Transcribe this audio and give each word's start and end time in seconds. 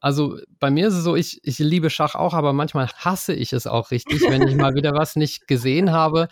also 0.00 0.38
bei 0.58 0.70
mir 0.70 0.88
ist 0.88 0.94
es 0.94 1.04
so, 1.04 1.14
ich, 1.14 1.40
ich 1.44 1.58
liebe 1.58 1.90
Schach 1.90 2.14
auch, 2.14 2.32
aber 2.32 2.54
manchmal 2.54 2.88
hasse 2.88 3.34
ich 3.34 3.52
es 3.52 3.66
auch 3.66 3.90
richtig, 3.90 4.22
wenn 4.22 4.48
ich 4.48 4.56
mal 4.56 4.74
wieder 4.74 4.94
was 4.94 5.14
nicht 5.14 5.46
gesehen 5.46 5.92
habe. 5.92 6.28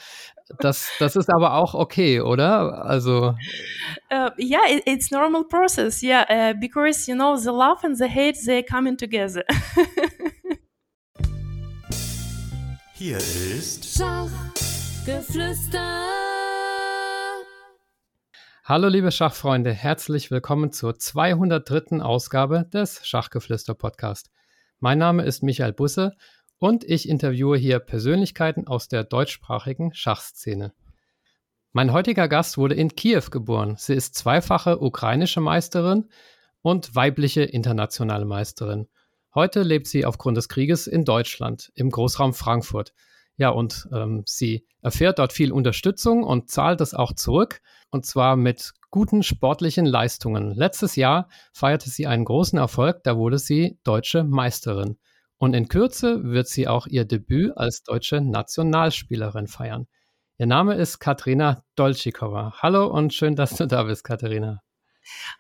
Das, 0.58 0.88
das 0.98 1.16
ist 1.16 1.28
aber 1.28 1.52
auch 1.54 1.74
okay, 1.74 2.22
oder? 2.22 2.86
Also. 2.86 3.34
Uh, 4.10 4.30
yeah, 4.38 4.66
it, 4.70 4.84
it's 4.86 5.10
normal 5.10 5.44
process. 5.44 6.02
Yeah, 6.02 6.24
uh, 6.30 6.54
because 6.58 7.06
you 7.10 7.14
know 7.14 7.36
the 7.36 7.50
love 7.50 7.84
and 7.84 7.98
the 7.98 8.08
hate 8.08 8.38
they 8.46 8.62
coming 8.62 8.96
together. 8.96 9.44
Hier 12.94 13.18
ist 13.18 13.96
Schachgeflüster. 13.96 16.06
Hallo 18.68 18.88
liebe 18.88 19.10
Schachfreunde, 19.10 19.72
herzlich 19.72 20.30
willkommen 20.30 20.72
zur 20.72 20.98
203. 20.98 22.02
Ausgabe 22.02 22.66
des 22.70 23.00
Schachgeflüster 23.02 23.72
Podcast. 23.72 24.30
Mein 24.78 24.98
Name 24.98 25.22
ist 25.22 25.42
Michael 25.42 25.72
Busse 25.72 26.12
und 26.58 26.84
ich 26.84 27.08
interviewe 27.08 27.56
hier 27.56 27.78
Persönlichkeiten 27.78 28.66
aus 28.66 28.88
der 28.88 29.04
deutschsprachigen 29.04 29.94
Schachszene. 29.94 30.74
Mein 31.72 31.94
heutiger 31.94 32.28
Gast 32.28 32.58
wurde 32.58 32.74
in 32.74 32.94
Kiew 32.94 33.30
geboren. 33.30 33.76
Sie 33.78 33.94
ist 33.94 34.16
zweifache 34.16 34.82
ukrainische 34.82 35.40
Meisterin 35.40 36.10
und 36.60 36.94
weibliche 36.94 37.44
internationale 37.44 38.26
Meisterin. 38.26 38.86
Heute 39.34 39.62
lebt 39.62 39.86
sie 39.86 40.04
aufgrund 40.04 40.36
des 40.36 40.50
Krieges 40.50 40.86
in 40.86 41.06
Deutschland, 41.06 41.72
im 41.74 41.88
Großraum 41.88 42.34
Frankfurt. 42.34 42.92
Ja, 43.38 43.50
und 43.50 43.88
ähm, 43.92 44.24
sie 44.26 44.66
erfährt 44.82 45.20
dort 45.20 45.32
viel 45.32 45.52
Unterstützung 45.52 46.24
und 46.24 46.50
zahlt 46.50 46.80
es 46.80 46.92
auch 46.92 47.12
zurück, 47.12 47.60
und 47.90 48.04
zwar 48.04 48.36
mit 48.36 48.72
guten 48.90 49.22
sportlichen 49.22 49.86
Leistungen. 49.86 50.54
Letztes 50.54 50.96
Jahr 50.96 51.28
feierte 51.52 51.88
sie 51.88 52.08
einen 52.08 52.24
großen 52.24 52.58
Erfolg, 52.58 53.02
da 53.04 53.16
wurde 53.16 53.38
sie 53.38 53.78
deutsche 53.84 54.24
Meisterin. 54.24 54.98
Und 55.38 55.54
in 55.54 55.68
Kürze 55.68 56.24
wird 56.24 56.48
sie 56.48 56.66
auch 56.66 56.88
ihr 56.88 57.04
Debüt 57.04 57.56
als 57.56 57.84
deutsche 57.84 58.20
Nationalspielerin 58.20 59.46
feiern. 59.46 59.86
Ihr 60.36 60.46
Name 60.46 60.74
ist 60.74 60.98
Katrina 60.98 61.62
Dolčíková. 61.76 62.54
Hallo 62.60 62.86
und 62.88 63.14
schön, 63.14 63.36
dass 63.36 63.56
du 63.56 63.68
da 63.68 63.84
bist, 63.84 64.02
Katrina. 64.02 64.62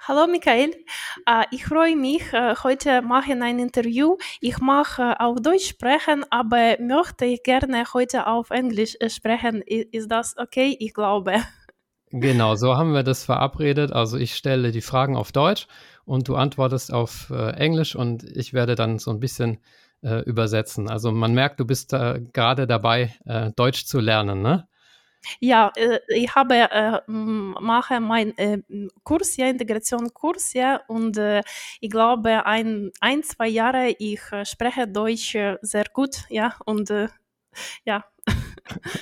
Hallo 0.06 0.26
Michael, 0.26 0.70
äh, 1.26 1.44
ich 1.50 1.66
freue 1.66 1.96
mich, 1.96 2.32
äh, 2.32 2.54
heute 2.62 3.02
machen 3.02 3.42
ein 3.42 3.58
Interview. 3.58 4.16
Ich 4.40 4.58
mache 4.58 5.02
äh, 5.02 5.14
auf 5.18 5.40
Deutsch 5.40 5.68
sprechen, 5.68 6.24
aber 6.30 6.76
möchte 6.80 7.24
ich 7.26 7.42
gerne 7.42 7.84
heute 7.92 8.26
auf 8.26 8.50
Englisch 8.50 8.96
sprechen. 9.08 9.62
Ist 9.62 10.10
das 10.10 10.36
okay? 10.38 10.76
Ich 10.78 10.94
glaube. 10.94 11.42
Genau, 12.10 12.54
so 12.54 12.76
haben 12.76 12.94
wir 12.94 13.02
das 13.02 13.24
verabredet. 13.24 13.92
Also 13.92 14.16
ich 14.16 14.34
stelle 14.34 14.72
die 14.72 14.80
Fragen 14.80 15.16
auf 15.16 15.32
Deutsch 15.32 15.66
und 16.06 16.28
du 16.28 16.36
antwortest 16.36 16.90
auf 16.90 17.28
Englisch 17.30 17.94
und 17.94 18.24
ich 18.24 18.54
werde 18.54 18.76
dann 18.76 18.98
so 18.98 19.10
ein 19.10 19.20
bisschen 19.20 19.58
übersetzen. 20.24 20.88
Also 20.88 21.12
man 21.12 21.34
merkt, 21.34 21.60
du 21.60 21.66
bist 21.66 21.90
gerade 21.90 22.66
dabei, 22.66 23.14
Deutsch 23.56 23.84
zu 23.84 24.00
lernen, 24.00 24.40
ne? 24.40 24.66
Ja, 25.40 25.72
ich 26.08 26.34
habe 26.34 27.02
mache 27.06 28.00
meinen 28.00 28.64
Kurs, 29.04 29.36
ja, 29.36 29.46
Integrationskurs, 29.46 30.52
ja, 30.54 30.80
und 30.88 31.18
ich 31.80 31.90
glaube, 31.90 32.46
ein, 32.46 32.90
ein, 33.00 33.22
zwei 33.22 33.48
Jahre, 33.48 33.94
ich 33.98 34.20
spreche 34.44 34.86
Deutsch 34.88 35.36
sehr 35.62 35.84
gut, 35.92 36.24
ja, 36.28 36.54
und 36.64 36.90
ja. 37.84 38.04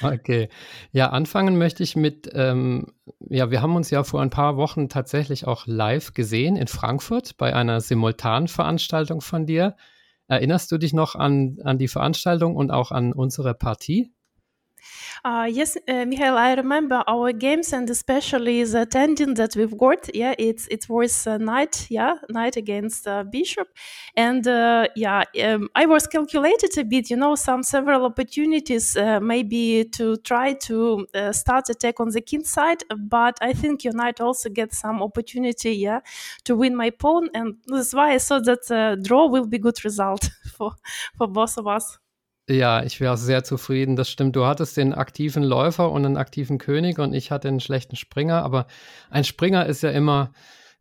Okay. 0.02 0.48
Ja, 0.92 1.10
anfangen 1.10 1.58
möchte 1.58 1.82
ich 1.82 1.97
mit, 1.97 2.30
ähm, 2.32 2.92
ja, 3.28 3.50
wir 3.50 3.62
haben 3.62 3.74
uns 3.77 3.91
ja 3.91 4.04
vor 4.04 4.22
ein 4.22 4.30
paar 4.30 4.56
Wochen 4.56 4.88
tatsächlich 4.88 5.47
auch 5.47 5.66
live 5.66 6.14
gesehen 6.14 6.56
in 6.56 6.69
Frankfurt 6.69 7.36
bei 7.36 7.54
einer 7.54 7.80
Simultanveranstaltung 7.80 9.20
von 9.20 9.47
dir. 9.47 9.77
Erinnerst 10.28 10.70
du 10.72 10.78
dich 10.78 10.92
noch 10.92 11.14
an, 11.14 11.58
an 11.64 11.78
die 11.78 11.88
Veranstaltung 11.88 12.56
und 12.56 12.70
auch 12.70 12.92
an 12.92 13.12
unsere 13.12 13.54
Partie? 13.54 14.12
Uh, 15.25 15.48
yes, 15.51 15.77
uh, 15.89 16.05
Michael, 16.05 16.37
I 16.37 16.55
remember 16.55 17.03
our 17.06 17.33
games 17.33 17.72
and 17.72 17.88
especially 17.91 18.62
the 18.65 18.83
attending 18.83 19.34
that 19.34 19.56
we've 19.56 19.77
got. 19.77 20.15
Yeah, 20.15 20.34
it's 20.38 20.66
it 20.69 20.88
was 20.88 21.27
a 21.27 21.38
knight, 21.38 21.87
yeah, 21.91 22.16
knight 22.31 22.56
against 22.56 23.06
uh, 23.09 23.25
bishop, 23.25 23.69
and 24.16 24.47
uh, 24.47 24.87
yeah, 24.97 25.25
um, 25.44 25.69
I 25.75 25.87
was 25.87 26.06
calculated 26.06 26.77
a 26.78 26.84
bit. 26.84 27.10
You 27.10 27.16
know, 27.16 27.34
some 27.34 27.62
several 27.62 28.05
opportunities 28.05 28.97
uh, 28.97 29.21
maybe 29.21 29.84
to 29.93 30.16
try 30.19 30.53
to 30.53 31.06
uh, 31.15 31.33
start 31.33 31.69
attack 31.71 32.00
on 32.00 32.10
the 32.10 32.21
king 32.21 32.44
side, 32.44 32.83
but 32.97 33.39
I 33.41 33.53
think 33.53 33.84
your 33.84 33.94
knight 33.94 34.21
also 34.21 34.49
gets 34.49 34.78
some 34.78 35.03
opportunity, 35.03 35.72
yeah, 35.72 36.00
to 36.44 36.56
win 36.56 36.77
my 36.77 36.91
pawn, 36.91 37.31
and 37.34 37.56
that's 37.66 37.94
why 37.94 38.12
I 38.15 38.19
thought 38.19 38.44
that 38.44 38.99
draw 39.03 39.27
will 39.27 39.47
be 39.47 39.59
good 39.59 39.84
result 39.84 40.31
for 40.56 40.72
for 41.16 41.27
both 41.27 41.59
of 41.59 41.66
us. 41.66 41.99
Ja, 42.49 42.84
ich 42.84 43.01
wäre 43.01 43.17
sehr 43.17 43.43
zufrieden. 43.43 43.97
Das 43.97 44.09
stimmt. 44.09 44.37
Du 44.37 44.47
hattest 44.47 44.77
den 44.77 44.95
aktiven 44.95 45.43
Läufer 45.43 45.91
und 45.91 46.07
einen 46.07 46.17
aktiven 46.17 46.59
König 46.59 46.99
und 47.01 47.12
ich 47.12 47.33
hatte 47.33 47.49
einen 47.49 47.59
schlechten 47.61 47.97
Springer. 47.97 48.43
Aber 48.45 48.67
ein 49.11 49.25
Springer 49.25 49.67
ist 49.67 49.83
ja 49.83 49.91
immer 49.91 50.33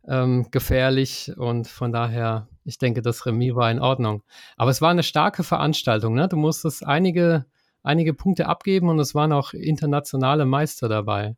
ähm, 0.06 0.46
gefährlich 0.52 1.32
und 1.36 1.66
von 1.66 1.90
daher, 1.92 2.48
ich 2.64 2.78
denke, 2.78 3.02
das 3.02 3.26
Remis 3.26 3.56
war 3.56 3.70
in 3.70 3.80
Ordnung. 3.80 4.22
Aber 4.56 4.70
es 4.70 4.80
war 4.80 4.90
eine 4.90 5.02
starke 5.02 5.42
Veranstaltung. 5.42 6.14
Ne? 6.14 6.28
Du 6.28 6.36
musstest 6.36 6.86
einige, 6.86 7.46
einige 7.82 8.14
Punkte 8.14 8.46
abgeben 8.46 8.88
und 8.88 9.00
es 9.00 9.16
waren 9.16 9.32
auch 9.32 9.52
internationale 9.52 10.46
Meister 10.46 10.88
dabei. 10.88 11.34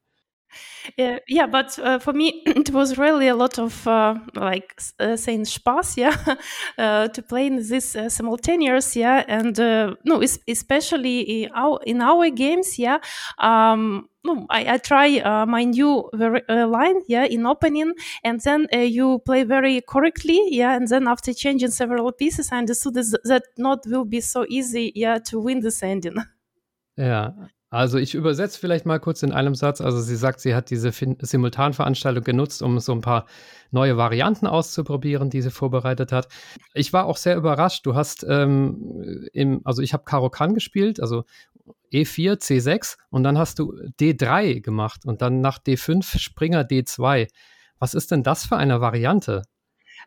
Uh, 0.98 1.18
yeah, 1.28 1.46
but 1.46 1.78
uh, 1.78 1.98
for 1.98 2.12
me, 2.12 2.42
it 2.46 2.70
was 2.70 2.98
really 2.98 3.28
a 3.28 3.36
lot 3.36 3.58
of 3.58 3.86
uh, 3.86 4.14
like 4.34 4.80
uh, 4.98 5.16
saying 5.16 5.44
spas, 5.44 5.96
yeah, 5.96 6.16
uh, 6.78 7.08
to 7.08 7.22
play 7.22 7.46
in 7.46 7.56
this 7.56 7.94
uh, 7.94 8.08
simultaneous, 8.08 8.96
yeah, 8.96 9.24
and 9.28 9.58
no, 10.04 10.22
especially 10.48 11.20
in 11.20 11.50
our, 11.54 11.80
in 11.86 12.00
our 12.00 12.30
games, 12.30 12.78
yeah. 12.78 12.98
Um, 13.38 14.08
no, 14.24 14.46
I, 14.50 14.74
I 14.74 14.78
try 14.78 15.44
my 15.46 15.64
new 15.64 16.10
line, 16.48 17.02
yeah, 17.08 17.24
in 17.24 17.46
opening, 17.46 17.94
and 18.24 18.40
then 18.40 18.66
you 18.72 19.20
play 19.24 19.44
very 19.44 19.80
correctly, 19.80 20.40
yeah, 20.50 20.74
and 20.76 20.88
then 20.88 21.06
after 21.06 21.32
changing 21.32 21.70
several 21.70 22.10
pieces, 22.12 22.50
I 22.52 22.58
understood 22.58 22.94
that 22.94 23.42
not 23.56 23.86
will 23.86 24.04
be 24.04 24.20
so 24.20 24.44
easy, 24.48 24.92
yeah, 24.94 25.18
to 25.26 25.40
win 25.40 25.60
this 25.60 25.82
ending. 25.82 26.16
Yeah, 26.96 27.30
Also 27.70 27.98
ich 27.98 28.14
übersetze 28.14 28.58
vielleicht 28.58 28.86
mal 28.86 28.98
kurz 28.98 29.22
in 29.22 29.32
einem 29.32 29.54
Satz. 29.54 29.82
Also 29.82 30.00
sie 30.00 30.16
sagt, 30.16 30.40
sie 30.40 30.54
hat 30.54 30.70
diese 30.70 30.90
fin 30.90 31.18
Simultanveranstaltung 31.20 32.24
genutzt, 32.24 32.62
um 32.62 32.78
so 32.80 32.92
ein 32.92 33.02
paar 33.02 33.26
neue 33.70 33.98
Varianten 33.98 34.46
auszuprobieren, 34.46 35.28
die 35.28 35.42
sie 35.42 35.50
vorbereitet 35.50 36.10
hat. 36.10 36.28
Ich 36.72 36.94
war 36.94 37.04
auch 37.04 37.18
sehr 37.18 37.36
überrascht. 37.36 37.84
Du 37.84 37.94
hast 37.94 38.24
ähm, 38.26 39.28
im, 39.34 39.60
also 39.64 39.82
ich 39.82 39.92
habe 39.92 40.04
Karo 40.04 40.30
Kan 40.30 40.54
gespielt, 40.54 40.98
also 41.00 41.24
E4, 41.92 42.38
C6 42.40 42.96
und 43.10 43.22
dann 43.22 43.36
hast 43.36 43.58
du 43.58 43.74
D3 44.00 44.60
gemacht 44.60 45.04
und 45.04 45.20
dann 45.20 45.42
nach 45.42 45.58
D5 45.58 46.18
Springer 46.18 46.62
D2. 46.62 47.28
Was 47.78 47.92
ist 47.92 48.10
denn 48.10 48.22
das 48.22 48.46
für 48.46 48.56
eine 48.56 48.80
Variante? 48.80 49.42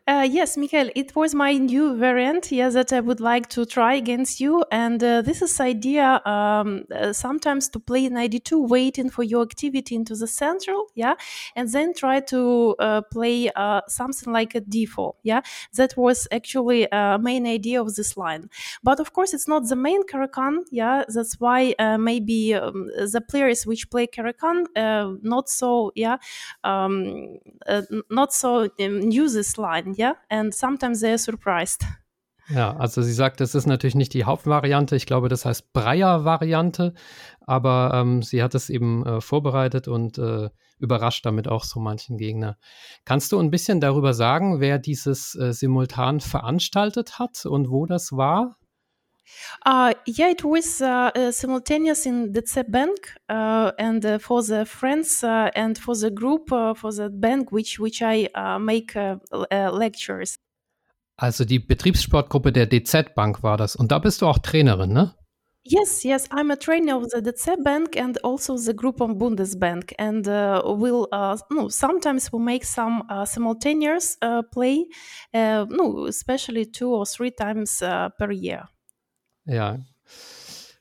Uh, 0.06 0.26
yes, 0.28 0.56
Michael, 0.56 0.90
it 0.96 1.14
was 1.14 1.32
my 1.32 1.52
new 1.52 1.96
variant, 1.96 2.50
yeah, 2.50 2.68
that 2.70 2.92
I 2.92 2.98
would 2.98 3.20
like 3.20 3.48
to 3.50 3.64
try 3.64 3.94
against 3.94 4.40
you. 4.40 4.64
And 4.72 5.02
uh, 5.02 5.22
this 5.22 5.42
is 5.42 5.60
idea 5.60 6.20
um, 6.26 6.84
uh, 6.92 7.12
sometimes 7.12 7.68
to 7.70 7.78
play 7.78 8.06
in 8.06 8.14
ID2, 8.14 8.68
waiting 8.68 9.10
for 9.10 9.22
your 9.22 9.42
activity 9.42 9.94
into 9.94 10.16
the 10.16 10.26
central, 10.26 10.86
yeah, 10.96 11.14
and 11.54 11.68
then 11.70 11.94
try 11.94 12.18
to 12.20 12.74
uh, 12.80 13.02
play 13.12 13.50
uh, 13.54 13.82
something 13.86 14.32
like 14.32 14.56
a 14.56 14.60
D4, 14.60 15.14
yeah. 15.22 15.42
That 15.74 15.96
was 15.96 16.26
actually 16.32 16.88
a 16.90 17.18
main 17.20 17.46
idea 17.46 17.80
of 17.80 17.94
this 17.94 18.16
line. 18.16 18.50
But 18.82 18.98
of 18.98 19.12
course, 19.12 19.32
it's 19.32 19.46
not 19.46 19.68
the 19.68 19.76
main 19.76 20.02
Karakan, 20.02 20.64
yeah. 20.72 21.04
That's 21.06 21.38
why 21.38 21.74
maybe 21.98 22.54
um, 22.54 22.88
the 22.88 23.20
players 23.20 23.66
which 23.66 23.88
play 23.88 24.08
Karakan 24.08 24.66
not 25.22 25.48
so, 25.48 25.92
yeah, 25.94 26.16
um, 26.64 27.38
not 28.10 28.32
so 28.32 28.68
um, 28.80 29.10
use 29.10 29.34
this 29.34 29.58
line 29.58 29.81
yeah, 29.98 30.14
and 30.28 30.54
sometimes 30.54 31.00
they're 31.00 31.18
surprised. 31.18 31.84
Ja, 32.48 32.76
also 32.76 33.02
sie 33.02 33.12
sagt, 33.12 33.40
das 33.40 33.54
ist 33.54 33.66
natürlich 33.66 33.94
nicht 33.94 34.14
die 34.14 34.24
Hauptvariante. 34.24 34.96
Ich 34.96 35.06
glaube, 35.06 35.28
das 35.28 35.44
heißt 35.44 35.72
Breyer-Variante, 35.72 36.92
aber 37.40 37.92
ähm, 37.94 38.22
sie 38.22 38.42
hat 38.42 38.54
es 38.54 38.68
eben 38.68 39.06
äh, 39.06 39.20
vorbereitet 39.20 39.88
und 39.88 40.18
äh, 40.18 40.50
überrascht 40.78 41.24
damit 41.24 41.48
auch 41.48 41.64
so 41.64 41.78
manchen 41.78 42.18
Gegner. 42.18 42.58
Kannst 43.04 43.32
du 43.32 43.38
ein 43.38 43.50
bisschen 43.50 43.80
darüber 43.80 44.12
sagen, 44.12 44.60
wer 44.60 44.78
dieses 44.78 45.34
äh, 45.36 45.52
simultan 45.52 46.20
veranstaltet 46.20 47.18
hat 47.18 47.46
und 47.46 47.70
wo 47.70 47.86
das 47.86 48.12
war? 48.12 48.56
Uh, 49.64 49.94
yeah, 50.06 50.30
it 50.30 50.44
was 50.44 50.80
uh, 50.80 51.10
uh, 51.14 51.30
simultaneous 51.30 52.06
in 52.06 52.32
the 52.32 52.64
bank 52.68 53.14
uh, 53.28 53.72
and 53.78 54.04
uh, 54.04 54.18
for 54.18 54.42
the 54.42 54.64
friends 54.66 55.22
uh, 55.22 55.50
and 55.54 55.78
for 55.78 55.94
the 55.94 56.10
group 56.10 56.48
for 56.48 56.92
the 56.92 57.08
bank 57.10 57.52
which 57.52 57.78
which 57.78 58.02
I 58.02 58.28
make 58.58 58.94
lectures. 59.50 60.36
Also 61.16 61.44
die 61.44 61.60
Betriebssportgruppe 61.60 62.52
der 62.52 62.66
DZ 62.66 63.14
Bank 63.14 63.42
war 63.42 63.56
das 63.56 63.76
und 63.76 63.92
da 63.92 63.98
bist 63.98 64.22
du 64.22 64.26
auch 64.26 64.38
Trainerin, 64.38 64.92
ne? 64.92 65.14
Yes, 65.64 66.02
yes, 66.02 66.28
I'm 66.32 66.50
a 66.50 66.56
trainer 66.56 66.96
of 66.96 67.08
the 67.10 67.22
DZ 67.22 67.62
Bank 67.62 67.96
and 67.96 68.18
also 68.24 68.56
the 68.56 68.74
group 68.74 69.00
of 69.00 69.10
Bundesbank, 69.16 69.94
and 69.96 70.26
uh, 70.26 70.60
we'll 70.64 71.06
uh, 71.12 71.38
no 71.52 71.68
sometimes 71.68 72.32
we 72.32 72.40
make 72.40 72.64
some 72.64 73.04
uh, 73.08 73.24
simultaneous 73.24 74.16
uh, 74.22 74.42
play, 74.42 74.86
uh, 75.32 75.64
no, 75.70 76.06
especially 76.06 76.66
two 76.66 76.92
or 76.92 77.06
three 77.06 77.30
times 77.30 77.80
uh, 77.80 78.08
per 78.18 78.32
year. 78.32 78.68
Ja. 79.44 79.78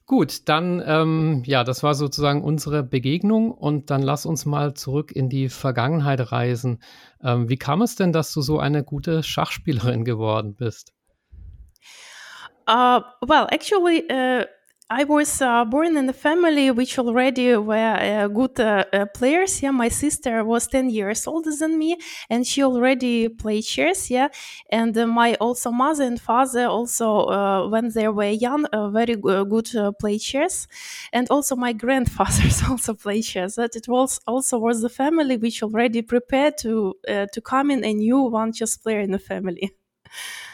Gut, 0.06 0.50
dann, 0.50 0.84
ähm, 0.86 1.44
ja, 1.46 1.64
das 1.64 1.84
war 1.84 1.96
sozusagen 1.96 2.44
unsere 2.44 2.84
Begegnung 2.84 3.52
und 3.52 3.90
dann 3.90 4.02
lass 4.02 4.26
uns 4.26 4.46
mal 4.46 4.74
zurück 4.74 5.14
in 5.14 5.30
die 5.30 5.48
Vergangenheit 5.48 6.34
reisen. 6.34 6.84
Ähm, 7.24 7.48
wie 7.48 7.56
kam 7.56 7.82
es 7.82 7.96
denn, 7.96 8.12
dass 8.12 8.34
du 8.34 8.42
so 8.42 8.60
eine 8.60 8.84
gute 8.84 9.24
Schachspielerin 9.24 10.04
geworden 10.04 10.56
bist? 10.56 10.92
Uh, 12.70 13.00
well, 13.22 13.48
actually, 13.52 14.04
uh, 14.12 14.46
I 14.94 15.06
was 15.06 15.42
uh, 15.42 15.64
born 15.64 15.96
in 15.96 16.10
a 16.10 16.14
family 16.14 16.70
which 16.70 17.00
already 17.00 17.56
were 17.56 17.96
uh, 17.98 18.28
good 18.28 18.60
uh, 18.60 18.84
uh, 18.92 19.06
players. 19.06 19.64
Yeah, 19.64 19.72
my 19.72 19.88
sister 19.88 20.44
was 20.44 20.68
ten 20.68 20.90
years 20.90 21.26
older 21.28 21.56
than 21.56 21.80
me, 21.80 21.96
and 22.30 22.46
she 22.46 22.62
already 22.62 23.30
played 23.30 23.62
chess. 23.64 24.10
Yeah, 24.10 24.28
and 24.70 24.98
uh, 24.98 25.08
my 25.08 25.36
also 25.36 25.72
mother 25.72 26.04
and 26.04 26.20
father 26.20 26.66
also 26.66 27.08
uh, 27.28 27.70
when 27.70 27.90
they 27.96 28.10
were 28.10 28.32
young, 28.32 28.66
very 28.92 29.16
good 29.16 29.70
play 29.98 30.18
chess, 30.18 30.68
and 31.14 31.26
also 31.30 31.56
my 31.56 31.72
grandfathers 31.72 32.62
also 32.70 32.94
play 32.94 33.22
chess. 33.22 33.56
That 33.56 33.78
it 33.78 33.88
was 33.88 34.20
also 34.28 34.58
was 34.60 34.82
the 34.82 34.90
family 34.90 35.38
which 35.38 35.64
already 35.64 36.02
prepared 36.02 36.58
to 36.64 36.96
to 37.08 37.42
come 37.42 37.72
in 37.72 37.86
a 37.86 37.94
new 37.94 38.20
one 38.24 38.52
chess 38.52 38.76
player 38.76 39.00
in 39.00 39.12
the 39.12 39.20
family. 39.20 39.72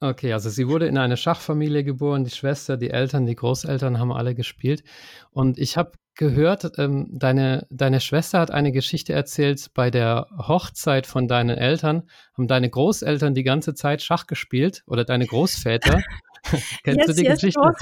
Okay, 0.00 0.32
also 0.34 0.50
sie 0.50 0.68
wurde 0.68 0.86
in 0.86 0.98
eine 0.98 1.16
Schachfamilie 1.16 1.82
geboren, 1.82 2.24
die 2.24 2.30
Schwester, 2.30 2.76
die 2.76 2.90
Eltern, 2.90 3.24
die 3.24 3.34
Großeltern 3.34 3.98
haben 3.98 4.12
alle 4.12 4.34
gespielt. 4.34 4.84
Und 5.30 5.58
ich 5.58 5.78
habe 5.78 5.92
gehört, 6.14 6.78
ähm, 6.78 7.08
deine, 7.12 7.66
deine 7.70 8.00
Schwester 8.00 8.40
hat 8.40 8.50
eine 8.50 8.72
Geschichte 8.72 9.14
erzählt, 9.14 9.70
bei 9.72 9.90
der 9.90 10.26
Hochzeit 10.36 11.06
von 11.06 11.28
deinen 11.28 11.56
Eltern 11.56 12.08
haben 12.36 12.46
deine 12.46 12.68
Großeltern 12.68 13.34
die 13.34 13.42
ganze 13.42 13.74
Zeit 13.74 14.02
Schach 14.02 14.26
gespielt 14.26 14.82
oder 14.86 15.04
deine 15.04 15.26
Großväter. 15.26 16.02
Kennst 16.84 16.98
yes, 16.98 17.06
du 17.06 17.12
die 17.14 17.24
yes, 17.24 17.40
Geschichte? 17.40 17.72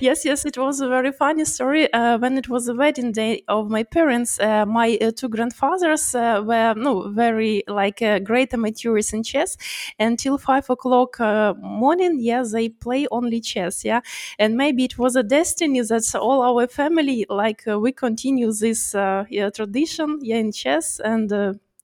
Yes, 0.00 0.24
yes, 0.24 0.44
it 0.44 0.56
was 0.58 0.80
a 0.80 0.88
very 0.88 1.12
funny 1.12 1.44
story. 1.44 1.92
Uh, 1.92 2.18
when 2.18 2.36
it 2.38 2.48
was 2.48 2.66
the 2.66 2.74
wedding 2.74 3.12
day 3.12 3.42
of 3.48 3.70
my 3.70 3.82
parents, 3.82 4.38
uh, 4.40 4.64
my 4.66 4.98
uh, 5.00 5.10
two 5.14 5.28
grandfathers 5.28 6.14
uh, 6.14 6.42
were 6.44 6.74
no 6.76 7.08
very 7.10 7.62
like 7.68 8.02
uh, 8.02 8.18
great 8.18 8.52
amateurs 8.54 9.12
in 9.12 9.22
chess. 9.22 9.56
Until 9.98 10.38
five 10.38 10.68
o'clock 10.70 11.20
uh, 11.20 11.54
morning, 11.60 12.18
yeah, 12.20 12.42
they 12.50 12.68
play 12.68 13.06
only 13.10 13.40
chess, 13.40 13.84
yeah. 13.84 14.00
And 14.38 14.56
maybe 14.56 14.84
it 14.84 14.98
was 14.98 15.16
a 15.16 15.22
destiny 15.22 15.80
that 15.80 16.14
all 16.14 16.42
our 16.42 16.66
family 16.66 17.26
like 17.28 17.62
we 17.66 17.92
continue 17.92 18.52
this 18.52 18.94
yeah, 18.94 19.50
tradition, 19.54 20.18
yeah, 20.22 20.36
in 20.36 20.52
chess. 20.52 21.00
And 21.00 21.30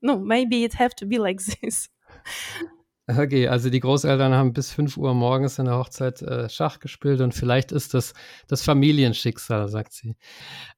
no, 0.03 0.19
maybe 0.19 0.65
it 0.65 0.75
have 0.75 0.95
to 0.97 1.07
be 1.07 1.19
like 1.19 1.41
this. 1.63 1.89
Okay, 3.09 3.47
also 3.47 3.71
die 3.71 3.79
Großeltern 3.79 4.35
haben 4.35 4.53
bis 4.53 4.73
5 4.73 4.97
Uhr 4.97 5.15
morgens 5.15 5.61
in 5.61 5.67
der 5.67 5.77
Hochzeit 5.77 6.23
äh, 6.23 6.49
Schach 6.49 6.81
gespielt 6.81 7.21
und 7.21 7.35
vielleicht 7.35 7.71
ist 7.71 7.95
das 7.95 8.15
das 8.49 8.63
Familienschicksal, 8.65 9.69
sagt 9.69 9.93
sie. 9.93 10.17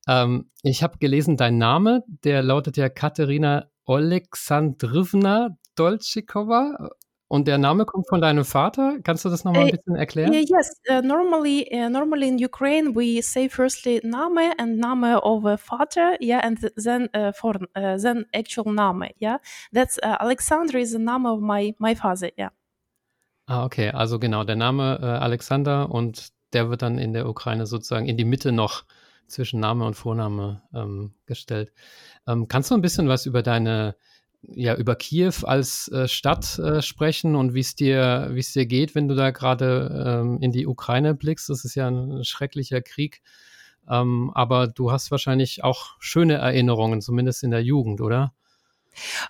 Ähm, 0.07 0.51
ich 0.63 0.83
habe 0.83 0.99
gelesen, 0.99 1.39
dein 1.39 1.57
Name, 1.57 2.05
der 2.25 2.43
lautet 2.43 2.77
ja 2.77 2.91
Katerina 2.91 3.71
Alexandrivna 3.87 5.57
Dolchikova. 5.75 6.91
Und 7.31 7.47
der 7.47 7.59
Name 7.59 7.85
kommt 7.85 8.09
von 8.09 8.23
deinem 8.23 8.45
Vater. 8.45 8.99
Kannst 9.05 9.25
du 9.25 9.29
das 9.29 9.45
noch 9.45 9.53
mal 9.53 9.67
ein 9.67 9.71
bisschen 9.71 9.97
erklären? 9.97 10.31
Uh, 10.31 10.37
yes, 10.37 10.81
uh, 10.91 11.03
normally, 11.03 11.69
uh, 11.71 11.91
normally 11.91 12.29
in 12.29 12.43
Ukraine 12.43 12.95
we 12.95 13.21
say 13.23 13.51
firstly 13.51 14.01
Name 14.03 14.55
and 14.57 14.79
Name 14.79 15.19
of 15.23 15.45
a 15.45 15.59
father, 15.59 16.17
yeah, 16.21 16.41
and 16.43 16.59
then 16.83 17.11
for 17.35 17.55
then 17.75 18.25
actual 18.33 18.73
Name, 18.73 19.11
yeah. 19.19 19.39
That's 19.73 19.99
Alexander 20.03 20.79
is 20.79 20.93
the 20.93 20.99
name 20.99 21.27
of 21.27 21.41
my 21.41 21.75
my 21.79 21.95
father, 21.95 22.31
yeah. 22.39 22.51
Ah, 23.47 23.65
okay, 23.65 23.91
also 23.91 24.19
genau, 24.19 24.45
der 24.45 24.57
Name 24.57 24.99
Alexander 24.99 25.91
und 25.91 26.33
der 26.55 26.71
wird 26.71 26.81
dann 26.81 26.99
in 26.99 27.13
der 27.13 27.29
Ukraine 27.29 27.67
sozusagen 27.67 28.07
in 28.07 28.17
die 28.17 28.25
Mitte 28.25 28.53
noch 28.53 28.85
zwischen 29.27 29.61
Name 29.61 29.85
und 29.85 29.95
Vorname 29.95 30.63
ähm, 30.75 31.13
gestellt. 31.27 31.73
Ähm, 32.27 32.49
kannst 32.49 32.71
du 32.71 32.75
ein 32.75 32.81
bisschen 32.81 33.09
was 33.09 33.27
über 33.27 33.43
deine 33.43 33.97
ja, 34.43 34.75
über 34.77 34.95
Kiew 34.95 35.35
als 35.43 35.89
äh, 35.89 36.09
Stadt 36.09 36.59
äh, 36.59 36.81
sprechen 36.83 37.35
und 37.35 37.55
wie 37.55 37.61
es 37.61 37.75
dir, 37.75 38.33
es 38.37 38.53
dir 38.53 38.67
geht, 38.67 38.95
wenn 38.95 39.09
du 39.09 39.15
da 39.15 39.31
gerade 39.31 40.21
ähm, 40.23 40.39
in 40.41 40.53
die 40.53 40.67
Ukraine 40.67 41.15
blickst. 41.15 41.49
Das 41.49 41.65
ist 41.65 41.75
ja 41.75 41.89
ein 41.89 42.25
schrecklicher 42.25 42.81
Krieg. 42.81 43.21
Ähm, 43.89 44.31
aber 44.35 44.69
du 44.69 44.93
hast 44.93 45.11
wahrscheinlich 45.11 45.65
auch 45.65 45.97
schöne 45.99 46.35
Erinnerungen, 46.35 47.01
zumindest 47.01 47.43
in 47.43 47.51
der 47.51 47.63
Jugend, 47.63 48.01
oder? 48.01 48.33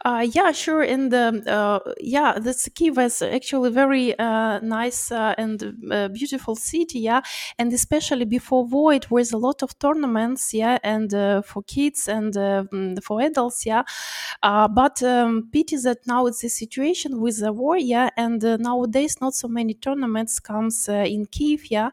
Uh, 0.04 0.26
yeah, 0.32 0.52
sure. 0.52 0.82
And 0.82 1.12
uh, 1.12 1.80
yeah, 2.00 2.38
the 2.38 2.54
Kiev 2.74 2.98
is 2.98 3.22
actually 3.22 3.70
very 3.70 4.18
uh, 4.18 4.60
nice 4.60 5.10
uh, 5.10 5.34
and 5.38 5.74
uh, 5.90 6.08
beautiful 6.08 6.54
city. 6.56 7.00
Yeah, 7.00 7.22
and 7.58 7.72
especially 7.72 8.24
before 8.24 8.92
it 8.92 9.10
was 9.10 9.32
a 9.32 9.38
lot 9.38 9.62
of 9.62 9.78
tournaments. 9.78 10.52
Yeah, 10.54 10.78
and 10.82 11.12
uh, 11.14 11.42
for 11.42 11.62
kids 11.62 12.08
and 12.08 12.34
mm, 12.34 13.02
for 13.02 13.20
adults. 13.20 13.66
Yeah, 13.66 13.82
but 14.42 15.02
um, 15.02 15.48
pity 15.52 15.76
that 15.78 15.98
now 16.06 16.26
it's 16.26 16.44
a 16.44 16.48
situation 16.48 17.20
with 17.20 17.40
the 17.40 17.52
war. 17.52 17.76
Yeah, 17.76 18.10
and 18.16 18.42
nowadays 18.42 19.16
not 19.20 19.34
so 19.34 19.48
many 19.48 19.74
tournaments 19.74 20.38
comes 20.40 20.88
in 20.88 21.26
Kiev. 21.26 21.70
Yeah, 21.70 21.90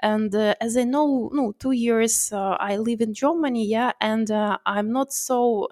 and 0.00 0.34
as 0.34 0.76
I 0.76 0.84
know, 0.84 1.30
no, 1.32 1.52
two 1.58 1.72
years 1.72 2.32
I 2.32 2.76
live 2.76 3.00
in 3.00 3.14
Germany. 3.14 3.66
Yeah, 3.66 3.92
and 4.00 4.30
I'm 4.66 4.92
not 4.92 5.12
so 5.12 5.68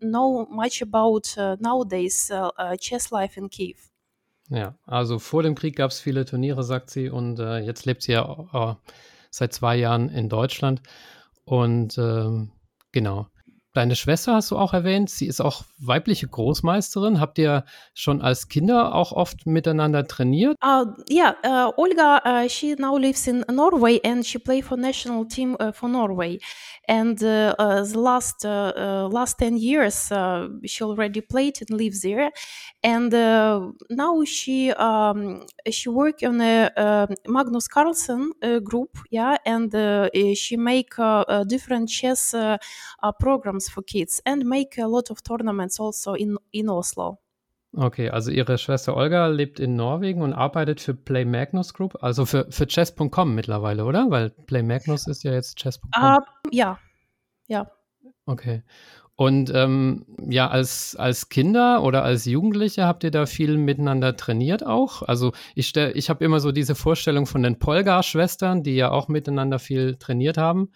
know 0.00 0.46
much 0.50 0.82
about 0.82 0.91
uh, 0.94 1.56
nowadays 1.60 2.30
uh, 2.30 2.50
uh, 2.58 2.76
chess 2.76 3.10
life 3.10 3.38
in 3.38 3.48
Kiev. 3.50 3.92
Ja, 4.48 4.74
also 4.84 5.18
vor 5.18 5.42
dem 5.42 5.54
Krieg 5.54 5.76
gab 5.76 5.90
es 5.90 6.00
viele 6.00 6.24
Turniere, 6.24 6.62
sagt 6.62 6.90
sie, 6.90 7.08
und 7.08 7.38
äh, 7.38 7.58
jetzt 7.60 7.86
lebt 7.86 8.02
sie 8.02 8.12
ja 8.12 8.48
äh, 8.52 8.90
seit 9.30 9.52
zwei 9.52 9.76
Jahren 9.76 10.08
in 10.10 10.28
Deutschland. 10.28 10.82
Und 11.44 11.96
ähm, 11.96 12.52
genau. 12.92 13.28
Deine 13.74 13.96
Schwester 13.96 14.34
hast 14.34 14.50
du 14.50 14.58
auch 14.58 14.74
erwähnt, 14.74 15.08
sie 15.08 15.26
ist 15.26 15.40
auch 15.40 15.62
weibliche 15.78 16.28
Großmeisterin. 16.28 17.20
Habt 17.20 17.38
ihr 17.38 17.64
schon 17.94 18.20
als 18.20 18.48
Kinder 18.48 18.94
auch 18.94 19.12
oft 19.12 19.46
miteinander 19.46 20.06
trainiert? 20.06 20.56
Uh, 20.62 20.84
yeah, 21.10 21.34
uh, 21.42 21.72
Olga, 21.78 22.20
uh, 22.24 22.48
she 22.50 22.74
now 22.78 22.98
lives 22.98 23.26
in 23.26 23.44
Norway 23.50 23.98
and 24.04 24.26
she 24.26 24.38
play 24.38 24.60
for 24.60 24.76
national 24.76 25.26
team 25.26 25.56
uh, 25.58 25.72
for 25.72 25.88
Norway. 25.88 26.38
And 26.86 27.22
uh, 27.22 27.54
uh, 27.58 27.84
the 27.84 27.98
last 27.98 28.44
last 28.44 29.38
ten 29.38 29.56
years, 29.56 30.12
she 30.64 30.84
already 30.84 31.22
played 31.22 31.58
and 31.62 31.70
lives 31.70 32.02
there. 32.02 32.30
And 32.82 33.12
now 33.88 34.24
she 34.24 34.72
um, 34.72 35.46
she 35.70 35.88
work 35.88 36.22
on 36.24 36.40
a 36.40 37.08
Magnus 37.26 37.68
Carlsen 37.68 38.32
group, 38.64 38.98
yeah, 39.10 39.36
and 39.46 39.72
she 40.36 40.56
make 40.56 40.94
different 41.46 41.88
chess 41.88 42.34
programs 43.20 43.61
for 43.68 43.82
kids 43.82 44.20
and 44.24 44.44
make 44.44 44.80
a 44.80 44.86
lot 44.86 45.10
of 45.10 45.22
tournaments 45.22 45.80
also 45.80 46.14
in 46.14 46.36
in 46.50 46.68
Oslo. 46.68 47.18
Okay, 47.74 48.10
also 48.10 48.30
ihre 48.30 48.58
Schwester 48.58 48.94
Olga 48.94 49.28
lebt 49.28 49.58
in 49.58 49.76
Norwegen 49.76 50.20
und 50.20 50.34
arbeitet 50.34 50.80
für 50.80 50.92
Play 50.92 51.24
Magnus 51.24 51.72
Group, 51.72 51.96
also 52.02 52.26
für, 52.26 52.46
für 52.50 52.66
Chess.com 52.66 53.34
mittlerweile, 53.34 53.86
oder? 53.86 54.10
Weil 54.10 54.28
Play 54.28 54.62
Magnus 54.62 55.06
ist 55.06 55.22
ja 55.22 55.32
jetzt 55.32 55.56
Chess.com. 55.56 55.90
Uh, 56.02 56.18
ja, 56.50 56.78
ja. 57.48 57.70
Okay. 58.26 58.62
Und 59.16 59.50
ähm, 59.54 60.04
ja, 60.28 60.48
als, 60.48 60.96
als 60.96 61.28
Kinder 61.30 61.82
oder 61.82 62.02
als 62.02 62.24
Jugendliche 62.26 62.84
habt 62.84 63.04
ihr 63.04 63.10
da 63.10 63.24
viel 63.24 63.56
miteinander 63.56 64.16
trainiert 64.16 64.66
auch? 64.66 65.02
Also 65.02 65.32
ich, 65.54 65.74
ich 65.76 66.10
habe 66.10 66.24
immer 66.24 66.40
so 66.40 66.52
diese 66.52 66.74
Vorstellung 66.74 67.26
von 67.26 67.42
den 67.42 67.58
Polgar-Schwestern, 67.58 68.62
die 68.62 68.74
ja 68.74 68.90
auch 68.90 69.08
miteinander 69.08 69.58
viel 69.58 69.96
trainiert 69.96 70.36
haben. 70.36 70.72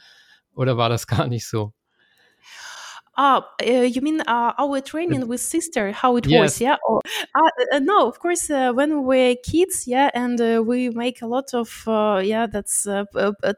Oder 0.54 0.76
war 0.76 0.88
das 0.88 1.06
gar 1.06 1.26
nicht 1.26 1.46
so? 1.46 1.72
Ah, 3.18 3.49
uh, 3.62 3.64
you 3.64 4.02
mean 4.02 4.20
uh, 4.20 4.52
our 4.58 4.78
training 4.82 5.26
with 5.26 5.40
sister? 5.40 5.90
How 5.90 6.16
it 6.16 6.26
yes. 6.26 6.40
was? 6.40 6.61
Yeah. 6.61 6.76
Oh, 6.87 7.00
uh, 7.73 7.78
no, 7.78 8.06
of 8.06 8.18
course. 8.18 8.50
Uh, 8.50 8.73
when 8.75 8.90
we 8.90 9.04
were 9.04 9.35
kids, 9.42 9.87
yeah, 9.87 10.11
and 10.12 10.38
uh, 10.38 10.62
we 10.62 10.90
make 10.90 11.23
a 11.23 11.26
lot 11.26 11.54
of 11.54 11.82
uh, 11.87 12.20
yeah, 12.23 12.46
that's 12.46 12.87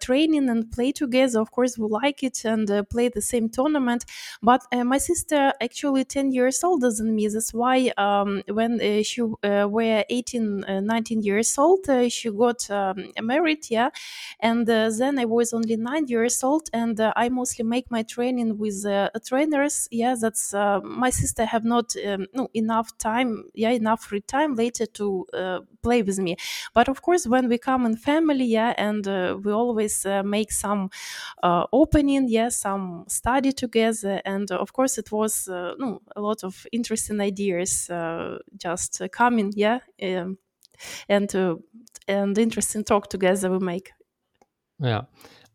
training 0.00 0.48
and 0.48 0.70
play 0.70 0.92
together. 0.92 1.40
Of 1.40 1.50
course, 1.50 1.76
we 1.76 1.88
like 1.88 2.22
it 2.22 2.44
and 2.44 2.70
play 2.88 3.08
the 3.08 3.20
same 3.20 3.48
tournament. 3.48 4.04
But 4.40 4.62
my 4.72 4.98
sister 4.98 5.52
actually 5.60 6.04
ten 6.04 6.30
years 6.30 6.62
older 6.62 6.92
than 6.92 7.16
me. 7.16 7.26
That's 7.26 7.52
why 7.52 7.90
um, 7.96 8.42
when 8.48 8.78
she 9.02 9.22
were 9.22 10.04
18, 10.08 10.66
19 10.86 11.22
years 11.22 11.58
old, 11.58 11.84
she 12.10 12.30
got 12.30 12.70
um, 12.70 13.10
married. 13.20 13.68
Yeah, 13.70 13.90
and 14.38 14.68
then 14.68 15.18
I 15.18 15.24
was 15.24 15.52
only 15.52 15.76
nine 15.76 16.06
years 16.06 16.44
old, 16.44 16.70
and 16.72 17.00
I 17.16 17.28
mostly 17.28 17.64
make 17.64 17.90
my 17.90 18.04
training 18.04 18.56
with 18.58 18.84
a 18.84 19.20
trainer 19.26 19.47
trainers. 19.48 19.88
Yeah, 19.90 20.14
that's 20.20 20.54
uh, 20.54 20.80
my 20.82 21.10
sister 21.10 21.44
have 21.44 21.64
not 21.64 21.94
um, 22.06 22.26
no, 22.34 22.48
enough 22.54 22.96
time, 22.98 23.44
yeah, 23.54 23.70
enough 23.70 24.04
free 24.04 24.20
time 24.20 24.54
later 24.54 24.86
to 24.86 25.26
uh, 25.32 25.60
play 25.82 26.02
with 26.02 26.18
me. 26.18 26.36
But 26.74 26.88
of 26.88 27.02
course, 27.02 27.26
when 27.26 27.48
we 27.48 27.58
come 27.58 27.86
in 27.86 27.96
family, 27.96 28.44
yeah, 28.44 28.74
and 28.76 29.06
uh, 29.06 29.36
we 29.42 29.52
always 29.52 30.06
uh, 30.06 30.22
make 30.22 30.52
some 30.52 30.90
uh, 31.42 31.64
opening, 31.72 32.28
yeah, 32.28 32.50
some 32.50 33.04
study 33.08 33.52
together, 33.52 34.20
and 34.24 34.50
of 34.50 34.72
course, 34.72 34.98
it 34.98 35.10
was 35.12 35.48
no, 35.48 36.00
a 36.16 36.20
lot 36.20 36.44
of 36.44 36.66
interesting 36.72 37.20
ideas 37.20 37.90
just 38.56 39.02
coming, 39.12 39.52
yeah, 39.56 39.80
um, 40.02 40.38
and 41.08 41.34
and 42.06 42.38
interesting 42.38 42.84
talk 42.84 43.08
together 43.08 43.50
we 43.50 43.58
make. 43.58 43.92
Ja. 44.80 45.08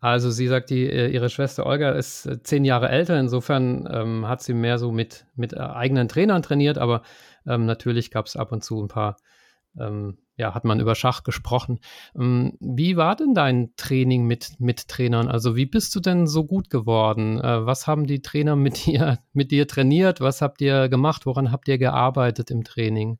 Also 0.03 0.31
sie 0.31 0.49
sagt, 0.49 0.69
die, 0.69 0.85
äh, 0.85 1.07
ihre 1.07 1.29
Schwester 1.29 1.65
Olga 1.65 1.91
ist 1.91 2.25
äh, 2.25 2.43
zehn 2.43 2.65
Jahre 2.65 2.89
älter, 2.89 3.17
insofern 3.17 3.87
ähm, 3.89 4.27
hat 4.27 4.41
sie 4.41 4.53
mehr 4.53 4.77
so 4.77 4.91
mit, 4.91 5.25
mit 5.33 5.53
äh, 5.53 5.59
eigenen 5.59 6.09
Trainern 6.09 6.43
trainiert, 6.43 6.77
aber 6.77 7.03
ähm, 7.47 7.65
natürlich 7.65 8.11
gab 8.11 8.25
es 8.25 8.35
ab 8.35 8.51
und 8.51 8.65
zu 8.65 8.83
ein 8.83 8.89
paar, 8.89 9.15
ähm, 9.79 10.17
ja, 10.35 10.53
hat 10.53 10.65
man 10.65 10.81
über 10.81 10.95
Schach 10.95 11.23
gesprochen. 11.23 11.79
Ähm, 12.19 12.57
wie 12.59 12.97
war 12.97 13.15
denn 13.15 13.33
dein 13.33 13.71
Training 13.77 14.25
mit, 14.25 14.59
mit 14.59 14.89
Trainern? 14.89 15.29
Also 15.29 15.55
wie 15.55 15.67
bist 15.67 15.95
du 15.95 16.01
denn 16.01 16.27
so 16.27 16.43
gut 16.43 16.69
geworden? 16.69 17.39
Äh, 17.39 17.65
was 17.65 17.87
haben 17.87 18.05
die 18.05 18.21
Trainer 18.21 18.57
mit 18.57 18.85
dir, 18.85 19.19
mit 19.31 19.51
dir 19.51 19.69
trainiert? 19.69 20.19
Was 20.19 20.41
habt 20.41 20.59
ihr 20.59 20.89
gemacht? 20.89 21.25
Woran 21.25 21.49
habt 21.49 21.69
ihr 21.69 21.77
gearbeitet 21.77 22.51
im 22.51 22.65
Training? 22.65 23.19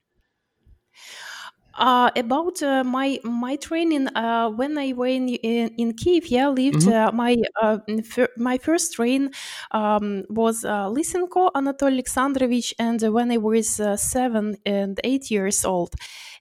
Uh, 1.76 2.12
about 2.16 2.62
uh, 2.62 2.84
my 2.84 3.20
my 3.24 3.56
training 3.56 4.08
uh, 4.16 4.48
when 4.50 4.78
I 4.78 4.94
went 4.94 5.32
in, 5.42 5.70
in 5.76 5.94
Kiev, 5.94 6.28
yeah, 6.28 6.48
lived 6.50 6.82
mm-hmm. 6.86 7.18
my 7.18 7.36
uh, 7.62 7.80
fir- 8.04 8.30
my 8.38 8.60
first 8.60 8.94
train 8.94 9.32
um, 9.72 10.24
was 10.30 10.64
uh, 10.64 10.86
Lysenko 10.88 11.52
Anatoly 11.56 11.94
Alexandrovich, 11.94 12.76
and 12.78 13.02
when 13.12 13.32
I 13.32 13.38
was 13.38 13.80
uh, 13.80 13.98
seven 13.98 14.58
and 14.68 15.00
eight 15.04 15.32
years 15.32 15.66
old. 15.66 15.96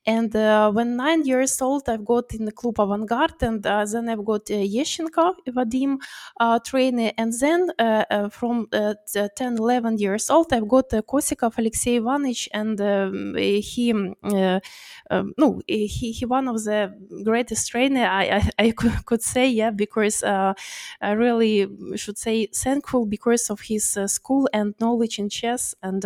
And 0.04 0.34
uh, 0.34 0.72
when 0.72 0.96
nine 0.96 1.24
years 1.24 1.62
old, 1.62 1.88
I've 1.88 2.04
got 2.04 2.34
in 2.34 2.44
the 2.44 2.50
Club 2.52 2.74
Avantgarde, 2.76 3.42
and 3.42 3.64
uh, 3.64 3.84
then 3.84 4.08
I've 4.08 4.24
got 4.24 4.50
uh, 4.50 4.54
Yeshenko, 4.54 5.34
Vadim 5.48 5.98
uh, 6.40 6.58
trainer. 6.58 7.12
And 7.16 7.32
then 7.38 7.70
uh, 7.78 8.04
uh, 8.10 8.28
from 8.28 8.66
uh, 8.72 8.94
10, 9.36 9.58
11 9.58 9.98
years 9.98 10.28
old, 10.28 10.52
I've 10.52 10.66
got 10.66 10.92
uh, 10.92 11.02
Kosikov 11.02 11.56
Alexei 11.56 11.96
Ivanovich, 11.98 12.48
and 12.52 12.80
um, 12.80 13.36
he, 13.36 13.92
um, 13.92 15.34
no, 15.38 15.60
he, 15.68 15.86
he 15.86 16.24
one 16.26 16.48
of 16.48 16.64
the 16.64 16.92
greatest 17.24 17.70
trainer 17.70 18.04
I, 18.06 18.50
I, 18.58 18.66
I 18.66 18.70
could 19.06 19.22
say, 19.22 19.48
yeah, 19.48 19.70
because 19.70 20.24
I 20.24 20.54
really 21.12 21.68
should 21.94 22.18
say 22.18 22.46
thankful 22.46 23.06
because 23.06 23.50
of 23.50 23.60
his 23.60 23.96
school 24.06 24.48
and 24.52 24.74
knowledge 24.80 25.20
in 25.20 25.28
chess. 25.28 25.76
And 25.80 26.04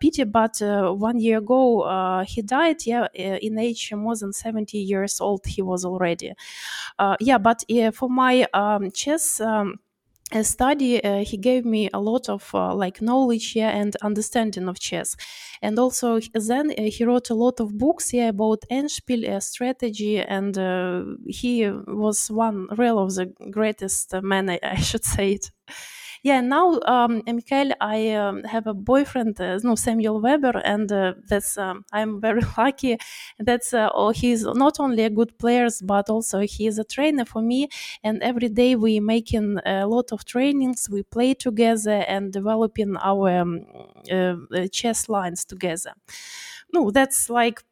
pity, 0.00 0.22
but 0.24 0.58
one 0.60 1.18
year 1.18 1.38
ago 1.38 2.22
he 2.26 2.42
died, 2.42 2.86
yeah, 2.86 3.07
uh, 3.07 3.07
in 3.14 3.58
age 3.58 3.92
more 3.94 4.16
than 4.16 4.32
70 4.32 4.78
years 4.78 5.20
old 5.20 5.46
he 5.46 5.62
was 5.62 5.84
already. 5.84 6.32
Uh, 6.98 7.16
yeah 7.20 7.38
but 7.38 7.64
for 7.90 8.08
my 8.08 8.46
um, 8.54 8.90
chess 8.90 9.40
um, 9.40 9.78
a 10.32 10.44
study 10.44 11.02
uh, 11.04 11.24
he 11.24 11.38
gave 11.38 11.64
me 11.64 11.88
a 11.94 12.00
lot 12.00 12.28
of 12.28 12.50
uh, 12.54 12.74
like 12.74 13.00
knowledge 13.00 13.56
yeah 13.56 13.70
and 13.70 13.96
understanding 14.02 14.68
of 14.68 14.78
chess. 14.78 15.16
And 15.62 15.78
also 15.78 16.20
then 16.34 16.72
uh, 16.78 16.82
he 16.84 17.04
wrote 17.04 17.30
a 17.30 17.34
lot 17.34 17.60
of 17.60 17.78
books 17.78 18.12
yeah 18.12 18.28
about 18.28 18.64
endspiel 18.70 19.42
strategy 19.42 20.18
and 20.20 20.56
he 21.26 21.68
was 21.70 22.30
one 22.30 22.68
real 22.76 22.98
of 22.98 23.14
the 23.14 23.26
greatest 23.50 24.12
men 24.22 24.50
I 24.62 24.76
should 24.76 25.04
say 25.04 25.32
it 25.32 25.50
yeah, 26.22 26.40
now, 26.40 26.80
um, 26.86 27.22
Michael, 27.26 27.72
I 27.80 28.10
um, 28.14 28.42
have 28.44 28.66
a 28.66 28.74
boyfriend, 28.74 29.40
uh, 29.40 29.58
no, 29.62 29.74
Samuel 29.74 30.20
Weber, 30.20 30.58
and 30.64 30.90
uh, 30.90 31.14
that's 31.28 31.56
um, 31.58 31.84
I'm 31.92 32.20
very 32.20 32.42
lucky. 32.58 32.98
That's 33.38 33.72
uh, 33.72 33.90
oh, 33.94 34.10
he's 34.10 34.44
not 34.44 34.80
only 34.80 35.04
a 35.04 35.10
good 35.10 35.38
player, 35.38 35.68
but 35.82 36.10
also 36.10 36.40
he 36.40 36.66
is 36.66 36.78
a 36.78 36.84
trainer 36.84 37.24
for 37.24 37.42
me. 37.42 37.68
And 38.02 38.22
every 38.22 38.48
day 38.48 38.74
we 38.76 39.00
making 39.00 39.58
a 39.64 39.86
lot 39.86 40.12
of 40.12 40.24
trainings. 40.24 40.88
We 40.90 41.02
play 41.02 41.34
together 41.34 42.04
and 42.08 42.32
developing 42.32 42.96
our 42.96 43.38
um, 43.38 43.66
uh, 44.10 44.34
chess 44.72 45.08
lines 45.08 45.44
together. 45.44 45.92
No, 46.72 46.90
that's 46.90 47.30
like 47.30 47.62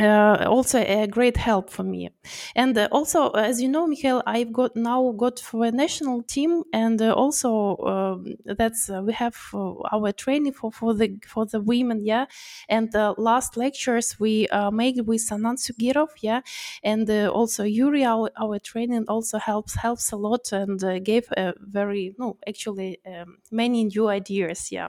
uh, 0.00 0.44
also 0.48 0.78
a 0.80 1.06
great 1.06 1.36
help 1.36 1.70
for 1.70 1.82
me. 1.82 2.10
And 2.56 2.76
uh, 2.76 2.88
also 2.90 3.30
as 3.30 3.60
you 3.60 3.68
know 3.68 3.86
Michael 3.86 4.22
I've 4.26 4.52
got 4.52 4.74
now 4.76 5.12
got 5.12 5.38
for 5.38 5.64
a 5.66 5.70
national 5.70 6.22
team 6.22 6.64
and 6.72 7.00
uh, 7.02 7.12
also 7.12 7.76
um, 7.78 8.34
that's 8.44 8.88
uh, 8.90 9.02
we 9.04 9.12
have 9.12 9.36
uh, 9.54 9.74
our 9.92 10.12
training 10.12 10.52
for, 10.54 10.72
for 10.72 10.94
the 10.94 11.18
for 11.26 11.46
the 11.46 11.60
women 11.60 12.04
yeah? 12.04 12.26
And 12.68 12.90
the 12.92 13.14
last 13.18 13.56
lectures 13.56 14.18
we 14.18 14.48
uh, 14.48 14.70
made 14.70 15.06
with 15.06 15.20
Sanan 15.20 15.56
Sugirov 15.58 16.08
yeah? 16.22 16.40
And 16.82 17.08
also 17.10 17.64
Yuri 17.64 18.04
our, 18.04 18.30
our 18.40 18.58
training 18.58 19.04
also 19.08 19.38
helps 19.38 19.74
helps 19.74 20.12
a 20.12 20.16
lot 20.16 20.52
and 20.52 20.80
gave 21.04 21.28
a 21.36 21.54
very 21.60 22.14
no 22.18 22.38
actually 22.48 22.98
um, 23.06 23.38
many 23.50 23.84
new 23.84 24.08
ideas 24.08 24.70
yeah 24.72 24.88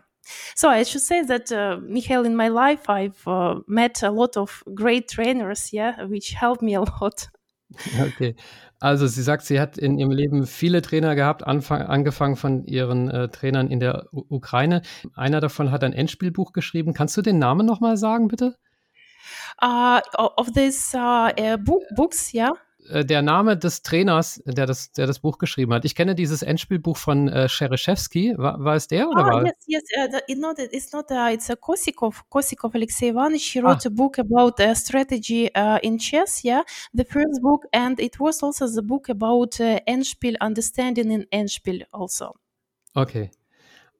so 0.55 0.69
I 0.69 0.83
should 0.83 1.01
say 1.01 1.23
that, 1.23 1.51
uh, 1.51 1.77
Michael, 1.81 2.25
in 2.25 2.35
my 2.35 2.47
life, 2.47 2.89
I've 2.89 3.27
uh, 3.27 3.55
met 3.67 4.03
a 4.03 4.11
lot 4.11 4.37
of 4.37 4.63
great 4.73 5.09
trainers, 5.09 5.71
yeah, 5.71 6.03
which 6.05 6.31
helped 6.31 6.61
me 6.61 6.75
a 6.75 6.81
lot. 7.01 7.29
Okay. 7.99 8.35
Also 8.79 9.05
sie 9.05 9.21
sagt, 9.21 9.43
sie 9.45 9.59
hat 9.59 9.77
in 9.77 9.97
ihrem 9.99 10.11
Leben 10.11 10.47
viele 10.47 10.81
Trainer 10.81 11.15
gehabt, 11.15 11.45
anfang, 11.45 11.83
angefangen 11.83 12.35
von 12.35 12.65
ihren 12.65 13.09
äh, 13.09 13.29
Trainern 13.29 13.69
in 13.69 13.79
der 13.79 14.07
U 14.11 14.25
Ukraine. 14.29 14.81
Einer 15.15 15.39
davon 15.39 15.71
hat 15.71 15.83
ein 15.83 15.93
Endspielbuch 15.93 16.51
geschrieben. 16.51 16.93
Kannst 16.93 17.15
du 17.15 17.21
den 17.21 17.37
Namen 17.37 17.65
nochmal 17.65 17.95
sagen, 17.97 18.27
bitte? 18.27 18.55
Uh, 19.61 20.01
of 20.17 20.51
these 20.53 20.97
uh, 20.97 21.29
uh, 21.39 21.57
book, 21.57 21.83
books, 21.95 22.33
yeah. 22.33 22.53
Äh, 22.91 23.05
der 23.05 23.21
Name 23.21 23.57
des 23.57 23.83
Trainers, 23.83 24.41
der 24.45 24.65
das, 24.65 24.91
der 24.91 25.07
das 25.07 25.19
Buch 25.19 25.37
geschrieben 25.37 25.73
hat. 25.73 25.85
Ich 25.85 25.95
kenne 25.95 26.13
dieses 26.13 26.41
Endspielbuch 26.41 26.97
von 26.97 27.29
äh, 27.29 27.47
Schereshevsky. 27.47 28.35
War, 28.37 28.63
war 28.63 28.75
es 28.75 28.87
der 28.87 29.09
oder 29.09 29.25
ah, 29.25 29.31
war? 29.31 29.45
Yes, 29.45 29.55
yes. 29.65 29.83
Uh, 29.97 30.19
the, 30.27 30.35
not, 30.35 30.59
it's 30.59 30.91
not. 30.91 31.09
Uh, 31.09 31.33
it's 31.33 31.49
a 31.49 31.55
Kosikov. 31.55 32.23
Kosikov 32.29 32.75
Alexei 32.75 33.09
Ivanovich. 33.09 33.53
He 33.53 33.61
wrote 33.61 33.85
ah. 33.85 33.87
a 33.87 33.89
book 33.89 34.17
about 34.17 34.59
uh, 34.59 34.75
strategy 34.75 35.49
uh, 35.55 35.79
in 35.81 35.97
chess. 35.97 36.43
Yeah, 36.43 36.63
the 36.93 37.05
first 37.05 37.41
book, 37.41 37.65
and 37.71 37.99
it 37.99 38.19
was 38.19 38.43
also 38.43 38.67
the 38.67 38.83
book 38.83 39.09
about 39.09 39.59
uh, 39.59 39.79
Endspiel, 39.87 40.35
understanding 40.39 41.11
in 41.11 41.25
Endspiel 41.31 41.83
also. 41.93 42.35
Okay. 42.95 43.31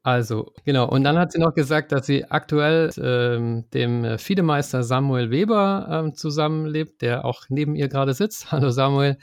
Also, 0.03 0.51
genau. 0.65 0.89
Und 0.89 1.03
dann 1.03 1.19
hat 1.19 1.31
sie 1.31 1.37
noch 1.37 1.53
gesagt, 1.53 1.91
dass 1.91 2.07
sie 2.07 2.25
aktuell 2.25 2.89
ähm, 2.97 3.65
dem 3.71 4.17
Fiedemeister 4.17 4.81
Samuel 4.81 5.29
Weber 5.29 5.87
ähm, 5.91 6.15
zusammenlebt, 6.15 7.03
der 7.03 7.23
auch 7.23 7.43
neben 7.49 7.75
ihr 7.75 7.87
gerade 7.87 8.15
sitzt. 8.15 8.51
Hallo 8.51 8.71
Samuel. 8.71 9.17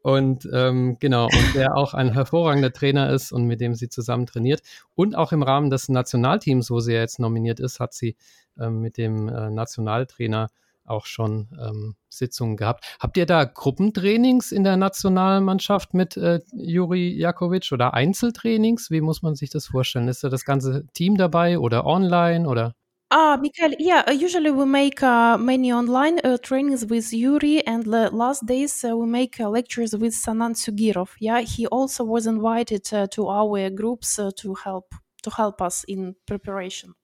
Und 0.00 0.48
ähm, 0.50 0.96
genau, 0.98 1.24
und 1.24 1.54
der 1.54 1.76
auch 1.76 1.92
ein 1.92 2.14
hervorragender 2.14 2.72
Trainer 2.72 3.10
ist 3.10 3.32
und 3.32 3.44
mit 3.44 3.60
dem 3.60 3.74
sie 3.74 3.90
zusammen 3.90 4.24
trainiert. 4.24 4.62
Und 4.94 5.14
auch 5.14 5.32
im 5.32 5.42
Rahmen 5.42 5.68
des 5.68 5.90
Nationalteams, 5.90 6.70
wo 6.70 6.80
sie 6.80 6.94
ja 6.94 7.00
jetzt 7.00 7.20
nominiert 7.20 7.60
ist, 7.60 7.78
hat 7.78 7.92
sie 7.92 8.16
ähm, 8.58 8.80
mit 8.80 8.96
dem 8.96 9.28
äh, 9.28 9.50
Nationaltrainer 9.50 10.48
auch 10.84 11.06
schon 11.06 11.48
ähm, 11.60 11.96
Sitzungen 12.08 12.56
gehabt. 12.56 12.84
Habt 13.00 13.16
ihr 13.16 13.26
da 13.26 13.44
Gruppentrainings 13.44 14.52
in 14.52 14.64
der 14.64 14.76
Nationalmannschaft 14.76 15.94
mit 15.94 16.16
äh, 16.16 16.40
Juri 16.52 17.08
Jakovic 17.08 17.72
oder 17.72 17.94
Einzeltrainings? 17.94 18.90
Wie 18.90 19.00
muss 19.00 19.22
man 19.22 19.34
sich 19.34 19.50
das 19.50 19.66
vorstellen? 19.66 20.08
Ist 20.08 20.24
da 20.24 20.28
das 20.28 20.44
ganze 20.44 20.86
Team 20.94 21.16
dabei 21.16 21.58
oder 21.58 21.86
online 21.86 22.48
oder? 22.48 22.74
Ah, 23.10 23.36
Mikhail, 23.40 23.76
yeah, 23.78 24.02
uh, 24.08 24.12
usually 24.12 24.50
we 24.50 24.66
make 24.66 25.00
uh, 25.00 25.38
many 25.38 25.72
online 25.72 26.18
uh, 26.24 26.36
trainings 26.38 26.84
with 26.88 27.12
Yuri, 27.12 27.64
and 27.64 27.84
the 27.84 28.10
last 28.10 28.44
days 28.44 28.82
uh, 28.84 28.96
we 28.96 29.06
make 29.06 29.38
uh, 29.38 29.48
lectures 29.48 29.92
with 29.92 30.14
Sanan 30.14 30.54
Sugirov. 30.56 31.10
Yeah, 31.20 31.40
he 31.42 31.66
also 31.68 32.02
was 32.02 32.26
invited 32.26 32.92
uh, 32.92 33.06
to 33.12 33.28
our 33.28 33.70
groups 33.70 34.16
to 34.16 34.54
help 34.54 34.94
to 35.22 35.30
help 35.30 35.62
us 35.62 35.84
in 35.84 36.16
preparation. 36.26 36.94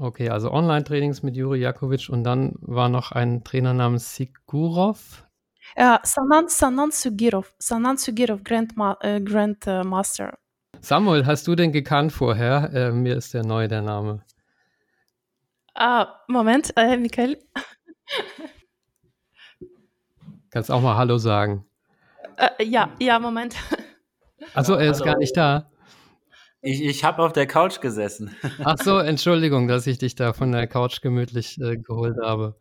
Okay, 0.00 0.28
also 0.28 0.52
Online-Trainings 0.52 1.24
mit 1.24 1.36
Juri 1.36 1.58
Jakovic 1.58 2.08
und 2.08 2.22
dann 2.22 2.52
war 2.60 2.88
noch 2.88 3.10
ein 3.10 3.42
Trainer 3.42 3.74
namens 3.74 4.14
Sigurov. 4.14 5.26
Uh, 5.76 5.98
Sanan, 6.04 6.48
Sanan 6.48 6.92
Sugirov, 6.92 7.52
Sanan 7.58 7.96
Sugirov, 7.96 8.44
Grandma, 8.44 8.96
äh, 9.00 9.20
Grandmaster. 9.20 10.38
Samuel, 10.80 11.26
hast 11.26 11.48
du 11.48 11.56
den 11.56 11.72
gekannt 11.72 12.12
vorher? 12.12 12.70
Äh, 12.72 12.92
mir 12.92 13.16
ist 13.16 13.34
der 13.34 13.44
neu, 13.44 13.66
der 13.66 13.82
Name. 13.82 14.22
Ah, 15.74 16.20
Moment, 16.28 16.72
äh, 16.76 16.96
Michael. 16.96 17.36
Kannst 20.50 20.70
auch 20.70 20.80
mal 20.80 20.96
Hallo 20.96 21.18
sagen. 21.18 21.66
Äh, 22.36 22.64
ja, 22.64 22.88
ja, 23.00 23.18
Moment. 23.18 23.56
Achso, 24.54 24.74
er 24.74 24.92
ist 24.92 25.00
Hallo. 25.00 25.12
gar 25.12 25.18
nicht 25.18 25.36
da. 25.36 25.68
Ich, 26.60 26.82
ich 26.82 27.04
habe 27.04 27.22
auf 27.22 27.32
der 27.32 27.46
Couch 27.46 27.80
gesessen. 27.80 28.34
Ach 28.64 28.76
so, 28.82 28.98
Entschuldigung, 28.98 29.68
dass 29.68 29.86
ich 29.86 29.98
dich 29.98 30.14
da 30.14 30.32
von 30.32 30.50
der 30.52 30.66
Couch 30.66 31.00
gemütlich 31.00 31.60
äh, 31.60 31.76
geholt 31.76 32.16
habe. 32.22 32.56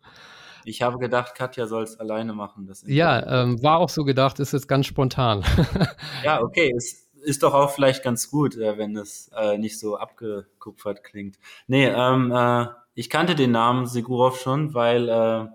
Ich 0.65 0.81
habe 0.81 0.99
gedacht, 0.99 1.33
Katja 1.33 1.65
soll 1.65 1.83
es 1.83 1.99
alleine 1.99 2.33
machen. 2.33 2.69
ja, 2.85 3.43
ähm, 3.43 3.63
war 3.63 3.77
auch 3.77 3.89
so 3.89 4.03
gedacht, 4.03 4.39
ist 4.39 4.51
jetzt 4.53 4.67
ganz 4.67 4.85
spontan. 4.85 5.43
ja, 6.25 6.41
okay, 6.41 6.73
ist, 6.75 7.07
ist 7.23 7.41
doch 7.41 7.53
auch 7.53 7.71
vielleicht 7.71 8.03
ganz 8.03 8.29
gut, 8.29 8.57
äh, 8.57 8.77
wenn 8.77 8.95
es 8.97 9.31
äh, 9.35 9.57
nicht 9.57 9.79
so 9.79 9.97
abgekupfert 9.97 11.03
klingt. 11.03 11.37
Nee, 11.67 11.87
ähm, 11.87 12.31
äh, 12.31 12.67
ich 12.93 13.09
kannte 13.09 13.33
den 13.33 13.51
Namen 13.51 13.85
Sigurov 13.85 14.39
schon, 14.41 14.73
weil 14.73 15.07
äh, 15.07 15.47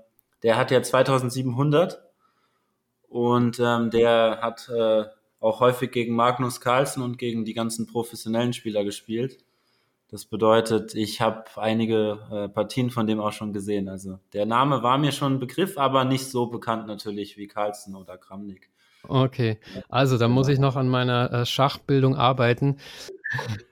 der 0.43 0.57
hat 0.57 0.71
ja 0.71 0.83
2700 0.83 2.03
und 3.09 3.61
ähm, 3.61 3.91
der 3.91 4.39
hat 4.41 4.69
äh, 4.69 5.05
auch 5.43 5.61
häufig 5.61 5.91
gegen 5.91 6.15
Magnus 6.15 6.61
Carlsen 6.61 7.03
und 7.03 7.19
gegen 7.19 7.45
die 7.45 7.55
ganzen 7.55 7.87
professionellen 7.87 8.53
Spieler 8.53 8.85
gespielt. 8.85 9.39
Das 10.09 10.27
bedeutet, 10.27 10.95
ich 10.95 11.21
habe 11.21 11.45
einige 11.57 12.19
äh, 12.31 12.49
Partien 12.49 12.91
von 12.91 13.07
dem 13.07 13.19
auch 13.19 13.33
schon 13.33 13.53
gesehen. 13.53 13.89
Also 13.89 14.19
der 14.35 14.47
Name 14.47 14.83
war 14.83 14.99
mir 14.99 15.11
schon 15.11 15.35
ein 15.35 15.41
Begriff, 15.41 15.79
aber 15.79 16.05
nicht 16.05 16.27
so 16.27 16.47
bekannt 16.47 16.87
natürlich 16.87 17.37
wie 17.39 17.49
Carlsen 17.49 17.97
oder 17.97 18.19
Kramnik. 18.19 18.71
Okay, 19.09 19.59
also 19.89 20.17
da 20.17 20.29
muss 20.29 20.49
ich 20.49 20.61
noch 20.61 20.77
an 20.77 20.89
meiner 20.89 21.33
äh, 21.33 21.47
Schachbildung 21.47 22.15
arbeiten. 22.15 22.77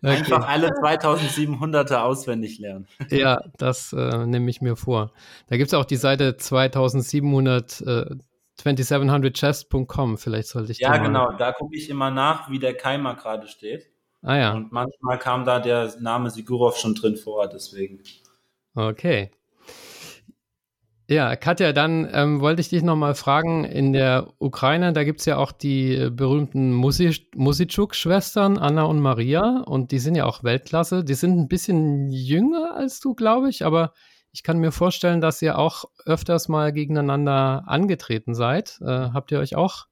Okay. 0.02 0.16
Einfach 0.16 0.48
alle 0.48 0.70
2700er 0.70 1.98
auswendig 1.98 2.58
lernen. 2.58 2.88
Ja, 3.10 3.38
das 3.58 3.92
äh, 3.92 4.26
nehme 4.26 4.50
ich 4.50 4.60
mir 4.60 4.76
vor. 4.76 5.12
Da 5.48 5.56
gibt 5.56 5.68
es 5.68 5.74
auch 5.74 5.84
die 5.84 5.96
Seite 5.96 6.36
2700 6.36 7.80
äh, 7.82 8.16
2700chess.com, 8.60 10.18
vielleicht 10.18 10.48
sollte 10.48 10.72
ich 10.72 10.78
Ja, 10.78 10.96
genau, 10.98 11.32
da 11.32 11.52
gucke 11.52 11.76
ich 11.76 11.88
immer 11.90 12.10
nach, 12.10 12.50
wie 12.50 12.58
der 12.58 12.74
Keimer 12.74 13.14
gerade 13.14 13.48
steht. 13.48 13.90
Ah 14.22 14.36
ja. 14.36 14.52
Und 14.52 14.70
manchmal 14.72 15.18
kam 15.18 15.44
da 15.44 15.60
der 15.60 15.94
Name 16.00 16.30
Sigurov 16.30 16.76
schon 16.76 16.94
drin 16.94 17.16
vor, 17.16 17.48
deswegen. 17.48 18.00
Okay. 18.74 19.30
Ja, 21.10 21.34
Katja, 21.34 21.72
dann 21.72 22.08
ähm, 22.12 22.40
wollte 22.40 22.60
ich 22.60 22.68
dich 22.68 22.84
nochmal 22.84 23.16
fragen, 23.16 23.64
in 23.64 23.92
der 23.92 24.28
Ukraine, 24.38 24.92
da 24.92 25.02
gibt 25.02 25.18
es 25.18 25.26
ja 25.26 25.38
auch 25.38 25.50
die 25.50 26.08
berühmten 26.08 26.72
Musitschuk-Schwestern, 26.72 28.58
Anna 28.58 28.84
und 28.84 29.00
Maria, 29.00 29.64
und 29.66 29.90
die 29.90 29.98
sind 29.98 30.14
ja 30.14 30.24
auch 30.24 30.44
Weltklasse. 30.44 31.02
Die 31.02 31.14
sind 31.14 31.36
ein 31.36 31.48
bisschen 31.48 32.10
jünger 32.10 32.76
als 32.76 33.00
du, 33.00 33.14
glaube 33.14 33.48
ich, 33.48 33.64
aber 33.64 33.92
ich 34.32 34.42
kann 34.42 34.58
mir 34.58 34.72
vorstellen, 34.72 35.20
dass 35.20 35.42
ihr 35.42 35.58
auch 35.58 35.84
öfters 36.04 36.48
mal 36.48 36.72
gegeneinander 36.72 37.64
angetreten 37.66 38.34
seid. 38.34 38.78
Äh, 38.80 38.86
habt 38.86 39.32
ihr 39.32 39.40
euch 39.40 39.56
auch 39.56 39.86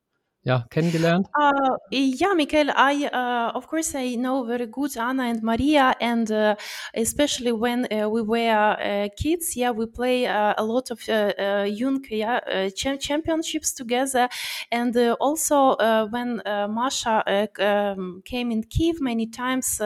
ja, 0.48 0.64
kennengelernt? 0.70 1.28
Uh, 1.38 1.76
yeah, 1.90 2.34
Michael, 2.34 2.70
I, 2.70 3.08
uh, 3.12 3.54
of 3.54 3.66
course, 3.66 3.94
I 3.94 4.16
know 4.16 4.46
very 4.46 4.66
good 4.66 4.96
Anna 4.96 5.24
and 5.24 5.42
Maria, 5.42 5.94
and 6.00 6.30
uh, 6.30 6.54
especially 6.94 7.52
when 7.52 7.86
uh, 7.92 8.08
we 8.08 8.22
were 8.22 8.76
uh, 8.80 9.08
kids, 9.14 9.54
yeah, 9.56 9.70
we 9.70 9.86
play 9.86 10.26
uh, 10.26 10.54
a 10.56 10.64
lot 10.64 10.90
of 10.90 11.06
young 11.06 12.04
yeah, 12.10 12.68
ch 12.70 12.86
championships 12.98 13.72
together. 13.72 14.28
And 14.72 14.96
also 15.20 15.76
when 16.10 16.40
Masha 16.46 17.22
um, 17.60 18.22
came 18.24 18.50
in 18.50 18.62
Kiev 18.64 19.00
many 19.00 19.26
times, 19.26 19.80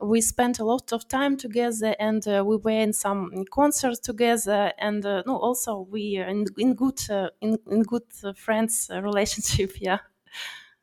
we 0.00 0.20
spent 0.20 0.58
a 0.58 0.64
lot 0.64 0.92
of 0.92 1.06
time 1.08 1.36
together 1.36 1.94
and 1.98 2.24
we 2.26 2.56
were 2.56 2.82
in 2.82 2.92
some 2.92 3.44
concerts 3.50 4.00
together. 4.00 4.72
And 4.78 5.04
no, 5.04 5.36
also 5.36 5.86
we 5.90 6.18
are 6.18 6.28
in, 6.28 6.46
in 6.56 6.74
good, 6.74 7.00
in, 7.40 7.58
in 7.70 7.82
good 7.82 8.08
friends 8.36 8.90
relationship, 8.90 9.72
yeah. 9.80 9.97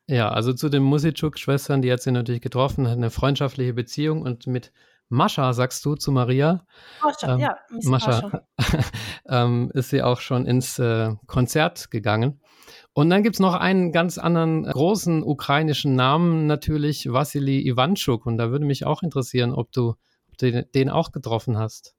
Ja, 0.08 0.28
also 0.28 0.52
zu 0.52 0.68
den 0.68 0.84
Musitschuk-Schwestern, 0.84 1.82
die 1.82 1.90
hat 1.90 2.00
sie 2.00 2.12
natürlich 2.12 2.40
getroffen, 2.40 2.86
hat 2.86 2.96
eine 2.96 3.10
freundschaftliche 3.10 3.74
Beziehung 3.74 4.22
und 4.22 4.46
mit 4.46 4.72
Mascha, 5.08 5.52
sagst 5.52 5.84
du 5.84 5.94
zu 5.96 6.12
Maria? 6.12 6.64
Mascha, 7.02 7.34
ähm, 7.34 7.40
ja, 7.40 7.56
Mascha, 7.82 8.42
ähm, 9.28 9.70
ist 9.74 9.90
sie 9.90 10.02
auch 10.02 10.20
schon 10.20 10.46
ins 10.46 10.78
äh, 10.78 11.14
Konzert 11.26 11.90
gegangen. 11.90 12.40
Und 12.92 13.10
dann 13.10 13.22
gibt 13.22 13.36
es 13.36 13.40
noch 13.40 13.54
einen 13.54 13.92
ganz 13.92 14.16
anderen 14.16 14.62
großen 14.62 15.22
ukrainischen 15.22 15.96
Namen, 15.96 16.46
natürlich 16.46 17.12
Wassili 17.12 17.60
Iwanschuk. 17.68 18.26
Und 18.26 18.38
da 18.38 18.50
würde 18.50 18.64
mich 18.64 18.86
auch 18.86 19.02
interessieren, 19.02 19.52
ob 19.52 19.72
du, 19.72 19.90
ob 20.28 20.38
du 20.38 20.64
den 20.64 20.88
auch 20.88 21.12
getroffen 21.12 21.58
hast. 21.58 21.95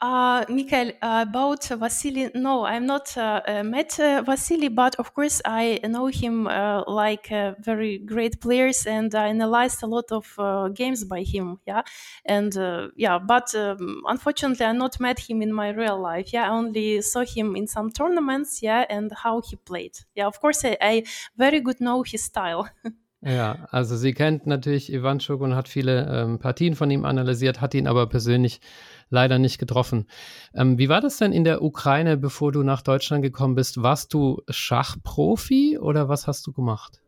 Uh, 0.00 0.44
Mikhail, 0.48 0.92
about 1.02 1.64
Vasily, 1.68 2.30
no, 2.34 2.64
I'm 2.64 2.86
not 2.86 3.16
uh, 3.16 3.42
uh 3.46 3.62
met 3.62 3.98
uh, 4.00 4.22
Vasily, 4.22 4.68
but 4.68 4.94
of 4.96 5.12
course 5.14 5.42
I 5.44 5.78
know 5.84 6.06
him 6.06 6.44
like 6.44 7.28
very 7.60 7.98
great 7.98 8.40
players, 8.40 8.86
and 8.86 9.14
I 9.14 9.28
analyzed 9.28 9.82
a 9.82 9.86
lot 9.86 10.10
of 10.10 10.74
games 10.74 11.04
by 11.04 11.22
him. 11.22 11.60
Yeah, 11.66 11.82
and 12.24 12.54
yeah, 12.96 13.18
but 13.18 13.54
um, 13.54 14.02
unfortunately 14.06 14.64
I 14.64 14.72
not 14.72 15.00
met 15.00 15.18
him 15.18 15.42
in 15.42 15.52
my 15.52 15.68
real 15.68 16.00
life. 16.00 16.32
Yeah, 16.32 16.50
I 16.50 16.54
only 16.56 17.02
saw 17.02 17.24
him 17.24 17.56
in 17.56 17.66
some 17.66 17.90
tournaments. 17.90 18.62
Yeah, 18.62 18.86
and 18.88 19.12
how 19.12 19.42
he 19.42 19.56
played. 19.56 19.98
Yeah, 20.14 20.26
of 20.26 20.40
course 20.40 20.64
I, 20.64 20.76
I 20.80 21.04
very 21.36 21.60
good 21.60 21.80
know 21.80 22.02
his 22.02 22.22
style. 22.24 22.68
Ja, 23.22 23.68
also 23.70 23.96
sie 23.96 24.14
kennt 24.14 24.46
natürlich 24.46 24.90
Ivanchuk 24.90 25.42
und 25.42 25.54
hat 25.54 25.68
viele 25.68 26.08
ähm, 26.10 26.38
Partien 26.38 26.74
von 26.74 26.90
ihm 26.90 27.04
analysiert, 27.04 27.60
hat 27.60 27.74
ihn 27.74 27.86
aber 27.86 28.06
persönlich 28.06 28.62
leider 29.10 29.38
nicht 29.38 29.58
getroffen. 29.58 30.06
Ähm, 30.54 30.78
wie 30.78 30.88
war 30.88 31.00
das 31.00 31.18
denn 31.18 31.32
in 31.32 31.44
der 31.44 31.62
Ukraine, 31.62 32.16
bevor 32.16 32.52
du 32.52 32.62
nach 32.62 32.82
Deutschland 32.82 33.22
gekommen 33.22 33.56
bist? 33.56 33.82
Warst 33.82 34.14
du 34.14 34.42
Schachprofi 34.48 35.78
oder 35.78 36.08
was 36.08 36.26
hast 36.26 36.46
du 36.46 36.52
gemacht? 36.52 37.02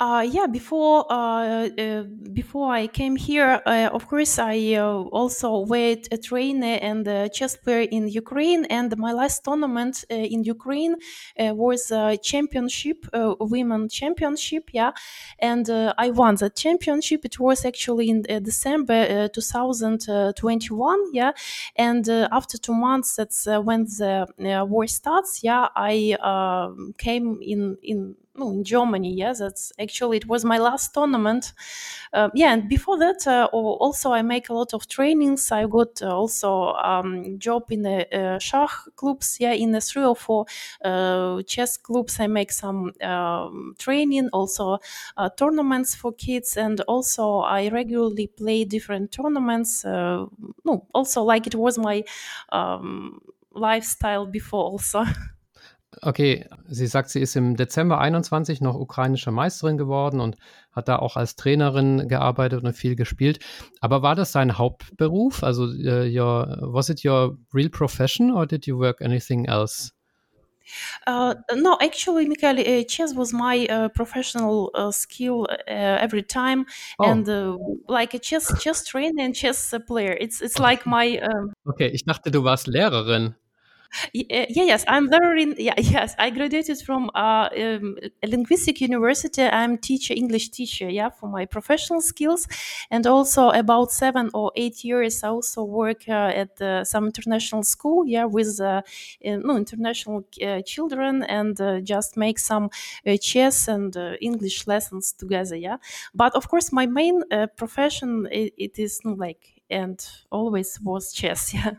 Uh, 0.00 0.26
yeah, 0.28 0.46
before 0.48 1.06
uh, 1.08 1.68
uh, 1.68 2.02
before 2.32 2.72
I 2.72 2.88
came 2.88 3.14
here, 3.14 3.62
uh, 3.64 3.90
of 3.92 4.08
course, 4.08 4.40
I 4.40 4.74
uh, 4.74 5.02
also 5.12 5.60
were 5.60 5.94
a 6.10 6.18
trainer 6.18 6.78
and 6.82 7.06
a 7.06 7.28
chess 7.28 7.56
player 7.56 7.86
in 7.88 8.08
Ukraine. 8.08 8.64
And 8.64 8.96
my 8.98 9.12
last 9.12 9.44
tournament 9.44 10.04
uh, 10.10 10.14
in 10.16 10.42
Ukraine 10.42 10.96
was 11.38 11.92
a 11.92 12.16
championship, 12.16 13.06
women 13.38 13.88
championship. 13.88 14.70
Yeah, 14.72 14.90
and 15.38 15.70
I 15.70 16.10
won 16.10 16.34
the 16.34 16.50
championship. 16.50 17.24
It 17.24 17.38
was 17.38 17.64
actually 17.64 18.08
in 18.10 18.22
December 18.42 19.28
2021. 19.28 20.98
Yeah, 21.12 21.30
and 21.76 22.08
after 22.08 22.58
two 22.58 22.74
months, 22.74 23.14
that's 23.14 23.46
when 23.46 23.84
the 23.84 24.66
war 24.68 24.88
starts. 24.88 25.44
Yeah, 25.44 25.68
I 25.76 26.16
um, 26.20 26.94
came 26.98 27.38
in 27.40 27.76
in 27.80 28.16
no, 28.36 28.50
in 28.50 28.64
Germany. 28.64 29.12
Yeah, 29.14 29.32
that's 29.32 29.72
actually 29.78 30.16
it 30.16 30.26
was 30.26 30.44
my 30.44 30.58
last 30.58 30.92
tournament. 30.92 31.52
Uh, 32.12 32.30
yeah, 32.34 32.52
and 32.52 32.68
before 32.68 32.98
that, 32.98 33.26
uh, 33.26 33.48
also 33.52 34.12
I 34.12 34.22
make 34.22 34.48
a 34.48 34.54
lot 34.54 34.74
of 34.74 34.88
trainings. 34.88 35.52
I 35.52 35.66
got 35.66 36.02
uh, 36.02 36.16
also 36.16 36.72
um, 36.74 37.38
job 37.38 37.70
in 37.70 37.82
the 37.82 38.06
uh, 38.16 38.38
Schach 38.40 38.70
clubs. 38.96 39.36
Yeah, 39.38 39.52
in 39.52 39.70
the 39.70 39.80
three 39.80 40.04
or 40.04 40.16
four 40.16 40.46
uh, 40.84 41.42
chess 41.42 41.76
clubs, 41.76 42.18
I 42.18 42.26
make 42.26 42.50
some 42.50 42.92
um, 43.02 43.74
training, 43.78 44.30
also 44.32 44.78
uh, 45.16 45.28
tournaments 45.30 45.94
for 45.94 46.12
kids, 46.12 46.56
and 46.56 46.80
also 46.82 47.38
I 47.38 47.68
regularly 47.68 48.26
play 48.26 48.64
different 48.64 49.12
tournaments. 49.12 49.84
no, 49.84 50.86
also 50.92 51.22
like 51.22 51.46
it 51.46 51.54
was 51.54 51.78
my 51.78 52.04
um, 52.50 53.20
lifestyle 53.52 54.26
before 54.26 54.64
also. 54.64 55.04
Okay, 56.02 56.48
sie 56.66 56.86
sagt, 56.86 57.10
sie 57.10 57.20
ist 57.20 57.36
im 57.36 57.56
Dezember 57.56 57.98
21 57.98 58.60
noch 58.60 58.74
ukrainische 58.74 59.30
Meisterin 59.30 59.76
geworden 59.76 60.20
und 60.20 60.36
hat 60.72 60.88
da 60.88 60.96
auch 60.96 61.16
als 61.16 61.36
Trainerin 61.36 62.08
gearbeitet 62.08 62.64
und 62.64 62.72
viel 62.72 62.96
gespielt. 62.96 63.38
Aber 63.80 64.02
war 64.02 64.14
das 64.14 64.32
dein 64.32 64.58
Hauptberuf? 64.58 65.42
Also, 65.42 65.64
uh, 65.64 66.04
your, 66.04 66.58
was 66.60 66.88
it 66.88 67.04
your 67.04 67.36
real 67.52 67.68
profession 67.68 68.30
or 68.30 68.46
did 68.46 68.66
you 68.66 68.78
work 68.78 69.00
anything 69.00 69.46
else? 69.46 69.92
Uh, 71.06 71.34
no, 71.54 71.76
actually, 71.80 72.26
Michael, 72.26 72.58
uh, 72.60 72.84
chess 72.84 73.14
was 73.14 73.32
my 73.32 73.66
uh, 73.66 73.88
professional 73.90 74.70
uh, 74.74 74.90
skill 74.90 75.46
uh, 75.50 75.98
every 76.00 76.22
time, 76.22 76.64
oh. 76.98 77.04
and 77.04 77.28
uh, 77.28 77.56
like 77.86 78.14
a 78.14 78.18
chess 78.18 78.50
chess 78.62 78.84
trainer 78.84 79.22
and 79.22 79.34
chess 79.34 79.74
player. 79.86 80.16
It's 80.18 80.40
it's 80.40 80.58
like 80.58 80.86
my. 80.86 81.18
Um 81.20 81.52
okay, 81.66 81.88
ich 81.88 82.04
dachte, 82.04 82.30
du 82.30 82.44
warst 82.44 82.66
Lehrerin. 82.66 83.34
Uh, 84.02 84.08
yeah, 84.22 84.46
yes, 84.48 84.84
I'm 84.88 85.06
learning. 85.06 85.54
Yeah, 85.58 85.74
yes, 85.78 86.14
I 86.18 86.30
graduated 86.30 86.78
from 86.80 87.10
uh, 87.14 87.48
um, 87.56 87.96
a 88.22 88.26
linguistic 88.26 88.80
university. 88.80 89.42
I'm 89.42 89.78
teacher, 89.78 90.14
English 90.14 90.48
teacher. 90.50 90.88
Yeah, 90.88 91.10
for 91.10 91.28
my 91.28 91.44
professional 91.46 92.00
skills, 92.00 92.46
and 92.90 93.06
also 93.06 93.50
about 93.50 93.92
seven 93.92 94.30
or 94.34 94.50
eight 94.56 94.82
years, 94.84 95.22
I 95.22 95.28
also 95.28 95.62
work 95.64 96.08
uh, 96.08 96.12
at 96.42 96.60
uh, 96.60 96.84
some 96.84 97.06
international 97.06 97.62
school. 97.62 98.04
Yeah, 98.06 98.24
with 98.24 98.60
uh, 98.60 98.82
no 99.22 99.56
international 99.56 100.24
uh, 100.42 100.60
children, 100.62 101.22
and 101.24 101.56
just 101.86 102.16
make 102.16 102.38
some 102.38 102.70
chess 103.20 103.68
and 103.68 103.96
English 104.20 104.66
lessons 104.66 105.12
together. 105.12 105.56
Yeah, 105.56 105.76
but 106.14 106.34
of 106.34 106.48
course, 106.48 106.72
my 106.72 106.86
main 106.86 107.22
profession 107.56 108.26
it, 108.32 108.54
it 108.58 108.78
is 108.78 109.00
like 109.04 109.62
and 109.70 110.04
always 110.30 110.80
was 110.80 111.12
chess. 111.12 111.54
Yeah. 111.64 111.74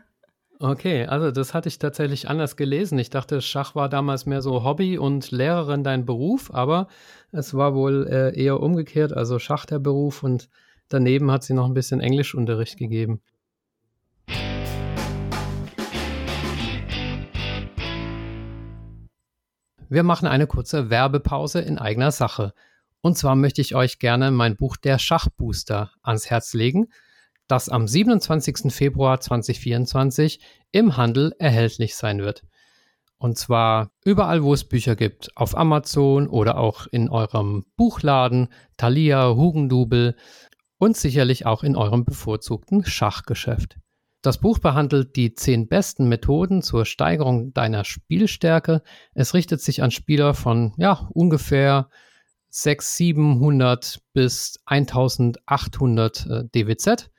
Okay, 0.58 1.04
also 1.04 1.30
das 1.32 1.52
hatte 1.52 1.68
ich 1.68 1.78
tatsächlich 1.78 2.30
anders 2.30 2.56
gelesen. 2.56 2.98
Ich 2.98 3.10
dachte, 3.10 3.42
Schach 3.42 3.74
war 3.74 3.90
damals 3.90 4.24
mehr 4.24 4.40
so 4.40 4.64
Hobby 4.64 4.96
und 4.96 5.30
Lehrerin 5.30 5.84
dein 5.84 6.06
Beruf, 6.06 6.50
aber 6.54 6.88
es 7.30 7.52
war 7.52 7.74
wohl 7.74 8.06
äh, 8.10 8.34
eher 8.34 8.60
umgekehrt, 8.60 9.12
also 9.12 9.38
Schach 9.38 9.66
der 9.66 9.80
Beruf 9.80 10.22
und 10.22 10.48
daneben 10.88 11.30
hat 11.30 11.42
sie 11.42 11.52
noch 11.52 11.66
ein 11.66 11.74
bisschen 11.74 12.00
Englischunterricht 12.00 12.78
gegeben. 12.78 13.20
Wir 19.90 20.02
machen 20.04 20.26
eine 20.26 20.46
kurze 20.46 20.88
Werbepause 20.88 21.60
in 21.60 21.78
eigener 21.78 22.12
Sache. 22.12 22.54
Und 23.02 23.18
zwar 23.18 23.36
möchte 23.36 23.60
ich 23.60 23.74
euch 23.74 23.98
gerne 23.98 24.30
mein 24.30 24.56
Buch 24.56 24.78
Der 24.78 24.98
Schachbooster 24.98 25.92
ans 26.02 26.30
Herz 26.30 26.54
legen, 26.54 26.88
das 27.48 27.68
am 27.68 27.86
27. 27.86 28.72
Februar 28.72 29.20
2024 29.20 30.40
im 30.72 30.96
Handel 30.96 31.34
erhältlich 31.38 31.96
sein 31.96 32.20
wird. 32.20 32.42
Und 33.18 33.38
zwar 33.38 33.90
überall, 34.04 34.42
wo 34.42 34.52
es 34.52 34.64
Bücher 34.64 34.94
gibt, 34.94 35.34
auf 35.36 35.56
Amazon 35.56 36.28
oder 36.28 36.58
auch 36.58 36.86
in 36.86 37.08
eurem 37.08 37.64
Buchladen, 37.76 38.48
Thalia, 38.76 39.34
Hugendubel 39.34 40.16
und 40.78 40.96
sicherlich 40.96 41.46
auch 41.46 41.62
in 41.62 41.76
eurem 41.76 42.04
bevorzugten 42.04 42.84
Schachgeschäft. 42.84 43.78
Das 44.20 44.38
Buch 44.38 44.58
behandelt 44.58 45.16
die 45.16 45.34
zehn 45.34 45.68
besten 45.68 46.08
Methoden 46.08 46.60
zur 46.60 46.84
Steigerung 46.84 47.54
deiner 47.54 47.84
Spielstärke. 47.84 48.82
Es 49.14 49.34
richtet 49.34 49.60
sich 49.60 49.82
an 49.82 49.90
Spieler 49.90 50.34
von 50.34 50.74
ja, 50.78 51.08
ungefähr 51.14 51.88
600, 52.50 52.82
700 52.82 54.00
bis 54.12 54.58
1800 54.66 56.26
äh, 56.26 56.44
DWZ. 56.54 57.10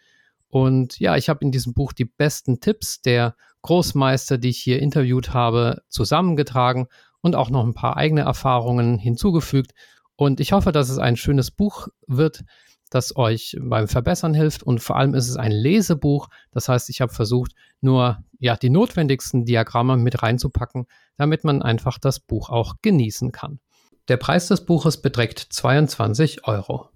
Und 0.49 0.99
ja, 0.99 1.17
ich 1.17 1.29
habe 1.29 1.43
in 1.43 1.51
diesem 1.51 1.73
Buch 1.73 1.93
die 1.93 2.05
besten 2.05 2.59
Tipps 2.59 3.01
der 3.01 3.35
Großmeister, 3.63 4.37
die 4.37 4.49
ich 4.49 4.59
hier 4.59 4.79
interviewt 4.79 5.33
habe, 5.33 5.81
zusammengetragen 5.89 6.87
und 7.21 7.35
auch 7.35 7.49
noch 7.49 7.65
ein 7.65 7.73
paar 7.73 7.97
eigene 7.97 8.21
Erfahrungen 8.21 8.97
hinzugefügt. 8.97 9.73
Und 10.15 10.39
ich 10.39 10.51
hoffe, 10.53 10.71
dass 10.71 10.89
es 10.89 10.97
ein 10.97 11.17
schönes 11.17 11.51
Buch 11.51 11.89
wird, 12.07 12.43
das 12.89 13.15
euch 13.17 13.57
beim 13.59 13.87
Verbessern 13.87 14.33
hilft. 14.33 14.63
Und 14.63 14.79
vor 14.79 14.95
allem 14.95 15.13
ist 15.13 15.27
es 15.27 15.35
ein 15.35 15.51
Lesebuch. 15.51 16.29
Das 16.51 16.69
heißt, 16.69 16.89
ich 16.89 17.01
habe 17.01 17.13
versucht, 17.13 17.53
nur 17.81 18.23
ja, 18.39 18.55
die 18.55 18.69
notwendigsten 18.69 19.45
Diagramme 19.45 19.97
mit 19.97 20.23
reinzupacken, 20.23 20.85
damit 21.17 21.43
man 21.43 21.61
einfach 21.61 21.97
das 21.99 22.19
Buch 22.19 22.49
auch 22.49 22.75
genießen 22.81 23.31
kann. 23.31 23.59
Der 24.07 24.17
Preis 24.17 24.47
des 24.47 24.65
Buches 24.65 25.01
beträgt 25.01 25.39
22 25.39 26.47
Euro. 26.47 26.89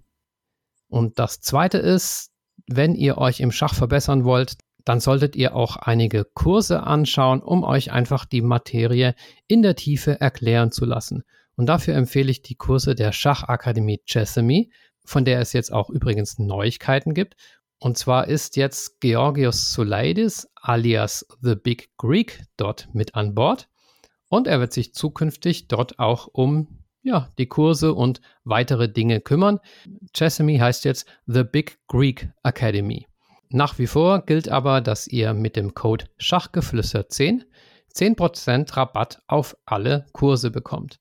Und 0.88 1.18
das 1.18 1.40
zweite 1.40 1.78
ist, 1.78 2.31
wenn 2.76 2.94
ihr 2.94 3.18
euch 3.18 3.40
im 3.40 3.52
Schach 3.52 3.74
verbessern 3.74 4.24
wollt, 4.24 4.56
dann 4.84 5.00
solltet 5.00 5.36
ihr 5.36 5.54
auch 5.54 5.76
einige 5.76 6.24
Kurse 6.24 6.82
anschauen, 6.82 7.40
um 7.40 7.62
euch 7.64 7.92
einfach 7.92 8.24
die 8.24 8.42
Materie 8.42 9.14
in 9.46 9.62
der 9.62 9.76
Tiefe 9.76 10.20
erklären 10.20 10.72
zu 10.72 10.84
lassen. 10.84 11.22
Und 11.54 11.66
dafür 11.66 11.94
empfehle 11.94 12.30
ich 12.30 12.42
die 12.42 12.56
Kurse 12.56 12.94
der 12.94 13.12
Schachakademie 13.12 14.00
Chessamy, 14.06 14.72
von 15.04 15.24
der 15.24 15.40
es 15.40 15.52
jetzt 15.52 15.72
auch 15.72 15.90
übrigens 15.90 16.38
Neuigkeiten 16.38 17.14
gibt. 17.14 17.36
Und 17.78 17.98
zwar 17.98 18.28
ist 18.28 18.56
jetzt 18.56 19.00
Georgios 19.00 19.72
Soulaidis 19.72 20.48
alias 20.54 21.26
The 21.40 21.56
Big 21.56 21.90
Greek 21.98 22.44
dort 22.56 22.88
mit 22.92 23.14
an 23.14 23.34
Bord. 23.34 23.68
Und 24.28 24.46
er 24.46 24.60
wird 24.60 24.72
sich 24.72 24.94
zukünftig 24.94 25.68
dort 25.68 25.98
auch 25.98 26.28
um 26.32 26.81
ja, 27.02 27.28
die 27.38 27.46
Kurse 27.46 27.94
und 27.94 28.20
weitere 28.44 28.88
Dinge 28.88 29.20
kümmern. 29.20 29.60
Chessamy 30.14 30.58
heißt 30.58 30.84
jetzt 30.84 31.06
The 31.26 31.44
Big 31.44 31.78
Greek 31.88 32.30
Academy. 32.42 33.06
Nach 33.50 33.78
wie 33.78 33.86
vor 33.86 34.24
gilt 34.24 34.48
aber, 34.48 34.80
dass 34.80 35.06
ihr 35.06 35.34
mit 35.34 35.56
dem 35.56 35.74
Code 35.74 36.06
Schachgeflüster 36.18 37.08
10 37.08 37.44
10% 37.94 38.76
Rabatt 38.76 39.22
auf 39.26 39.56
alle 39.66 40.06
Kurse 40.12 40.50
bekommt. 40.50 40.98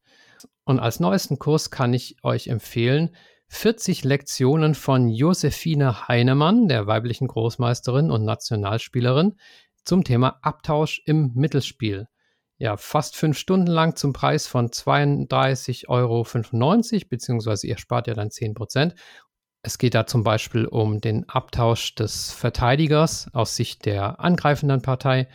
Und 0.66 0.80
als 0.80 1.00
neuesten 1.00 1.40
Kurs 1.40 1.72
kann 1.72 1.94
ich 1.94 2.18
euch 2.24 2.48
empfehlen 2.48 3.16
40 3.48 4.04
Lektionen 4.04 4.76
von 4.76 5.10
Josephine 5.10 6.08
Heinemann, 6.08 6.68
der 6.68 6.88
weiblichen 6.88 7.28
Großmeisterin 7.28 8.12
und 8.12 8.24
Nationalspielerin, 8.24 9.36
zum 9.84 10.04
Thema 10.04 10.40
Abtausch 10.42 11.02
im 11.06 11.32
Mittelspiel 11.34 12.08
ja, 12.62 12.78
fast 12.78 13.18
fünf 13.18 13.40
Stunden 13.40 13.66
lang 13.66 13.96
zum 13.96 14.14
Preis 14.14 14.46
von 14.46 14.70
32,95 14.70 15.88
Euro, 15.88 16.24
beziehungsweise 17.10 17.66
ihr 17.66 17.80
spart 17.80 18.06
ja 18.06 18.14
dann 18.14 18.30
10 18.30 18.54
Prozent. 18.54 18.94
Es 19.64 19.80
geht 19.80 19.96
da 19.96 20.06
zum 20.06 20.24
Beispiel 20.24 20.68
um 20.68 21.02
den 21.02 21.28
Abtausch 21.28 21.96
des 21.96 22.32
Verteidigers 22.32 23.34
aus 23.34 23.56
Sicht 23.56 23.88
der 23.88 24.20
angreifenden 24.20 24.84
Partei 24.84 25.28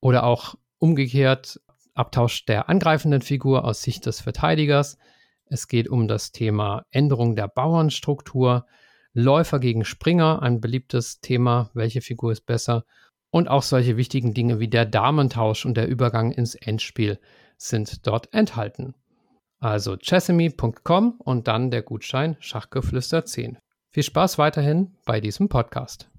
oder 0.00 0.24
auch 0.24 0.56
umgekehrt 0.78 1.60
Abtausch 1.94 2.46
der 2.46 2.68
angreifenden 2.68 3.22
Figur 3.22 3.64
aus 3.64 3.82
Sicht 3.82 4.04
des 4.06 4.20
Verteidigers. 4.20 4.98
Es 5.46 5.68
geht 5.68 5.88
um 5.88 6.08
das 6.08 6.32
Thema 6.32 6.84
Änderung 6.90 7.36
der 7.36 7.46
Bauernstruktur, 7.46 8.66
Läufer 9.12 9.60
gegen 9.60 9.84
Springer, 9.84 10.42
ein 10.42 10.60
beliebtes 10.60 11.20
Thema, 11.20 11.70
welche 11.74 12.00
Figur 12.00 12.32
ist 12.32 12.44
besser 12.44 12.84
und 13.32 13.48
auch 13.48 13.62
solche 13.62 13.96
wichtigen 13.96 14.34
Dinge 14.34 14.60
wie 14.60 14.68
der 14.68 14.84
Damentausch 14.84 15.64
und 15.64 15.74
der 15.76 15.88
Übergang 15.88 16.30
ins 16.30 16.54
Endspiel 16.54 17.18
sind 17.56 18.06
dort 18.06 18.32
enthalten. 18.34 18.94
Also 19.58 19.96
chessemy.com 19.96 21.14
und 21.18 21.48
dann 21.48 21.70
der 21.70 21.82
Gutschein 21.82 22.36
Schachgeflüster 22.40 23.24
10. 23.24 23.58
Viel 23.90 24.02
Spaß 24.02 24.36
weiterhin 24.36 24.96
bei 25.06 25.20
diesem 25.20 25.48
Podcast. 25.48 26.10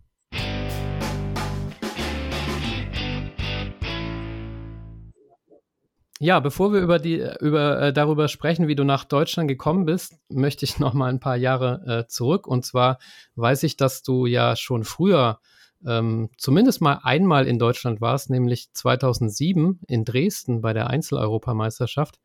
Ja, 6.19 6.39
bevor 6.39 6.73
wir 6.73 6.80
über 6.80 6.99
die, 6.99 7.23
über, 7.41 7.82
äh, 7.82 7.93
darüber 7.93 8.28
sprechen, 8.28 8.67
wie 8.67 8.76
du 8.76 8.86
nach 8.86 9.04
Deutschland 9.04 9.49
gekommen 9.49 9.86
bist, 9.86 10.15
möchte 10.30 10.65
ich 10.65 10.80
noch 10.80 10.93
mal 10.93 11.12
ein 11.12 11.19
paar 11.19 11.36
Jahre 11.36 12.06
äh, 12.06 12.08
zurück. 12.08 12.47
Und 12.47 12.65
zwar 12.65 12.97
weiß 13.36 13.63
ich, 13.63 13.78
dass 13.78 14.02
du 14.02 14.26
ja 14.26 14.56
schon 14.56 14.84
früher 14.84 15.39
ähm, 15.87 16.29
zumindest 16.37 16.81
mal 16.81 16.99
einmal 17.03 17.47
in 17.47 17.59
Deutschland 17.59 18.01
warst, 18.01 18.29
nämlich 18.29 18.71
2007 18.73 19.81
in 19.87 20.05
Dresden 20.05 20.61
bei 20.61 20.73
der 20.73 20.89
Einzeleuropameisterschaft. 20.89 22.19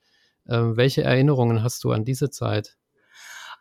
Ähm, 0.49 0.77
welche 0.77 1.03
Erinnerungen 1.03 1.63
hast 1.63 1.85
du 1.85 1.93
an 1.93 2.05
diese 2.05 2.31
Zeit? 2.31 2.78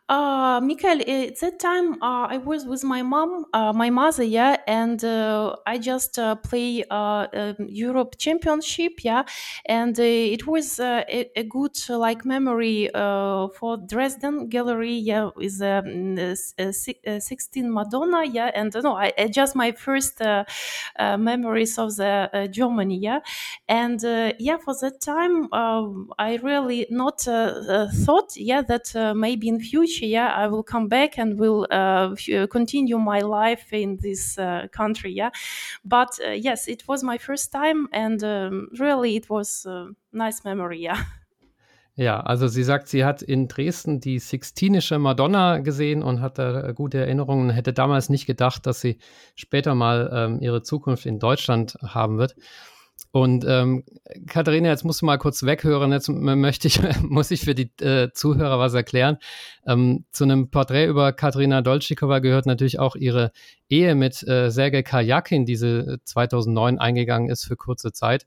Uh, 0.08 0.58
Michael, 0.62 1.02
at 1.02 1.38
that 1.40 1.58
time 1.60 2.02
uh, 2.02 2.26
I 2.30 2.38
was 2.38 2.64
with 2.64 2.82
my 2.82 3.02
mom, 3.02 3.44
uh, 3.52 3.74
my 3.74 3.90
mother, 3.90 4.22
yeah, 4.24 4.56
and 4.66 5.04
uh, 5.04 5.54
I 5.66 5.76
just 5.76 6.18
uh, 6.18 6.34
play 6.36 6.82
uh, 6.90 7.26
um, 7.34 7.56
Europe 7.68 8.14
Championship, 8.16 9.04
yeah, 9.04 9.24
and 9.66 9.98
it 9.98 10.46
was 10.46 10.78
a, 10.80 11.04
a 11.36 11.42
good 11.44 11.76
like 11.90 12.24
memory 12.24 12.88
for 12.94 13.76
Dresden 13.86 14.48
Gallery, 14.48 14.94
yeah, 14.94 15.28
with 15.36 15.60
um, 15.60 16.16
16 17.20 17.70
Madonna, 17.70 18.24
yeah, 18.24 18.50
and 18.54 18.74
no, 18.82 18.96
I, 18.96 19.12
just 19.30 19.54
my 19.54 19.72
first 19.72 20.22
memories 21.18 21.78
of 21.78 21.96
the 21.96 22.48
Germany, 22.50 22.96
yeah, 22.96 23.20
and 23.68 24.00
yeah, 24.38 24.56
for 24.56 24.74
that 24.80 25.02
time 25.02 25.52
um, 25.52 26.10
I 26.18 26.36
really 26.36 26.86
not 26.88 27.20
thought, 27.20 28.36
yeah, 28.36 28.62
that 28.62 29.14
maybe 29.14 29.48
in 29.48 29.60
future 29.60 29.97
future, 29.98 30.10
yeah, 30.10 30.32
I 30.36 30.48
will 30.48 30.62
come 30.62 30.88
back 30.88 31.18
and 31.18 31.38
will 31.38 31.66
uh, 31.70 32.14
continue 32.50 32.98
my 32.98 33.20
life 33.20 33.72
in 33.72 33.98
this 33.98 34.38
uh, 34.38 34.68
country, 34.70 35.12
yeah. 35.12 35.30
But 35.84 36.18
uh, 36.24 36.30
yes, 36.30 36.68
it 36.68 36.86
was 36.88 37.02
my 37.02 37.18
first 37.18 37.52
time, 37.52 37.88
and 37.92 38.22
um, 38.22 38.68
really, 38.78 39.16
it 39.16 39.28
was 39.28 39.66
a 39.66 39.90
nice 40.12 40.44
memory, 40.44 40.80
yeah. 40.82 41.02
Ja, 42.00 42.20
also 42.20 42.46
sie 42.46 42.62
sagt, 42.62 42.86
sie 42.86 43.04
hat 43.04 43.22
in 43.22 43.48
Dresden 43.48 43.98
die 43.98 44.20
Sixtinische 44.20 45.00
Madonna 45.00 45.58
gesehen 45.58 46.04
und 46.04 46.20
hat 46.20 46.38
da 46.38 46.70
gute 46.70 46.98
Erinnerungen, 46.98 47.50
hätte 47.50 47.72
damals 47.72 48.08
nicht 48.08 48.24
gedacht, 48.24 48.66
dass 48.66 48.80
sie 48.80 48.98
später 49.34 49.74
mal 49.74 50.08
ähm, 50.14 50.38
ihre 50.40 50.62
Zukunft 50.62 51.06
in 51.06 51.18
Deutschland 51.18 51.76
haben 51.82 52.18
wird. 52.18 52.36
Und 53.10 53.44
ähm, 53.48 53.84
Katharina, 54.26 54.68
jetzt 54.68 54.84
musst 54.84 55.00
du 55.00 55.06
mal 55.06 55.16
kurz 55.16 55.42
weghören. 55.42 55.92
Jetzt 55.92 56.08
möchte 56.08 56.68
ich, 56.68 56.80
muss 57.02 57.30
ich 57.30 57.40
für 57.40 57.54
die 57.54 57.70
äh, 57.82 58.10
Zuhörer 58.12 58.58
was 58.58 58.74
erklären. 58.74 59.18
Ähm, 59.66 60.04
zu 60.12 60.24
einem 60.24 60.50
Porträt 60.50 60.86
über 60.86 61.12
Katharina 61.12 61.60
Dolčíková 61.60 62.20
gehört 62.20 62.46
natürlich 62.46 62.78
auch 62.78 62.96
ihre 62.96 63.32
Ehe 63.68 63.94
mit 63.94 64.26
äh, 64.28 64.50
Sergei 64.50 64.82
Karjakin, 64.82 65.46
die 65.46 65.56
sie 65.56 65.98
2009 66.04 66.78
eingegangen 66.78 67.30
ist 67.30 67.44
für 67.44 67.56
kurze 67.56 67.92
Zeit. 67.92 68.26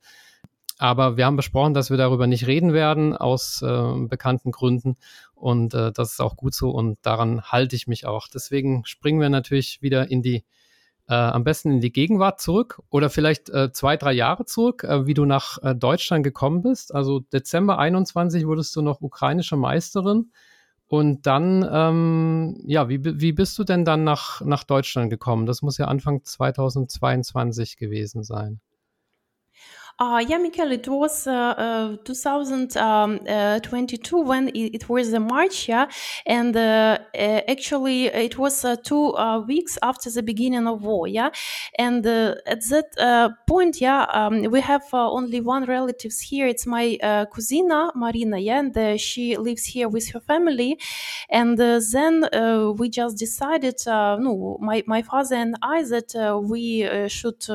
Aber 0.80 1.16
wir 1.16 1.28
haben 1.28 1.36
besprochen, 1.36 1.76
dass 1.76 1.92
wir 1.92 1.98
darüber 1.98 2.26
nicht 2.26 2.48
reden 2.48 2.74
werden, 2.74 3.16
aus 3.16 3.62
äh, 3.62 4.08
bekannten 4.08 4.52
Gründen. 4.52 4.98
Und 5.36 5.76
äh, 5.76 5.92
das 5.92 6.14
ist 6.14 6.20
auch 6.20 6.36
gut 6.36 6.56
so 6.56 6.72
und 6.72 6.98
daran 7.04 7.44
halte 7.44 7.76
ich 7.76 7.86
mich 7.86 8.08
auch. 8.08 8.28
Deswegen 8.28 8.84
springen 8.86 9.22
wir 9.22 9.30
natürlich 9.30 9.84
wieder 9.84 10.10
in 10.10 10.24
die 10.24 10.44
äh, 11.12 11.14
am 11.14 11.44
besten 11.44 11.72
in 11.72 11.82
die 11.82 11.92
Gegenwart 11.92 12.40
zurück 12.40 12.82
oder 12.90 13.10
vielleicht 13.10 13.50
äh, 13.50 13.74
zwei, 13.74 13.98
drei 13.98 14.14
Jahre 14.14 14.46
zurück, 14.46 14.86
äh, 14.86 15.06
wie 15.06 15.14
du 15.14 15.26
nach 15.26 15.58
äh, 15.62 15.76
Deutschland 15.76 16.24
gekommen 16.24 16.62
bist. 16.62 16.96
Also 16.96 17.20
Dezember 17.20 17.78
21 17.80 18.48
wurdest 18.48 18.74
du 18.78 18.82
noch 18.82 19.02
ukrainische 19.02 19.58
Meisterin. 19.58 20.32
Und 20.88 21.26
dann, 21.28 21.68
ähm, 21.70 22.62
ja, 22.66 22.88
wie, 22.88 23.00
wie 23.04 23.34
bist 23.34 23.60
du 23.60 23.66
denn 23.66 23.84
dann 23.84 24.06
nach, 24.06 24.40
nach 24.42 24.64
Deutschland 24.64 25.10
gekommen? 25.10 25.46
Das 25.46 25.62
muss 25.62 25.78
ja 25.78 25.86
Anfang 25.86 26.24
2022 26.24 27.76
gewesen 27.76 28.24
sein. 28.24 28.62
Uh, 30.02 30.18
yeah, 30.28 30.40
Michael, 30.40 30.72
it 30.72 30.88
was 30.88 31.28
uh, 31.28 31.32
uh, 31.32 31.96
2022 32.06 32.80
um, 34.18 34.24
uh, 34.24 34.26
when 34.26 34.48
it, 34.48 34.74
it, 34.74 34.90
was 34.90 35.12
the 35.12 35.20
March, 35.20 35.70
yeah, 35.70 35.86
and 36.26 36.58
uh, 36.58 36.98
uh, 37.14 37.42
actually 37.48 38.08
it 38.08 38.36
was 38.36 38.66
two 38.84 39.14
weeks 39.46 39.78
after 39.84 40.10
the 40.10 40.24
beginning 40.24 40.66
of 40.66 40.82
war, 40.82 41.08
yeah, 41.08 41.30
and 41.78 42.04
at 42.08 42.68
that 42.72 43.36
point, 43.46 43.80
yeah, 43.80 44.08
um, 44.12 44.42
we 44.50 44.60
have 44.60 44.82
only 44.92 45.40
one 45.40 45.66
relatives 45.66 46.20
here. 46.20 46.48
It's 46.48 46.66
my 46.66 46.98
cousina 47.32 47.92
Marina, 47.94 48.40
yeah, 48.40 48.58
and 48.58 49.00
she 49.00 49.38
lives 49.38 49.66
here 49.66 49.88
with 49.88 50.10
her 50.14 50.20
family, 50.20 50.80
and 51.30 51.60
then 51.60 52.28
we 52.76 52.90
just 52.90 53.20
decided, 53.20 53.76
no, 53.86 54.58
my 54.60 54.84
my 54.88 55.04
father 55.04 55.36
and 55.36 55.58
I, 55.62 55.84
that 55.84 56.42
we 56.44 56.90
should 57.08 57.46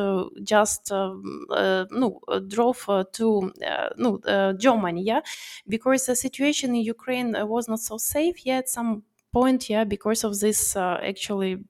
just 0.44 0.92
um, 0.92 1.46
no 1.90 2.20
drove 2.40 2.84
uh, 2.88 3.04
to 3.14 3.52
uh, 3.66 3.88
no, 3.96 4.18
uh, 4.26 4.52
Germany, 4.54 5.02
yeah, 5.02 5.20
because 5.68 6.06
the 6.06 6.16
situation 6.16 6.70
in 6.74 6.82
Ukraine 6.82 7.34
was 7.48 7.68
not 7.68 7.80
so 7.80 7.98
safe 7.98 8.44
yet. 8.46 8.56
At 8.64 8.68
some 8.70 9.02
point, 9.32 9.68
yeah, 9.68 9.84
because 9.84 10.24
of 10.24 10.38
this 10.40 10.76
actually 10.76 11.64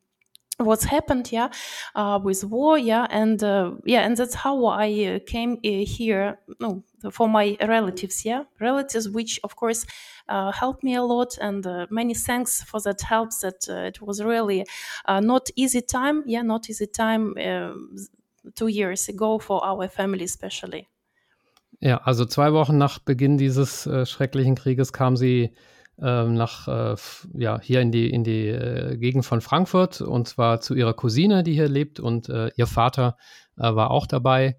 what's 0.59 0.85
happened 0.85 1.31
yeah 1.33 1.49
uh, 1.95 2.19
with 2.23 2.43
war 2.45 2.79
yeah? 2.79 3.07
And 3.11 3.43
uh, 3.43 3.73
yeah 3.85 4.01
and 4.07 4.17
that's 4.17 4.35
how 4.35 4.65
i 4.67 4.89
uh, 5.05 5.19
came 5.27 5.59
here 5.63 6.39
no 6.61 6.83
for 7.11 7.29
my 7.29 7.57
relatives 7.61 8.25
yeah? 8.25 8.45
Relatives 8.61 9.09
which 9.09 9.39
of 9.45 9.57
course 9.57 9.85
helped 10.29 10.83
me 10.83 10.95
a 10.95 11.03
lot. 11.03 11.37
And 11.41 11.67
many 11.91 12.15
thanks 12.15 12.63
for 12.63 12.81
that 12.81 13.01
help 13.03 13.31
that 13.43 13.69
it 13.69 14.01
was 14.01 14.23
really 14.23 14.65
not 15.09 15.49
easy 15.57 15.83
time 15.83 16.23
yeah? 16.27 16.43
Not 16.43 16.71
easy 16.71 16.87
time 16.87 17.35
two 18.55 18.69
years 18.69 19.09
ago 19.09 19.39
for 19.39 19.63
our 19.63 19.89
family 19.89 20.25
especially. 20.25 20.87
Ja, 21.81 21.99
also 21.99 22.25
zwei 22.25 22.53
Wochen 22.53 22.79
nach 22.79 22.99
Beginn 22.99 23.37
dieses 23.39 23.87
äh, 23.87 24.07
schrecklichen 24.07 24.55
Krieges 24.55 24.93
kam 24.93 25.17
sie 25.17 25.55
ähm, 26.01 26.35
nach, 26.35 26.69
äh, 26.69 26.97
ja, 27.35 27.61
hier 27.61 27.81
in 27.81 27.91
die, 27.91 28.11
in 28.11 28.25
die 28.25 28.49
äh, 28.49 28.97
Gegend 28.97 29.25
von 29.25 29.41
Frankfurt 29.41 30.01
und 30.01 30.29
zwar 30.29 30.61
zu 30.61 30.75
ihrer 30.75 30.95
Cousine, 30.95 31.43
die 31.43 31.55
hier 31.55 31.69
lebt 31.69 32.01
und 32.01 32.29
äh, 32.29 32.51
ihr 32.57 32.67
Vater 32.67 33.17
äh, 33.57 33.75
war 33.75 33.91
auch 33.91 34.07
dabei. 34.07 34.59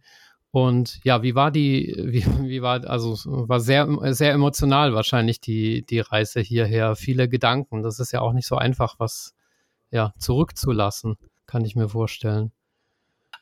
Und 0.52 1.00
ja, 1.04 1.22
wie 1.22 1.36
war 1.36 1.52
die, 1.52 1.96
wie, 2.06 2.26
wie 2.48 2.62
war, 2.62 2.88
also 2.88 3.16
war 3.26 3.60
sehr, 3.60 3.88
sehr 4.14 4.32
emotional 4.32 4.94
wahrscheinlich 4.94 5.40
die, 5.42 5.86
die 5.86 6.00
Reise 6.00 6.40
hierher, 6.40 6.96
viele 6.96 7.30
Gedanken. 7.30 7.84
Das 7.84 8.00
ist 8.00 8.12
ja 8.12 8.22
auch 8.22 8.34
nicht 8.34 8.48
so 8.48 8.56
einfach, 8.56 8.96
was 8.98 9.36
ja, 9.92 10.14
zurückzulassen, 10.18 11.18
kann 11.46 11.64
ich 11.66 11.76
mir 11.76 11.90
vorstellen. 11.90 12.52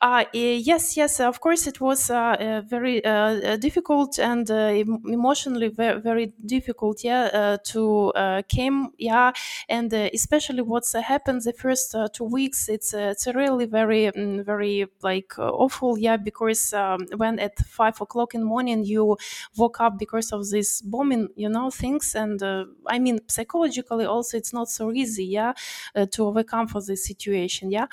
Uh, 0.06 0.24
yes, 0.34 0.96
yes, 0.96 1.20
of 1.20 1.39
course, 1.39 1.65
it 1.65 1.82
was 1.82 2.12
uh, 2.12 2.36
uh 2.39 2.62
very 2.62 3.04
uh, 3.04 3.10
uh, 3.54 3.58
difficult 3.58 4.20
and 4.20 4.52
uh, 4.52 4.72
emotionally 5.08 5.68
very, 5.68 6.00
very 6.00 6.32
difficult, 6.46 7.04
yeah, 7.04 7.58
to 7.63 8.13
came, 8.48 8.89
yeah, 9.00 9.32
and 9.68 9.91
especially 9.94 10.62
what's 10.62 10.94
happened 10.94 11.41
the 11.41 11.54
first 11.54 11.96
two 12.13 12.24
weeks. 12.24 12.70
It's 12.70 12.94
it's 12.94 13.26
really 13.26 13.65
very, 13.65 14.10
um, 14.10 14.44
very 14.44 14.86
like 15.02 15.34
awful, 15.39 15.98
yeah, 15.98 16.18
because 16.18 16.72
um, 16.74 17.08
when 17.18 17.39
at 17.39 17.58
five 17.65 18.00
o'clock 18.00 18.36
in 18.36 18.41
the 18.41 18.46
morning 18.46 18.84
you 18.86 19.18
woke 19.58 19.82
up 19.82 19.98
because 19.98 20.32
of 20.32 20.48
this 20.52 20.82
bombing, 20.84 21.30
you 21.36 21.50
know, 21.50 21.72
things, 21.72 22.13
and 22.13 22.44
I 22.86 23.00
mean 23.00 23.22
psychologically 23.28 24.06
also 24.06 24.38
it's 24.38 24.54
not 24.54 24.70
so 24.70 24.91
easy, 24.91 25.26
yeah, 25.26 25.54
to 25.96 26.26
overcome 26.28 26.68
for 26.68 26.82
this 26.84 27.04
situation, 27.08 27.72
yeah, 27.72 27.88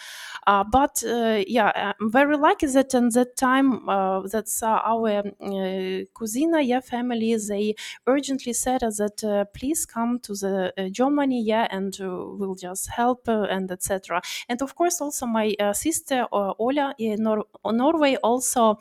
but 0.47 1.03
yeah 1.47 1.93
I'm 2.03 2.11
very 2.11 2.37
lucky 2.37 2.67
that 2.67 2.95
in 2.95 3.11
that 3.11 3.37
time 3.37 3.89
uh, 3.89 4.23
our 4.65 5.09
uh, 5.19 6.05
cousina 6.19 6.61
yeah 6.67 6.81
family 6.81 7.37
they 7.37 7.77
urgently 8.09 8.53
said 8.55 8.81
that 8.81 9.23
uh, 9.23 9.45
please 9.55 9.87
come 9.87 10.19
to 10.27 10.35
the 10.35 10.73
uh, 10.77 10.89
Germany 10.89 11.41
yeah 11.45 11.69
and 11.71 11.97
we'll 12.01 12.57
just 12.57 12.89
help 12.91 13.29
and 13.29 13.71
etc. 13.71 14.21
And 14.49 14.61
of 14.63 14.75
course 14.75 15.01
also 15.01 15.27
my 15.27 15.55
sister 15.75 16.27
Ola 16.33 16.95
in 16.99 17.23
Nor- 17.23 17.47
Norway 17.65 18.17
also 18.17 18.79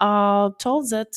told 0.00 0.90
that 0.90 1.12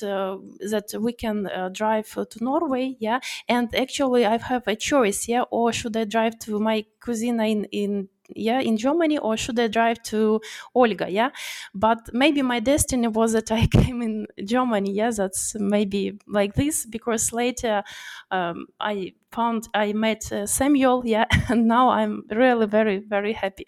that 0.73 0.87
we 0.99 1.13
can 1.13 1.49
drive 1.71 2.09
to 2.13 2.43
Norway 2.43 2.95
yeah 2.99 3.19
and 3.47 3.73
actually 3.75 4.25
I 4.25 4.37
have 4.37 4.67
a 4.67 4.75
choice 4.75 5.27
yeah 5.27 5.43
or 5.51 5.71
should 5.71 5.95
I 5.97 6.05
drive 6.05 6.39
to 6.39 6.59
my 6.59 6.85
cousina 6.99 7.49
in 7.49 7.65
in 7.71 8.09
yeah 8.36 8.60
in 8.60 8.78
germany 8.78 9.17
or 9.17 9.38
should 9.38 9.60
i 9.60 9.67
drive 9.67 10.02
to 10.04 10.39
olga 10.76 11.10
yeah 11.10 11.30
but 11.74 12.00
maybe 12.13 12.41
my 12.41 12.60
destiny 12.60 13.08
was 13.08 13.34
that 13.34 13.52
i 13.52 13.67
came 13.72 14.02
in 14.02 14.28
germany 14.43 14.91
yeah 14.91 15.12
that's 15.12 15.56
maybe 15.60 16.17
like 16.28 16.54
this 16.56 16.86
because 16.86 17.32
later 17.32 17.84
um, 18.32 18.67
i 18.80 19.13
found 19.32 19.67
i 19.74 19.93
met 19.93 20.32
uh, 20.32 20.46
samuel 20.46 21.02
yeah 21.06 21.26
and 21.50 21.67
now 21.67 21.89
i'm 21.89 22.24
really 22.30 22.67
very 22.67 23.00
very 23.00 23.34
happy 23.34 23.65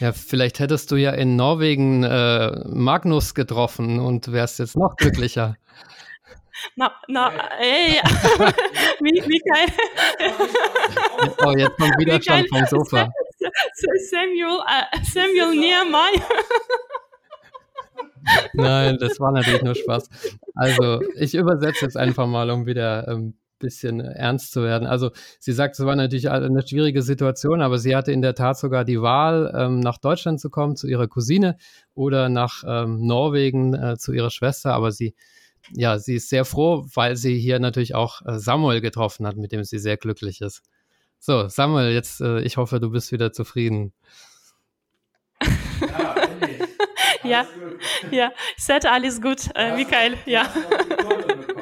Ja, 0.00 0.12
vielleicht 0.12 0.60
hättest 0.60 0.92
du 0.92 0.96
ja 0.96 1.10
in 1.10 1.34
Norwegen 1.34 2.04
äh, 2.04 2.52
Magnus 2.68 3.34
getroffen 3.34 3.98
und 3.98 4.30
wärst 4.30 4.60
jetzt 4.60 4.76
noch 4.76 4.94
glücklicher. 4.96 5.56
Na, 6.76 6.92
na, 7.06 7.30
ey, 7.60 8.00
Michael. 9.00 9.68
oh, 11.44 11.52
jetzt 11.56 11.76
kommt 11.78 11.94
Widerstand 11.98 12.48
vom 12.48 12.66
Sofa. 12.66 13.08
Samuel, 14.10 14.60
uh, 14.60 15.04
Samuel 15.04 15.58
Nehemiah. 15.58 16.22
Nein, 18.52 18.98
das 18.98 19.20
war 19.20 19.32
natürlich 19.32 19.62
nur 19.62 19.74
Spaß. 19.74 20.08
Also, 20.54 21.00
ich 21.14 21.34
übersetze 21.34 21.84
jetzt 21.84 21.96
einfach 21.96 22.26
mal, 22.26 22.50
um 22.50 22.66
wieder 22.66 23.08
ein 23.08 23.16
ähm, 23.16 23.34
bisschen 23.58 24.00
ernst 24.00 24.52
zu 24.52 24.62
werden. 24.62 24.86
Also, 24.86 25.10
sie 25.38 25.52
sagt, 25.52 25.78
es 25.78 25.84
war 25.84 25.96
natürlich 25.96 26.30
eine 26.30 26.66
schwierige 26.66 27.02
Situation, 27.02 27.62
aber 27.62 27.78
sie 27.78 27.96
hatte 27.96 28.12
in 28.12 28.22
der 28.22 28.34
Tat 28.34 28.58
sogar 28.58 28.84
die 28.84 29.00
Wahl, 29.00 29.52
ähm, 29.56 29.80
nach 29.80 29.98
Deutschland 29.98 30.40
zu 30.40 30.50
kommen, 30.50 30.76
zu 30.76 30.86
ihrer 30.86 31.08
Cousine 31.08 31.56
oder 31.94 32.28
nach 32.28 32.62
ähm, 32.66 33.06
Norwegen 33.06 33.74
äh, 33.74 33.96
zu 33.98 34.12
ihrer 34.12 34.30
Schwester. 34.30 34.74
Aber 34.74 34.92
sie, 34.92 35.14
ja, 35.72 35.98
sie 35.98 36.16
ist 36.16 36.28
sehr 36.28 36.44
froh, 36.44 36.86
weil 36.94 37.16
sie 37.16 37.38
hier 37.38 37.58
natürlich 37.58 37.94
auch 37.94 38.24
äh, 38.26 38.38
Samuel 38.38 38.80
getroffen 38.80 39.26
hat, 39.26 39.36
mit 39.36 39.52
dem 39.52 39.64
sie 39.64 39.78
sehr 39.78 39.96
glücklich 39.96 40.40
ist. 40.40 40.62
So, 41.18 41.48
Samuel, 41.48 41.92
jetzt, 41.92 42.20
äh, 42.20 42.40
ich 42.40 42.56
hoffe, 42.56 42.80
du 42.80 42.90
bist 42.90 43.12
wieder 43.12 43.32
zufrieden. 43.32 43.92
Ja, 45.40 46.26
ja, 47.24 47.46
ja, 48.10 48.32
set 48.56 48.86
alles 48.86 49.20
gut, 49.20 49.50
äh, 49.54 49.74
Michael, 49.74 50.16
ja. 50.26 50.46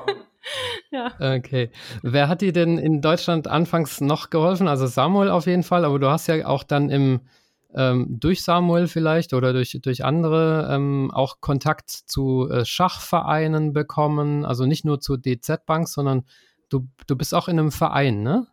ja. 0.90 1.12
Okay. 1.19 1.71
Wer 2.03 2.29
hat 2.29 2.42
dir 2.42 2.53
denn 2.53 2.79
in 2.79 3.01
Deutschland 3.01 3.49
anfangs 3.49 4.01
noch 4.01 4.31
geholfen? 4.31 4.69
Also 4.69 4.87
Samuel 4.87 5.31
auf 5.31 5.47
jeden 5.47 5.62
Fall, 5.62 5.85
aber 5.85 5.99
du 5.99 6.09
hast 6.09 6.27
ja 6.27 6.47
auch 6.47 6.62
dann 6.62 6.90
im 6.90 7.21
ähm, 7.75 8.07
durch 8.21 8.42
Samuel 8.42 8.88
vielleicht 8.88 9.35
oder 9.35 9.53
durch, 9.53 9.79
durch 9.83 10.05
andere 10.05 10.69
ähm, 10.71 11.11
auch 11.12 11.40
Kontakt 11.40 11.90
zu 11.90 12.49
äh, 12.51 12.64
Schachvereinen 12.64 13.73
bekommen. 13.73 14.45
Also 14.45 14.66
nicht 14.66 14.85
nur 14.85 15.01
zu 15.01 15.16
DZ 15.16 15.66
Bank, 15.66 15.88
sondern 15.88 16.25
du, 16.71 16.88
du 17.07 17.16
bist 17.16 17.35
auch 17.35 17.49
in 17.49 17.59
einem 17.59 17.73
Verein, 17.73 18.23
ne? 18.23 18.47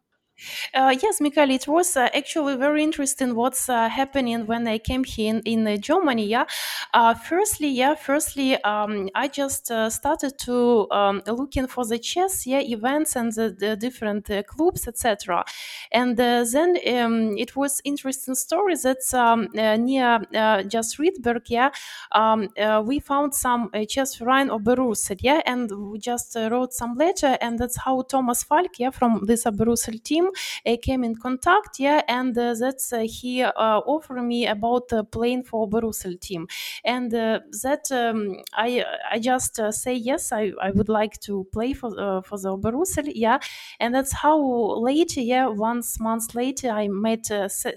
Uh, 0.73 0.95
yes, 1.01 1.21
Mikael, 1.21 1.51
it 1.51 1.67
was 1.67 1.95
uh, 1.95 2.09
actually 2.13 2.55
very 2.55 2.83
interesting 2.83 3.35
what's 3.35 3.69
uh, 3.69 3.87
happening 3.87 4.45
when 4.45 4.67
I 4.67 4.77
came 4.77 5.03
here 5.03 5.35
in, 5.35 5.41
in 5.41 5.67
uh, 5.67 5.77
Germany. 5.77 6.25
Yeah, 6.25 6.45
uh, 6.93 7.13
firstly, 7.13 7.69
yeah, 7.69 7.95
firstly, 7.95 8.61
um, 8.63 9.09
I 9.15 9.27
just 9.27 9.69
uh, 9.71 9.89
started 9.89 10.37
to 10.39 10.87
um, 10.91 11.21
looking 11.27 11.67
for 11.67 11.85
the 11.85 11.99
chess, 11.99 12.47
yeah, 12.47 12.59
events 12.59 13.15
and 13.15 13.31
the, 13.31 13.55
the 13.57 13.75
different 13.75 14.29
clubs, 14.47 14.87
etc. 14.87 15.45
And 15.91 16.17
then 16.17 16.77
um, 16.87 17.37
it 17.37 17.55
was 17.55 17.81
interesting 17.85 18.35
story 18.35 18.75
that 18.75 19.13
um, 19.13 19.49
near 19.53 20.21
just 20.67 20.97
Riedberg, 20.97 21.43
yeah, 21.47 21.69
um, 22.11 22.49
we 22.85 22.99
found 22.99 23.35
some 23.35 23.69
chess 23.87 24.15
verein 24.15 24.49
of 24.49 24.61
Berusel, 24.61 25.17
yeah, 25.21 25.41
and 25.45 25.71
we 25.91 25.99
just 25.99 26.35
wrote 26.35 26.73
some 26.73 26.95
letter, 26.95 27.37
and 27.39 27.59
that's 27.59 27.77
how 27.77 28.01
Thomas 28.01 28.43
Falk, 28.43 28.79
yeah, 28.79 28.89
from 28.89 29.25
this 29.25 29.43
Berusel 29.45 30.01
team 30.03 30.22
him 30.23 30.31
uh, 30.73 30.77
came 30.81 31.03
in 31.03 31.15
contact 31.15 31.79
yeah 31.79 32.01
and 32.07 32.37
uh, 32.37 32.53
that's 32.59 32.91
uh, 32.93 32.99
he 32.99 33.43
uh, 33.43 33.51
offered 33.85 34.21
me 34.23 34.47
about 34.47 34.89
playing 35.11 35.43
for 35.43 35.67
Borussel 35.69 36.19
team. 36.19 36.47
And 36.83 37.13
uh, 37.13 37.39
that 37.63 37.91
um, 37.91 38.37
I 38.53 38.83
I 39.11 39.19
just 39.19 39.59
uh, 39.59 39.71
say 39.71 39.93
yes 39.95 40.31
I, 40.31 40.51
I 40.61 40.71
would 40.71 40.89
like 40.89 41.19
to 41.21 41.45
play 41.51 41.73
for 41.73 41.91
for 42.23 42.37
the 42.37 42.57
Borussel 42.57 43.11
yeah. 43.13 43.39
And 43.79 43.93
that's 43.95 44.11
how 44.13 44.37
later 44.79 45.21
yeah 45.21 45.47
once 45.47 45.99
months 45.99 46.35
later 46.35 46.69
I 46.69 46.87
met 46.87 47.27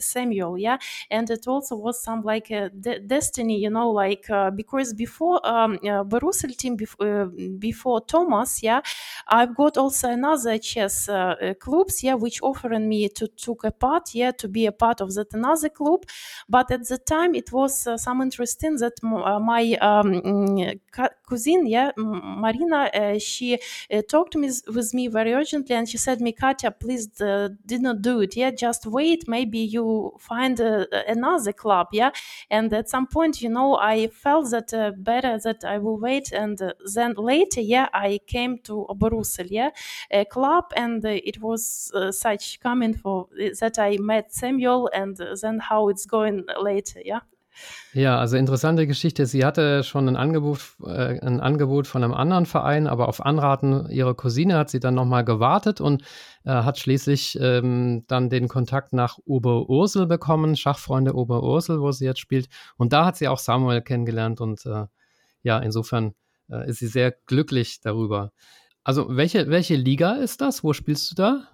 Samuel 0.01 0.59
yeah. 0.59 0.79
And 1.11 1.31
it 1.31 1.47
also 1.47 1.77
was 1.77 2.03
some 2.03 2.23
like 2.23 2.51
a 2.51 2.71
de- 2.71 3.01
destiny 3.01 3.59
you 3.59 3.71
know 3.71 3.91
like 3.91 4.27
because 4.55 4.93
before 4.95 5.47
um, 5.47 5.79
team 6.59 6.77
before 6.77 7.27
before 7.59 8.01
Thomas 8.07 8.63
yeah 8.63 8.81
I've 9.29 9.55
got 9.57 9.77
also 9.77 10.11
another 10.11 10.59
chess 10.59 11.09
clubs 11.61 12.03
yeah 12.03 12.15
which 12.15 12.36
which 12.37 12.43
offering 12.43 12.89
me 12.89 13.09
to 13.09 13.29
took 13.29 13.65
a 13.65 13.71
part, 13.71 14.15
yeah, 14.15 14.33
to 14.33 14.49
be 14.49 14.67
a 14.67 14.73
part 14.73 15.01
of 15.01 15.15
that 15.15 15.33
another 15.35 15.69
club. 15.69 16.05
But 16.49 16.71
at 16.71 16.89
the 16.89 16.99
time, 16.99 17.35
it 17.35 17.53
was 17.53 17.87
uh, 17.87 17.97
some 17.97 18.23
interesting 18.23 18.77
that 18.79 18.95
uh, 19.03 19.39
my 19.41 19.75
um, 19.81 20.81
cousin, 21.29 21.67
yeah, 21.67 21.91
Marina, 21.97 22.91
uh, 22.95 23.19
she 23.19 23.55
uh, 23.55 24.03
talked 24.09 24.37
me, 24.37 24.51
with 24.75 24.95
me 24.95 25.09
very 25.09 25.33
urgently, 25.33 25.75
and 25.75 25.89
she 25.89 25.99
said, 25.99 26.21
"Me, 26.21 26.33
Katya, 26.33 26.71
please 26.71 27.07
did 27.07 27.81
not 27.83 28.03
do 28.03 28.21
it. 28.21 28.37
Yeah, 28.37 28.51
just 28.51 28.87
wait. 28.87 29.29
Maybe 29.29 29.59
you 29.59 30.13
find 30.19 30.59
another 30.61 31.53
club. 31.53 31.89
Yeah." 31.93 32.11
And 32.51 32.73
at 32.73 32.89
some 32.89 33.07
point, 33.07 33.43
you 33.43 33.49
know, 33.49 33.77
I 33.77 34.09
felt 34.09 34.51
that 34.51 34.71
better 34.99 35.39
that 35.45 35.65
I 35.65 35.79
will 35.79 35.99
wait, 35.99 36.33
and 36.33 36.59
then 36.95 37.15
later, 37.17 37.61
yeah, 37.61 37.89
I 37.93 38.21
came 38.27 38.59
to 38.65 38.87
Oberusel, 38.89 39.49
yeah, 39.51 39.71
club, 40.31 40.65
and 40.77 41.05
it 41.05 41.41
was 41.41 41.91
such 42.27 42.61
coming 42.61 42.95
for 42.95 43.29
that 43.61 43.79
I 43.79 43.99
met 43.99 44.33
Samuel, 44.33 44.89
and 44.93 45.17
then 45.17 45.61
how 45.71 45.91
it's 45.91 46.07
going 46.07 46.45
later, 46.61 47.01
yeah. 47.05 47.21
Ja, 47.95 48.19
also 48.19 48.37
interessante 48.37 48.87
Geschichte. 48.87 49.25
Sie 49.25 49.45
hatte 49.45 49.83
schon 49.83 50.07
ein 50.09 50.17
Angebot, 50.17 50.61
äh, 50.85 51.19
ein 51.21 51.41
Angebot 51.41 51.87
von 51.87 52.05
einem 52.05 52.13
anderen 52.13 52.45
Verein, 52.45 52.87
aber 52.87 53.09
auf 53.09 53.25
Anraten 53.25 53.89
ihrer 53.89 54.15
Cousine 54.15 54.59
hat 54.59 54.69
sie 54.69 54.79
dann 54.81 54.95
nochmal 54.95 55.25
gewartet 55.25 55.81
und 55.81 56.03
äh, 56.45 56.51
hat 56.51 56.79
schließlich 56.79 57.39
ähm, 57.41 58.05
dann 58.09 58.29
den 58.29 58.49
Kontakt 58.49 58.93
nach 58.93 59.17
Oberursel 59.25 60.07
bekommen, 60.07 60.57
Schachfreunde 60.57 61.15
Oberursel, 61.15 61.81
wo 61.81 61.91
sie 61.93 62.05
jetzt 62.05 62.21
spielt. 62.21 62.49
Und 62.77 62.93
da 62.93 63.07
hat 63.07 63.17
sie 63.17 63.29
auch 63.29 63.39
Samuel 63.39 63.81
kennengelernt 63.81 64.43
und 64.43 64.67
äh, 64.67 64.85
ja, 65.43 65.59
insofern 65.59 66.13
äh, 66.51 66.69
ist 66.69 66.81
sie 66.81 66.89
sehr 66.89 67.13
glücklich 67.25 67.81
darüber. 67.81 68.33
Also, 68.85 69.17
welche, 69.17 69.49
welche 69.49 69.77
Liga 69.77 70.13
ist 70.17 70.43
das? 70.43 70.63
Wo 70.63 70.75
spielst 70.75 71.11
du 71.11 71.15
da? 71.15 71.49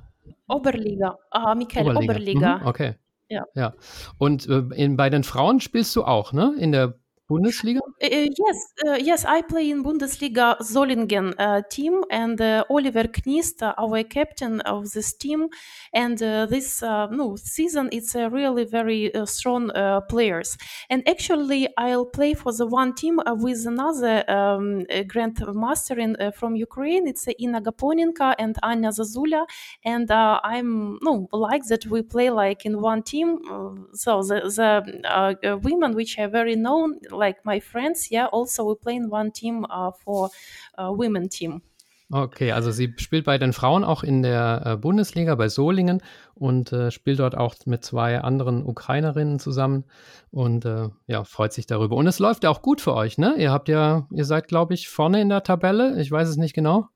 Oberliga, 0.54 1.18
uh, 1.34 1.54
Michael, 1.54 1.86
Oberliga. 1.88 2.12
Oberliga. 2.12 2.58
Mhm, 2.58 2.66
okay. 2.66 2.94
Ja. 3.28 3.44
ja. 3.54 3.74
Und 4.18 4.46
äh, 4.48 4.62
in, 4.74 4.96
bei 4.96 5.08
den 5.08 5.24
Frauen 5.24 5.60
spielst 5.60 5.96
du 5.96 6.04
auch, 6.04 6.32
ne? 6.32 6.54
In 6.58 6.72
der 6.72 6.98
Bundesliga? 7.30 7.80
Uh, 8.02 8.08
yes, 8.36 8.72
uh, 8.84 8.98
yes, 9.00 9.24
I 9.24 9.42
play 9.42 9.70
in 9.70 9.84
Bundesliga 9.84 10.56
Solingen 10.60 11.34
uh, 11.38 11.62
team, 11.70 12.02
and 12.10 12.40
Oliver 12.68 13.04
Knist, 13.04 13.62
uh, 13.62 13.74
our 13.78 14.02
captain 14.02 14.60
of 14.62 14.90
this 14.90 15.12
team, 15.14 15.48
and 15.94 16.20
uh, 16.20 16.46
this 16.46 16.82
uh, 16.82 17.06
no 17.06 17.36
season 17.36 17.88
it's 17.92 18.16
a 18.16 18.28
really 18.28 18.64
very 18.64 19.12
strong 19.24 19.70
players. 20.08 20.58
And 20.90 21.06
actually, 21.08 21.68
I'll 21.78 22.06
play 22.06 22.34
for 22.34 22.52
the 22.52 22.66
one 22.66 22.92
team 22.94 23.20
with 23.26 23.66
another 23.66 24.28
um, 24.28 24.84
grandmaster 25.12 25.98
in 25.98 26.16
from 26.32 26.56
Ukraine. 26.56 27.06
It's 27.06 27.28
Ina 27.28 27.62
Gaponinka 27.62 28.34
and 28.38 28.56
Anya 28.64 28.90
Zazula, 28.90 29.46
and 29.84 30.10
I'm 30.10 30.98
no 31.02 31.28
like 31.32 31.66
that 31.66 31.86
we 31.86 32.02
play 32.02 32.30
like 32.30 32.66
in 32.66 32.80
one 32.80 33.02
team. 33.04 33.38
so 33.94 34.22
the 34.22 34.40
the 35.42 35.58
women 35.62 35.94
which 35.94 36.18
are 36.18 36.28
very 36.28 36.56
known 36.56 36.98
like 37.22 37.44
my 37.44 37.60
friends, 37.60 38.10
yeah, 38.10 38.26
also 38.26 38.68
we 38.68 38.74
play 38.74 38.96
in 38.96 39.10
one 39.10 39.30
team 39.30 39.64
uh, 39.70 39.92
for 39.92 40.30
uh, 40.78 40.90
women 40.90 41.28
team. 41.28 41.62
Okay, 42.14 42.52
also 42.52 42.70
sie 42.70 42.92
spielt 42.98 43.24
bei 43.24 43.38
den 43.38 43.54
Frauen 43.54 43.84
auch 43.84 44.02
in 44.02 44.22
der 44.22 44.62
äh, 44.66 44.76
Bundesliga 44.76 45.34
bei 45.34 45.48
Solingen 45.48 46.02
und 46.34 46.70
äh, 46.70 46.90
spielt 46.90 47.20
dort 47.20 47.34
auch 47.34 47.54
mit 47.64 47.86
zwei 47.86 48.20
anderen 48.20 48.66
Ukrainerinnen 48.66 49.38
zusammen 49.38 49.84
und 50.30 50.66
äh, 50.66 50.90
ja, 51.06 51.24
freut 51.24 51.54
sich 51.54 51.66
darüber. 51.66 51.96
Und 51.96 52.06
es 52.06 52.18
läuft 52.18 52.44
ja 52.44 52.50
auch 52.50 52.60
gut 52.60 52.82
für 52.82 52.92
euch, 52.94 53.16
ne? 53.16 53.36
Ihr 53.38 53.50
habt 53.50 53.70
ja, 53.70 54.06
ihr 54.10 54.26
seid, 54.26 54.46
glaube 54.46 54.74
ich, 54.74 54.90
vorne 54.90 55.22
in 55.22 55.30
der 55.30 55.42
Tabelle. 55.42 55.98
Ich 56.02 56.10
weiß 56.10 56.28
es 56.28 56.36
nicht 56.36 56.52
genau. 56.52 56.88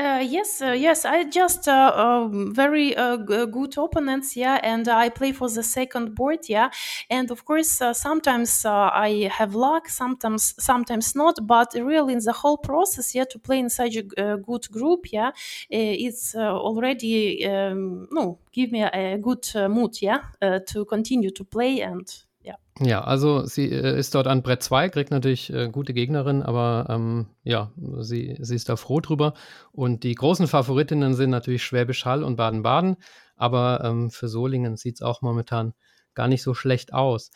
Uh, 0.00 0.24
yes, 0.26 0.62
uh, 0.62 0.70
yes. 0.72 1.04
I 1.04 1.24
just 1.24 1.68
uh, 1.68 1.92
um, 1.94 2.54
very 2.54 2.96
uh, 2.96 3.18
g- 3.18 3.44
good 3.52 3.76
opponents, 3.76 4.34
yeah, 4.34 4.58
and 4.62 4.88
I 4.88 5.10
play 5.10 5.32
for 5.32 5.50
the 5.50 5.62
second 5.62 6.14
board, 6.14 6.48
yeah, 6.48 6.70
and 7.10 7.30
of 7.30 7.44
course 7.44 7.82
uh, 7.82 7.92
sometimes 7.92 8.64
uh, 8.64 8.88
I 8.94 9.28
have 9.30 9.54
luck, 9.54 9.90
sometimes 9.90 10.54
sometimes 10.58 11.14
not, 11.14 11.46
but 11.46 11.74
really 11.74 12.14
in 12.14 12.20
the 12.20 12.32
whole 12.32 12.56
process, 12.56 13.14
yeah, 13.14 13.24
to 13.24 13.38
play 13.38 13.58
in 13.58 13.68
such 13.68 13.96
a 13.96 14.02
good 14.38 14.70
group, 14.70 15.12
yeah, 15.12 15.32
it's 15.68 16.34
already 16.34 17.44
um, 17.46 18.08
no 18.10 18.38
give 18.52 18.72
me 18.72 18.80
a, 18.82 18.90
a 18.94 19.18
good 19.18 19.44
mood, 19.68 20.00
yeah, 20.00 20.22
to 20.66 20.84
continue 20.86 21.30
to 21.30 21.44
play 21.44 21.82
and 21.82 22.06
ja. 22.50 22.56
Ja, 22.82 23.04
also 23.04 23.44
sie 23.44 23.70
äh, 23.70 23.98
ist 23.98 24.14
dort 24.14 24.26
an 24.26 24.42
Brett 24.42 24.62
2, 24.62 24.88
kriegt 24.88 25.10
natürlich 25.10 25.52
äh, 25.52 25.68
gute 25.68 25.92
Gegnerin, 25.92 26.42
aber 26.42 26.86
ähm, 26.88 27.26
ja, 27.42 27.72
sie, 27.98 28.38
sie 28.40 28.54
ist 28.54 28.70
da 28.70 28.76
froh 28.76 29.00
drüber. 29.00 29.34
Und 29.70 30.02
die 30.02 30.14
großen 30.14 30.46
Favoritinnen 30.46 31.14
sind 31.14 31.28
natürlich 31.30 31.62
Schwäbisch 31.62 32.06
Hall 32.06 32.24
und 32.24 32.36
Baden-Baden, 32.36 32.96
aber 33.36 33.82
ähm, 33.84 34.10
für 34.10 34.28
Solingen 34.28 34.76
sieht 34.76 34.94
es 34.94 35.02
auch 35.02 35.20
momentan 35.20 35.74
gar 36.14 36.26
nicht 36.26 36.42
so 36.42 36.54
schlecht 36.54 36.94
aus. 36.94 37.30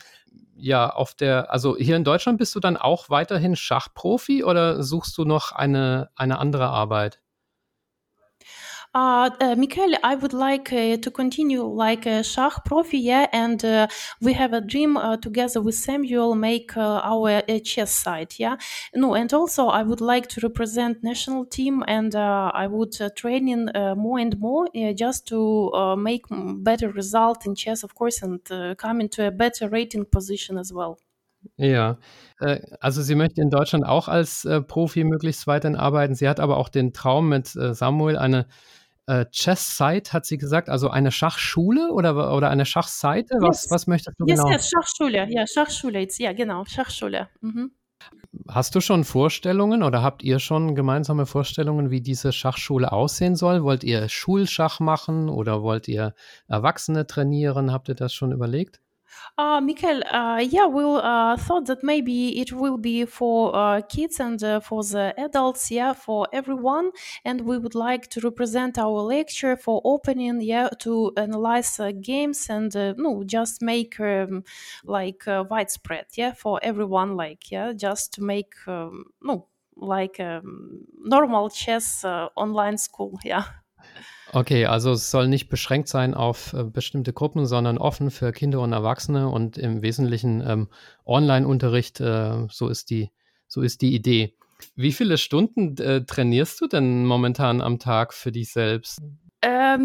Ja, 0.57 0.89
auf 0.89 1.15
der, 1.15 1.53
also 1.53 1.77
hier 1.77 1.97
in 1.97 2.05
Deutschland 2.05 2.39
bist 2.39 2.55
du 2.55 2.61
dann 2.61 2.77
auch 2.79 3.11
weiterhin 3.11 3.55
Schachprofi 3.55 4.45
oder 4.45 4.83
suchst 4.83 5.17
du 5.19 5.25
noch 5.25 5.53
eine, 5.53 6.11
eine 6.17 6.39
andere 6.39 6.69
Arbeit? 6.69 7.21
Uh, 8.95 9.29
uh, 9.41 9.57
Michael, 9.57 9.97
I 10.05 10.15
would 10.15 10.33
like 10.33 10.73
uh, 10.73 10.97
to 10.99 11.11
continue 11.11 11.65
like 11.65 12.07
a 12.07 12.23
Shach 12.23 12.65
profi, 12.65 13.03
yeah, 13.03 13.27
and 13.33 13.65
uh, 13.65 13.89
we 14.21 14.35
have 14.35 14.53
a 14.53 14.61
dream 14.61 14.97
uh, 14.97 15.17
together 15.17 15.61
with 15.61 15.75
Samuel 15.75 16.37
make 16.37 16.77
uh, 16.77 17.01
our 17.03 17.43
chess 17.65 17.91
site, 17.91 18.39
yeah. 18.39 18.57
No, 18.95 19.17
and 19.17 19.35
also 19.35 19.67
I 19.67 19.83
would 19.83 20.01
like 20.01 20.29
to 20.29 20.41
represent 20.43 21.03
national 21.03 21.45
team, 21.45 21.83
and 21.89 22.15
I 22.15 22.69
would 22.69 22.97
train 23.17 23.49
in 23.49 23.73
more 23.97 24.21
and 24.21 24.39
more 24.39 24.69
just 24.95 25.27
to 25.27 25.97
make 25.97 26.23
better 26.31 26.89
result 26.89 27.47
in 27.47 27.57
chess, 27.57 27.83
of 27.83 27.97
course, 27.97 28.23
and 28.23 28.39
come 28.79 29.01
into 29.01 29.27
a 29.27 29.33
better 29.33 29.69
rating 29.69 30.05
position 30.05 30.57
as 30.57 30.73
well. 30.73 30.99
Ja, 31.57 31.99
äh, 32.41 32.61
also 32.81 33.03
sie 33.03 33.15
möchte 33.15 33.41
in 33.43 33.51
Deutschland 33.51 33.85
auch 33.85 34.09
als 34.09 34.45
äh, 34.45 34.63
Profi 34.63 35.05
möglichst 35.05 35.47
weiterhin 35.47 35.77
arbeiten. 35.77 36.15
Sie 36.15 36.29
hat 36.29 36.41
aber 36.41 36.57
auch 36.57 36.69
den 36.69 36.93
Traum 36.93 37.29
mit 37.29 37.55
äh, 37.55 37.75
Samuel 37.75 38.17
eine 38.17 38.47
äh, 39.07 39.27
Chess-Site, 39.31 40.13
hat 40.13 40.27
sie 40.27 40.39
gesagt, 40.39 40.69
also 40.69 40.89
eine 40.91 41.13
Schachschule 41.13 41.91
oder, 41.93 42.35
oder 42.35 42.51
eine 42.51 42.67
Schachseite? 42.67 43.35
Was, 43.41 43.65
yes. 43.65 43.71
was 43.71 43.87
möchtest 43.87 44.19
du 44.19 44.27
yes, 44.27 44.39
genau? 44.39 44.51
Yes, 44.51 44.71
Schachschule, 44.71 45.27
ja, 45.31 45.47
Schachschule, 45.47 46.07
ja, 46.19 46.33
genau, 46.33 46.65
Schachschule. 46.65 47.29
Mhm. 47.41 47.73
Hast 48.49 48.75
du 48.75 48.81
schon 48.81 49.05
Vorstellungen 49.05 49.83
oder 49.83 50.03
habt 50.03 50.23
ihr 50.23 50.39
schon 50.39 50.75
gemeinsame 50.75 51.25
Vorstellungen, 51.25 51.91
wie 51.91 52.01
diese 52.01 52.33
Schachschule 52.33 52.93
aussehen 52.93 53.37
soll? 53.37 53.63
Wollt 53.63 53.85
ihr 53.85 54.09
Schulschach 54.09 54.81
machen 54.81 55.29
oder 55.29 55.63
wollt 55.63 55.89
ihr 55.89 56.15
Erwachsene 56.49 57.07
trainieren? 57.07 57.73
Habt 57.73 57.89
ihr 57.89 57.95
das 57.95 58.13
schon 58.13 58.33
überlegt? 58.33 58.81
Uh, 59.37 59.61
Mikhail, 59.61 60.01
uh, 60.13 60.39
yeah, 60.49 60.67
we 60.67 60.85
uh, 60.85 61.37
thought 61.37 61.67
that 61.67 61.83
maybe 61.83 62.39
it 62.41 62.53
will 62.53 62.77
be 62.79 63.05
for 63.05 63.55
uh, 63.57 63.81
kids 63.81 64.21
and 64.21 64.41
uh, 64.45 64.61
for 64.61 64.85
the 64.85 65.13
adults, 65.19 65.73
yeah, 65.73 65.93
for 65.93 66.29
everyone. 66.33 66.93
And 67.25 67.41
we 67.41 67.59
would 67.59 67.75
like 67.75 68.07
to 68.11 68.21
represent 68.21 68.79
our 68.79 69.01
lecture 69.03 69.57
for 69.57 69.81
opening, 69.85 70.41
yeah, 70.41 70.69
to 70.81 71.13
analyze 71.17 71.81
uh, 71.81 71.91
games 72.01 72.49
and 72.49 72.73
no, 72.97 73.25
just 73.27 73.61
make 73.61 73.99
um, 73.99 74.45
like 74.85 75.25
widespread, 75.27 76.07
yeah, 76.15 76.33
for 76.33 76.61
everyone, 76.63 77.17
like, 77.17 77.51
yeah, 77.51 77.73
just 77.73 78.13
to 78.15 78.23
make, 78.23 78.55
um, 78.69 79.07
no, 79.21 79.49
like 79.77 80.21
um, 80.21 80.83
normal 80.97 81.51
chess 81.51 82.05
online 82.05 82.79
school, 82.79 83.19
yeah. 83.25 83.47
Okay, 84.35 84.67
also 84.67 84.91
es 84.91 85.13
soll 85.13 85.29
nicht 85.29 85.49
beschränkt 85.49 85.87
sein 85.87 86.13
auf 86.13 86.55
äh, 86.55 86.65
bestimmte 86.65 87.13
Gruppen, 87.13 87.47
sondern 87.47 87.79
offen 87.79 88.11
für 88.11 88.33
Kinder 88.33 88.61
und 88.63 88.73
Erwachsene 88.73 89.29
und 89.29 89.59
im 89.59 89.81
Wesentlichen 89.81 90.43
ähm, 90.45 90.69
Online-Unterricht. 91.07 92.01
Äh, 92.01 92.49
so 92.51 92.69
ist 92.69 92.91
die, 92.91 93.13
so 93.47 93.63
ist 93.63 93.81
die 93.81 93.95
Idee. 93.95 94.35
Wie 94.75 94.91
viele 94.91 95.19
Stunden 95.19 95.77
äh, 95.79 96.05
trainierst 96.05 96.61
du 96.61 96.67
denn 96.67 97.07
momentan 97.07 97.61
am 97.61 97.79
Tag 97.79 98.13
für 98.13 98.33
dich 98.33 98.51
selbst? 98.51 99.01
Uh, 99.45 99.77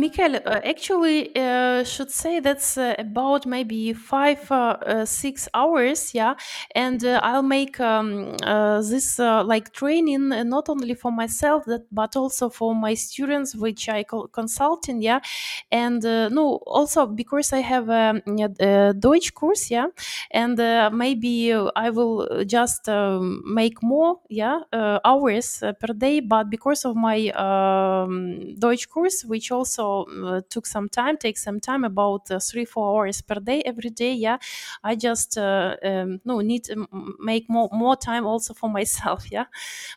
uh, 0.45 0.61
actually, 0.63 1.35
uh, 1.35 1.83
should 1.83 2.09
say 2.11 2.39
that's 2.39 2.77
uh, 2.77 2.95
about 2.97 3.45
maybe 3.45 3.91
five, 3.91 4.49
uh, 4.49 5.03
six 5.05 5.49
hours, 5.53 6.13
yeah. 6.13 6.35
And 6.75 7.03
I'll 7.03 7.43
make 7.43 7.77
um, 7.81 8.37
this 8.37 9.19
like 9.19 9.73
training 9.73 10.29
not 10.49 10.69
only 10.69 10.93
for 10.93 11.11
myself, 11.11 11.65
that 11.65 11.87
but 11.91 12.15
also 12.15 12.49
for 12.49 12.73
my 12.73 12.93
students, 12.93 13.53
which 13.53 13.89
I 13.89 14.03
co- 14.03 14.27
consulting, 14.27 15.01
yeah. 15.01 15.19
And 15.71 16.01
no, 16.03 16.59
also 16.65 17.05
because 17.05 17.51
I 17.53 17.59
have 17.59 17.89
a, 17.89 18.21
a 18.59 18.93
Deutsch 18.93 19.33
course, 19.33 19.69
yeah. 19.69 19.87
And 20.31 20.57
maybe 20.97 21.53
I 21.53 21.89
will 21.89 22.45
just 22.45 22.87
um, 22.89 23.41
make 23.45 23.81
more, 23.83 24.19
yeah, 24.29 24.61
hours 25.03 25.59
per 25.79 25.93
day. 25.93 26.19
But 26.21 26.49
because 26.49 26.85
of 26.85 26.95
my 26.95 27.29
um, 27.31 28.55
Deutsch 28.55 28.87
course, 28.89 29.23
which 29.25 29.48
which 29.49 29.51
also 29.51 30.05
uh, 30.25 30.41
took 30.49 30.65
some 30.65 30.89
time, 30.89 31.17
takes 31.17 31.43
some 31.43 31.59
time, 31.59 31.83
about 31.83 32.29
uh, 32.31 32.39
three 32.39 32.65
four 32.65 32.89
hours 33.01 33.21
per 33.21 33.35
day 33.39 33.61
every 33.65 33.89
day. 33.89 34.13
Yeah, 34.13 34.37
I 34.83 34.95
just 34.95 35.37
uh, 35.37 35.75
um, 35.83 36.21
no 36.25 36.39
need 36.41 36.63
to 36.65 36.87
make 37.19 37.49
more 37.49 37.69
more 37.71 37.95
time 37.95 38.25
also 38.25 38.53
for 38.53 38.69
myself. 38.79 39.31
Yeah, 39.31 39.45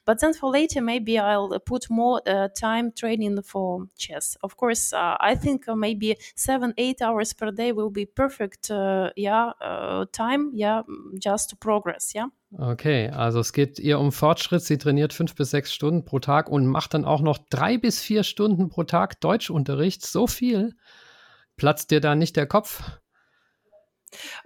but 0.05 0.21
then 0.21 0.35
for 0.35 0.51
later 0.51 0.81
maybe 0.81 1.19
I'll 1.19 1.59
put 1.61 1.91
more 1.91 2.21
uh, 2.27 2.49
time 2.49 2.93
training 2.93 3.43
for 3.43 3.87
chess. 3.97 4.37
Of 4.43 4.57
course, 4.57 4.93
uh, 4.93 5.17
I 5.21 5.35
think 5.35 5.65
maybe 5.69 6.17
seven 6.35 6.75
eight 6.79 7.03
hours 7.03 7.33
per 7.33 7.51
day 7.51 7.73
will 7.73 7.91
be 7.91 8.07
perfect. 8.07 8.71
yeah, 9.17 9.53
time. 10.13 10.51
Yeah, 10.55 10.83
just 11.19 11.51
to 11.51 11.57
progress. 11.57 12.13
Yeah. 12.15 12.29
Okay, 12.59 13.09
also 13.09 13.41
es 13.41 13.53
geht 13.53 13.79
ihr 13.79 13.99
um 13.99 14.13
Fortschritt. 14.13 14.63
Sie 14.63 14.77
trainiert 14.77 15.15
fünf 15.15 15.35
bis 15.35 15.51
sechs 15.51 15.73
Stunden 15.73 16.05
pro 16.05 16.19
Tag 16.19 16.51
und 16.51 16.67
macht 16.67 16.93
dann 16.93 17.05
auch 17.07 17.23
noch 17.23 17.39
drei 17.49 17.79
bis 17.79 18.01
vier 18.01 18.25
Stunden 18.25 18.69
pro 18.69 18.85
Tag 18.85 19.21
Deutschunterricht. 19.21 20.05
So 20.05 20.27
viel. 20.27 20.75
Platzt 21.57 21.91
dir 21.91 22.01
da 22.01 22.15
nicht 22.15 22.37
der 22.37 22.47
Kopf? 22.47 22.83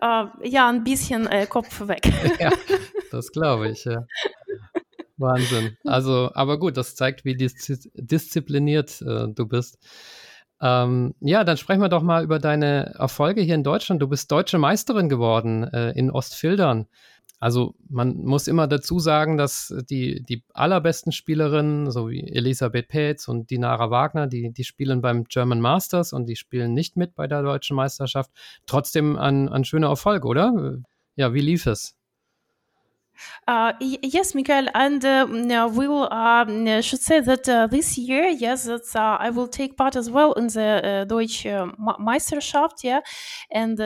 Uh, 0.00 0.28
ja, 0.44 0.68
ein 0.68 0.84
bisschen 0.84 1.26
äh, 1.26 1.46
Kopf 1.46 1.88
weg. 1.88 2.06
ja, 2.38 2.50
das 3.10 3.32
glaube 3.32 3.70
ich, 3.70 3.84
ja. 3.84 4.06
Wahnsinn. 5.16 5.76
Also, 5.84 6.30
aber 6.34 6.58
gut, 6.58 6.76
das 6.76 6.94
zeigt, 6.94 7.24
wie 7.24 7.34
dis 7.34 7.54
diszipliniert 7.94 9.00
äh, 9.02 9.26
du 9.28 9.46
bist. 9.46 9.78
Ähm, 10.60 11.14
ja, 11.20 11.42
dann 11.42 11.56
sprechen 11.56 11.80
wir 11.80 11.88
doch 11.88 12.02
mal 12.02 12.22
über 12.22 12.38
deine 12.38 12.94
Erfolge 12.98 13.40
hier 13.40 13.54
in 13.54 13.64
Deutschland. 13.64 14.00
Du 14.00 14.08
bist 14.08 14.30
deutsche 14.30 14.58
Meisterin 14.58 15.08
geworden 15.08 15.64
äh, 15.64 15.90
in 15.92 16.10
Ostfildern. 16.10 16.86
Also 17.38 17.74
man 17.88 18.16
muss 18.24 18.48
immer 18.48 18.66
dazu 18.66 18.98
sagen, 18.98 19.36
dass 19.36 19.74
die, 19.90 20.22
die 20.22 20.42
allerbesten 20.54 21.12
Spielerinnen, 21.12 21.90
so 21.90 22.08
wie 22.08 22.22
Elisabeth 22.22 22.88
Petz 22.88 23.28
und 23.28 23.50
Dinara 23.50 23.90
Wagner, 23.90 24.26
die, 24.26 24.52
die 24.52 24.64
spielen 24.64 25.02
beim 25.02 25.24
German 25.24 25.60
Masters 25.60 26.12
und 26.12 26.26
die 26.26 26.36
spielen 26.36 26.72
nicht 26.72 26.96
mit 26.96 27.14
bei 27.14 27.26
der 27.26 27.42
deutschen 27.42 27.76
Meisterschaft. 27.76 28.30
Trotzdem 28.66 29.16
ein, 29.18 29.48
ein 29.48 29.64
schöner 29.64 29.88
Erfolg, 29.88 30.24
oder? 30.24 30.78
Ja, 31.16 31.34
wie 31.34 31.40
lief 31.40 31.66
es? 31.66 31.95
Uh, 33.48 33.72
yes, 33.80 34.34
Mikael, 34.34 34.66
and 34.74 35.04
uh, 35.04 35.26
we 35.72 35.86
will 35.88 36.08
uh, 36.10 36.80
should 36.80 37.00
say 37.00 37.20
that 37.20 37.48
uh, 37.48 37.66
this 37.66 37.96
year, 37.96 38.26
yes, 38.28 38.68
uh, 38.68 38.78
I 39.20 39.30
will 39.30 39.46
take 39.48 39.76
part 39.76 39.96
as 39.96 40.10
well 40.10 40.32
in 40.32 40.48
the 40.48 40.80
uh, 40.84 41.04
Deutsche 41.04 41.46
Meisterschaft, 42.00 42.82
yeah, 42.82 43.00
and 43.50 43.80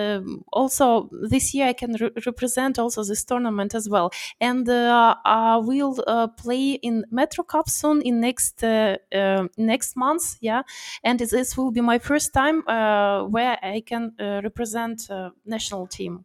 also 0.52 1.10
this 1.28 1.54
year 1.54 1.66
I 1.68 1.72
can 1.74 1.92
re 1.94 2.10
represent 2.26 2.78
also 2.78 3.04
this 3.04 3.24
tournament 3.24 3.74
as 3.74 3.88
well, 3.88 4.10
and 4.40 4.68
I 4.68 5.60
will 5.62 5.96
play 6.36 6.72
in 6.72 7.04
Metro 7.10 7.44
Cup 7.44 7.68
soon 7.68 8.02
in 8.02 8.20
next 8.20 8.62
next 8.62 9.96
month, 9.96 10.36
yeah, 10.40 10.62
and 11.04 11.18
this 11.20 11.56
will 11.56 11.70
be 11.70 11.80
my 11.80 11.98
first 11.98 12.32
time 12.32 12.62
where 12.66 13.58
I 13.62 13.82
can 13.86 14.14
represent 14.18 15.08
national 15.44 15.86
team. 15.86 16.24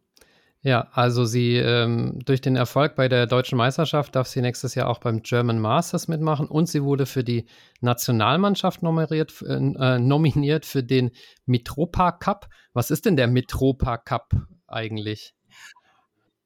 Ja, 0.65 0.87
also 0.93 1.25
sie 1.25 1.57
ähm, 1.57 2.17
durch 2.25 2.41
den 2.41 2.55
Erfolg 2.55 2.95
bei 2.95 3.07
der 3.07 3.27
deutschen 3.27 3.55
Meisterschaft 3.55 4.15
darf 4.15 4.25
sie 4.25 4.41
nächstes 4.41 4.73
Jahr 4.73 4.89
auch 4.89 4.97
beim 4.97 5.21
German 5.21 5.59
Masters 5.59 6.07
mitmachen 6.07 6.47
und 6.47 6.67
sie 6.67 6.81
wurde 6.81 7.05
für 7.05 7.23
die 7.23 7.45
Nationalmannschaft 7.81 8.81
nominiert, 8.81 9.43
äh, 9.43 9.53
äh 9.53 9.99
nominiert 9.99 10.65
für 10.65 10.81
den 10.81 11.11
Mitropa 11.45 12.13
Cup. 12.13 12.47
Was 12.73 12.89
ist 12.89 13.05
denn 13.05 13.15
der 13.15 13.27
Mitropa 13.27 13.99
Cup 13.99 14.33
eigentlich? 14.65 15.34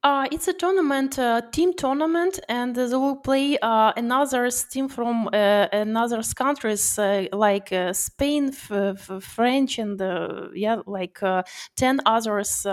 Uh, 0.02 0.26
it's 0.32 0.48
a 0.48 0.54
tournament, 0.54 1.20
uh, 1.20 1.42
team 1.52 1.74
tournament, 1.76 2.40
and 2.48 2.74
they 2.74 2.96
will 2.96 3.18
play 3.18 3.58
uh, 3.62 3.92
another 3.98 4.50
team 4.50 4.88
from 4.88 5.28
uh, 5.28 5.68
another 5.74 6.22
countries 6.38 6.98
uh, 6.98 7.26
like 7.34 7.74
uh, 7.74 7.92
Spain, 7.92 8.54
French, 8.54 9.78
and 9.78 10.00
yeah, 10.56 10.78
like 10.86 11.20
ten 11.76 12.00
others 12.06 12.64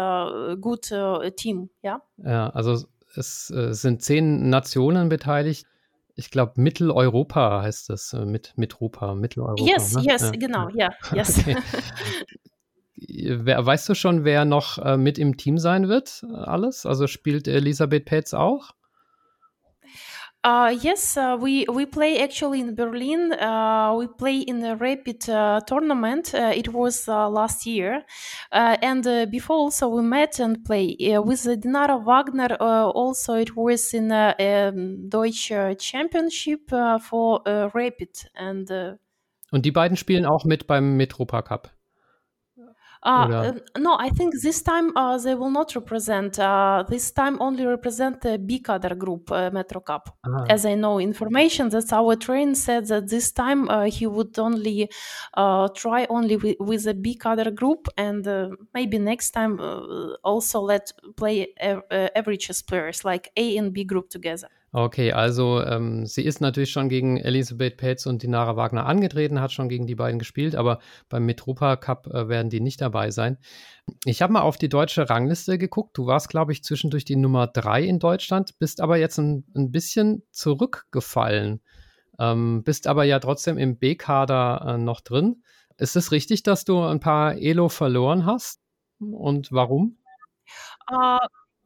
good 0.61 1.37
team. 1.37 1.69
Yeah. 1.83 1.99
Ja, 2.19 2.51
also 2.51 2.87
es 3.17 3.53
sind 3.71 4.03
zehn 4.03 4.49
Nationen 4.49 5.09
beteiligt. 5.09 5.67
Ich 6.15 6.31
glaube, 6.31 6.53
Mitteleuropa 6.61 7.63
heißt 7.63 7.91
es, 7.91 8.13
mit 8.13 8.53
Mitteleuropa, 8.57 9.17
Mitteleuropa. 9.17 9.65
Yes, 9.65 9.95
ne? 9.95 10.03
yes, 10.03 10.23
ja. 10.23 10.31
genau, 10.31 10.69
ja, 10.69 10.91
yeah, 10.91 10.93
yes. 11.13 11.39
Okay. 11.41 11.57
weißt 12.99 13.89
du 13.89 13.95
schon, 13.95 14.25
wer 14.25 14.45
noch 14.45 14.79
äh, 14.79 14.97
mit 14.97 15.19
im 15.19 15.37
Team 15.37 15.59
sein 15.59 15.89
wird? 15.89 16.25
Alles? 16.33 16.87
Also 16.87 17.07
spielt 17.07 17.47
Elisabeth 17.49 18.07
Petz 18.07 18.35
auch? 18.35 18.73
Uh, 20.47 20.71
yes, 20.81 21.17
uh, 21.17 21.37
we 21.41 21.67
we 21.67 21.87
play 21.87 22.19
actually 22.19 22.61
in 22.61 22.77
Berlin. 22.77 23.33
Uh, 23.33 23.99
we 23.99 24.07
play 24.07 24.43
in 24.43 24.63
a 24.63 24.77
rapid 24.77 25.29
uh, 25.29 25.61
tournament. 25.67 26.33
Uh, 26.35 26.53
it 26.55 26.73
was 26.73 27.09
uh, 27.09 27.29
last 27.29 27.67
year, 27.67 28.05
and 28.53 29.03
before 29.33 29.57
also 29.57 29.89
we 29.89 30.03
met 30.03 30.39
and 30.39 30.63
play 30.65 30.97
with 31.19 31.49
Dinara 31.61 31.99
Wagner. 31.99 32.57
also, 32.61 33.35
it 33.35 33.57
was 33.57 33.93
in 33.93 34.13
a 34.13 34.37
um, 34.39 35.11
Deutsche 35.11 35.77
Championship 35.81 36.71
for 37.01 37.43
rapid 37.75 38.31
and. 38.37 38.71
und 39.51 39.65
die 39.65 39.73
beiden 39.73 39.97
spielen 39.97 40.27
auch 40.27 40.45
mit 40.45 40.69
beim 40.69 40.97
Metropa 40.97 41.43
Cup. 41.43 41.76
Uh, 43.03 43.53
no, 43.79 43.97
I 43.99 44.11
think 44.11 44.35
this 44.43 44.63
time 44.63 44.97
uh, 44.97 45.19
they 45.19 45.35
will 45.35 45.51
not 45.51 45.75
represent. 45.75 46.39
Uh, 46.39 46.85
this 46.89 47.11
time 47.11 47.37
only 47.41 47.65
represent 47.67 48.21
the 48.21 48.39
B 48.39 48.61
cadre 48.61 48.97
group 48.97 49.31
uh, 49.31 49.51
Metro 49.53 49.81
Cup. 49.81 50.17
Ah. 50.27 50.45
As 50.49 50.67
I 50.67 50.75
know 50.75 50.99
information, 50.99 51.69
that's 51.69 51.93
our 51.93 52.17
train 52.17 52.55
said 52.55 52.87
that 52.89 53.09
this 53.09 53.33
time 53.33 53.69
uh, 53.69 53.85
he 53.85 54.07
would 54.07 54.39
only 54.39 54.91
uh, 55.35 55.69
try 55.69 56.07
only 56.09 56.37
with, 56.37 56.57
with 56.61 56.85
the 56.85 56.95
B 56.95 57.15
cadre 57.15 57.51
group, 57.51 57.89
and 57.97 58.27
maybe 58.75 58.99
next 58.99 59.31
time 59.31 59.61
also 60.25 60.61
let 60.61 60.93
play 61.17 61.49
average 61.61 62.51
players 62.67 63.05
like 63.05 63.31
A 63.37 63.57
and 63.57 63.73
B 63.73 63.85
group 63.85 64.09
together. 64.11 64.49
Okay, 64.73 65.13
also 65.13 65.63
ähm, 65.63 66.07
sie 66.07 66.23
ist 66.23 66.41
natürlich 66.41 66.71
schon 66.71 66.89
gegen 66.89 67.17
Elisabeth 67.17 67.77
Petz 67.77 68.05
und 68.05 68.23
Dinara 68.23 68.57
Wagner 68.57 68.85
angetreten, 68.85 69.41
hat 69.41 69.53
schon 69.53 69.69
gegen 69.69 69.87
die 69.87 69.95
beiden 69.95 70.19
gespielt, 70.19 70.55
aber 70.55 70.81
beim 71.09 71.25
Metropa 71.25 71.77
Cup 71.77 72.09
äh, 72.09 72.29
werden 72.29 72.51
die 72.51 72.61
nicht 72.61 72.81
dabei 72.81 73.11
sein. 73.11 73.39
Ich 74.05 74.21
habe 74.21 74.33
mal 74.33 74.43
auf 74.43 74.59
die 74.59 74.69
deutsche 74.69 75.09
Rangliste 75.09 75.57
geguckt. 75.57 75.97
Du 75.97 76.07
warst, 76.07 76.29
glaube 76.29 76.53
ich, 76.53 76.65
zwischendurch 76.65 77.05
die 77.05 77.17
Nummer 77.17 77.47
drei 77.47 77.85
in 77.85 78.01
Deutschland, 78.01 78.59
bist 78.59 78.81
aber 78.81 78.97
jetzt 78.99 79.19
ein, 79.19 79.45
ein 79.55 79.71
bisschen 79.71 80.25
zurückgefallen, 80.31 81.63
ähm, 82.19 82.63
bist 82.65 82.87
aber 82.87 83.05
ja 83.05 83.21
trotzdem 83.21 83.59
im 83.59 83.79
B-Kader 83.79 84.75
äh, 84.75 84.79
noch 84.79 85.01
drin. 85.01 85.43
Ist 85.79 85.97
es 85.97 86.11
richtig, 86.11 86.43
dass 86.43 86.65
du 86.65 86.83
ein 86.83 87.01
paar 87.01 87.37
Elo 87.37 87.69
verloren 87.69 88.27
hast? 88.27 88.61
Und 88.99 89.53
warum? 89.53 89.99
Uh, 90.91 91.19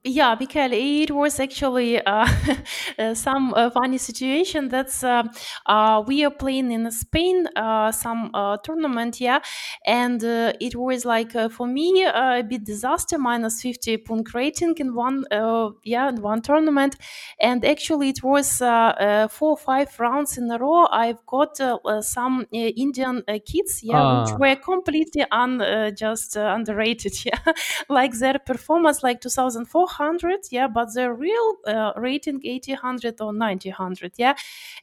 yeah 0.04 0.34
because 0.34 0.70
it 0.72 1.10
was 1.10 1.38
actually 1.38 2.00
uh, 2.04 2.26
uh, 2.98 3.14
some 3.14 3.52
uh, 3.54 3.68
funny 3.70 3.98
situation 3.98 4.68
that's 4.68 5.04
uh, 5.04 5.22
uh, 5.66 6.02
we 6.06 6.24
are 6.24 6.30
playing 6.30 6.72
in 6.72 6.90
spain 6.90 7.46
uh, 7.56 7.92
some 7.92 8.30
tournament 8.64 9.20
yeah 9.20 9.40
and 9.86 10.22
it 10.24 10.74
was 10.74 11.04
like 11.04 11.32
for 11.50 11.66
me 11.66 12.04
a 12.04 12.42
bit 12.48 12.64
disaster 12.64 13.18
minus 13.18 13.60
50 13.60 13.98
point 13.98 14.32
rating 14.34 14.74
in 14.78 14.94
one 14.94 15.24
yeah 15.84 16.08
in 16.08 16.22
one 16.22 16.40
tournament 16.40 16.96
and 17.38 17.64
actually 17.64 18.08
it 18.08 18.22
was 18.22 18.58
four 18.58 19.50
or 19.50 19.56
five 19.56 19.98
rounds 20.00 20.38
in 20.38 20.50
a 20.50 20.58
row 20.58 20.86
i've 20.90 21.24
got 21.26 21.58
some 22.02 22.46
indian 22.52 23.22
kids 23.44 23.82
yeah 23.82 24.00
ah. 24.00 24.22
which 24.22 24.38
were 24.38 24.56
completely 24.56 25.24
un 25.30 25.60
just 25.94 26.36
underrated 26.36 27.12
yeah 27.24 27.52
like 27.88 28.12
their 28.18 28.38
performance 28.38 29.02
like 29.02 29.20
2004 29.20 29.89
100 29.98 30.40
yeah 30.50 30.68
but 30.68 30.92
the 30.94 31.12
real 31.12 31.56
uh, 31.66 31.92
rating 31.96 32.40
80 32.44 32.72
100 32.72 33.20
or 33.20 33.32
90 33.32 33.70
100 33.70 34.12
yeah. 34.16 34.34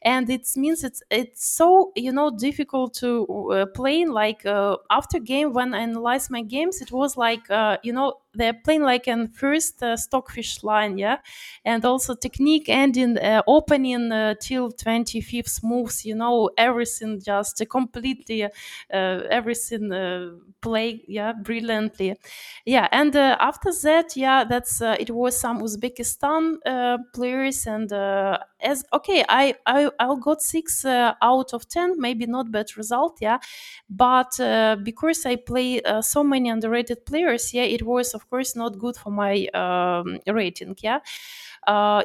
And 0.02 0.28
it 0.30 0.46
means 0.56 0.84
it's 0.84 1.02
it's 1.10 1.44
so 1.46 1.92
you 1.96 2.12
know 2.12 2.30
difficult 2.30 2.94
to 2.94 3.26
uh, 3.52 3.66
play 3.66 4.04
like 4.04 4.44
uh, 4.46 4.76
after 4.90 5.18
game 5.18 5.52
when 5.52 5.74
i 5.74 5.80
analyze 5.80 6.30
my 6.30 6.42
games 6.42 6.80
it 6.80 6.92
was 6.92 7.16
like 7.16 7.50
uh, 7.50 7.78
you 7.82 7.92
know 7.92 8.14
they're 8.38 8.54
playing 8.64 8.82
like 8.82 9.06
an 9.06 9.28
first 9.28 9.82
uh, 9.82 9.96
stockfish 9.96 10.62
line 10.64 10.96
yeah? 10.98 11.18
And 11.64 11.84
also 11.84 12.14
technique 12.14 12.68
ending 12.68 13.18
uh, 13.18 13.42
opening 13.46 14.12
uh, 14.12 14.34
till 14.40 14.70
25th 14.72 15.62
moves 15.62 16.04
you 16.04 16.14
know 16.14 16.50
everything 16.56 17.20
just 17.20 17.62
completely 17.70 18.44
uh, 18.44 18.48
everything 18.90 19.92
uh, 19.92 20.30
play 20.60 21.02
yeah 21.06 21.32
brilliantly. 21.32 22.16
Yeah 22.64 22.88
and 22.92 23.14
after 23.16 23.70
that 23.82 24.16
yeah 24.16 24.44
that's 24.44 24.80
it 24.80 25.10
was 25.10 25.38
some 25.38 25.60
uzbekistan 25.62 26.58
players 27.14 27.66
and 27.66 27.92
as 28.60 28.84
okay 28.92 29.24
i 29.28 29.54
i 29.66 29.90
i 29.98 30.14
got 30.20 30.42
six 30.42 30.84
out 30.84 31.52
of 31.54 31.68
10 31.68 32.00
maybe 32.00 32.26
not 32.26 32.50
bad 32.50 32.76
result 32.76 33.18
yeah? 33.20 33.38
But 33.88 34.32
because 34.82 35.24
i 35.26 35.36
play 35.36 35.80
so 36.02 36.22
many 36.24 36.48
underrated 36.48 37.04
players 37.06 37.54
yeah 37.54 37.62
it 37.64 37.82
was 37.84 38.14
of 38.14 38.27
course 38.30 38.56
not 38.56 38.78
good 38.78 38.96
for 38.96 39.10
my 39.10 39.46
um, 39.54 40.18
rating 40.26 40.76
yeah 40.82 41.00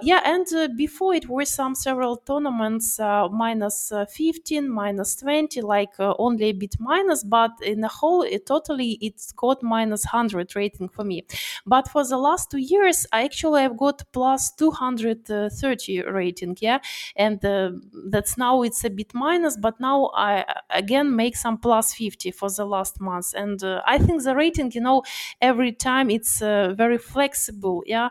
yeah, 0.02 0.22
and 0.26 0.46
uh, 0.54 0.68
before 0.76 1.14
it 1.14 1.30
were 1.30 1.46
some 1.46 1.74
several 1.76 2.18
tournaments 2.18 3.00
uh, 3.00 3.30
minus, 3.30 3.92
uh, 3.92 4.06
15, 4.06 4.70
minus 4.70 5.16
20, 5.16 5.62
like 5.62 5.94
uh, 6.00 6.14
only 6.20 6.46
a 6.48 6.52
bit 6.52 6.76
minus, 6.80 7.24
but 7.24 7.52
in 7.62 7.82
the 7.82 7.88
whole, 7.88 8.24
it 8.24 8.46
totally 8.46 8.98
it's 9.02 9.32
got 9.32 9.64
minus 9.64 10.06
100 10.06 10.56
rating 10.56 10.90
for 10.90 11.04
me. 11.04 11.26
But 11.66 11.88
for 11.88 12.06
the 12.06 12.18
last 12.18 12.52
two 12.52 12.58
years, 12.58 13.06
I 13.14 13.24
actually 13.24 13.62
have 13.62 13.78
got 13.78 14.04
plus 14.12 14.52
230 14.52 16.02
rating, 16.02 16.58
yeah, 16.60 16.80
and 17.16 17.44
uh, 17.46 17.72
that's 18.10 18.38
now 18.38 18.64
it's 18.64 18.84
a 18.84 18.90
bit 18.90 19.14
minus, 19.14 19.56
but 19.58 19.80
now 19.80 20.12
I 20.16 20.46
again 20.72 21.16
make 21.16 21.38
some 21.38 21.58
plus 21.58 21.94
50 21.94 22.32
for 22.32 22.50
the 22.50 22.66
last 22.66 23.00
month, 23.00 23.34
and 23.36 23.62
I 23.86 23.98
think 23.98 24.24
the 24.24 24.36
rating, 24.36 24.72
you 24.74 24.82
know, 24.82 25.04
every 25.42 25.72
time 25.72 26.10
it's 26.10 26.40
very 26.40 26.98
flexible, 26.98 27.84
yeah, 27.86 28.10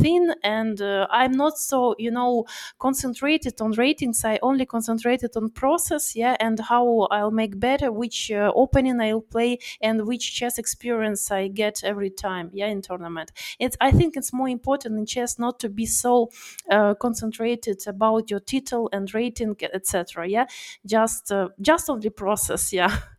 thin 0.00 0.34
and 0.42 0.71
and 0.72 0.80
uh, 0.82 1.06
i'm 1.10 1.32
not 1.32 1.58
so 1.58 1.94
you 1.98 2.10
know 2.10 2.44
concentrated 2.78 3.60
on 3.60 3.72
ratings. 3.72 4.24
I 4.24 4.38
only 4.42 4.66
concentrated 4.66 5.36
on 5.36 5.50
process 5.50 6.14
yeah 6.16 6.36
and 6.40 6.58
how 6.60 7.08
i'll 7.10 7.30
make 7.30 7.58
better 7.58 7.90
which 7.92 8.30
uh, 8.30 8.52
opening 8.54 9.00
i'll 9.00 9.20
play 9.20 9.58
and 9.80 10.06
which 10.06 10.34
chess 10.34 10.58
experience 10.58 11.30
i 11.30 11.48
get 11.48 11.82
every 11.84 12.10
time 12.10 12.50
yeah 12.52 12.66
in 12.66 12.82
tournament. 12.82 13.32
It's 13.58 13.76
i 13.80 13.90
think 13.90 14.16
it's 14.16 14.32
more 14.32 14.48
important 14.48 14.98
in 14.98 15.06
chess 15.06 15.38
not 15.38 15.60
to 15.60 15.68
be 15.68 15.86
so 15.86 16.30
uh, 16.70 16.94
concentrated 16.94 17.86
about 17.86 18.30
your 18.30 18.40
title 18.40 18.88
and 18.92 19.12
rating 19.14 19.56
etc 19.72 20.26
yeah. 20.28 20.46
Just 20.86 21.30
uh, 21.32 21.48
just 21.60 21.88
on 21.90 22.00
the 22.00 22.10
process 22.10 22.72
yeah 22.72 22.96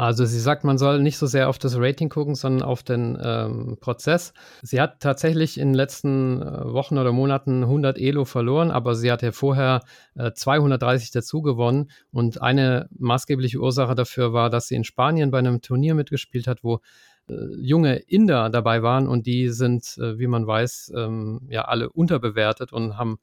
Also 0.00 0.24
sie 0.24 0.40
sagt, 0.40 0.64
man 0.64 0.78
soll 0.78 1.02
nicht 1.02 1.18
so 1.18 1.26
sehr 1.26 1.50
auf 1.50 1.58
das 1.58 1.76
Rating 1.76 2.08
gucken, 2.08 2.34
sondern 2.34 2.66
auf 2.66 2.82
den 2.82 3.18
ähm, 3.22 3.76
Prozess. 3.80 4.32
Sie 4.62 4.80
hat 4.80 5.00
tatsächlich 5.00 5.60
in 5.60 5.68
den 5.68 5.74
letzten 5.74 6.40
äh, 6.40 6.72
Wochen 6.72 6.96
oder 6.96 7.12
Monaten 7.12 7.64
100 7.64 7.98
Elo 7.98 8.24
verloren, 8.24 8.70
aber 8.70 8.94
sie 8.94 9.12
hat 9.12 9.20
ja 9.20 9.30
vorher 9.30 9.82
äh, 10.14 10.32
230 10.32 11.10
dazu 11.10 11.42
gewonnen. 11.42 11.90
Und 12.12 12.40
eine 12.40 12.88
maßgebliche 12.98 13.58
Ursache 13.58 13.94
dafür 13.94 14.32
war, 14.32 14.48
dass 14.48 14.68
sie 14.68 14.74
in 14.74 14.84
Spanien 14.84 15.30
bei 15.30 15.38
einem 15.38 15.60
Turnier 15.60 15.94
mitgespielt 15.94 16.46
hat, 16.46 16.64
wo 16.64 16.80
äh, 17.28 17.34
junge 17.58 17.96
Inder 17.96 18.48
dabei 18.48 18.82
waren 18.82 19.06
und 19.06 19.26
die 19.26 19.50
sind, 19.50 19.98
äh, 19.98 20.18
wie 20.18 20.28
man 20.28 20.46
weiß, 20.46 20.92
ähm, 20.96 21.42
ja 21.50 21.66
alle 21.66 21.90
unterbewertet 21.90 22.72
und 22.72 22.96
haben 22.96 23.18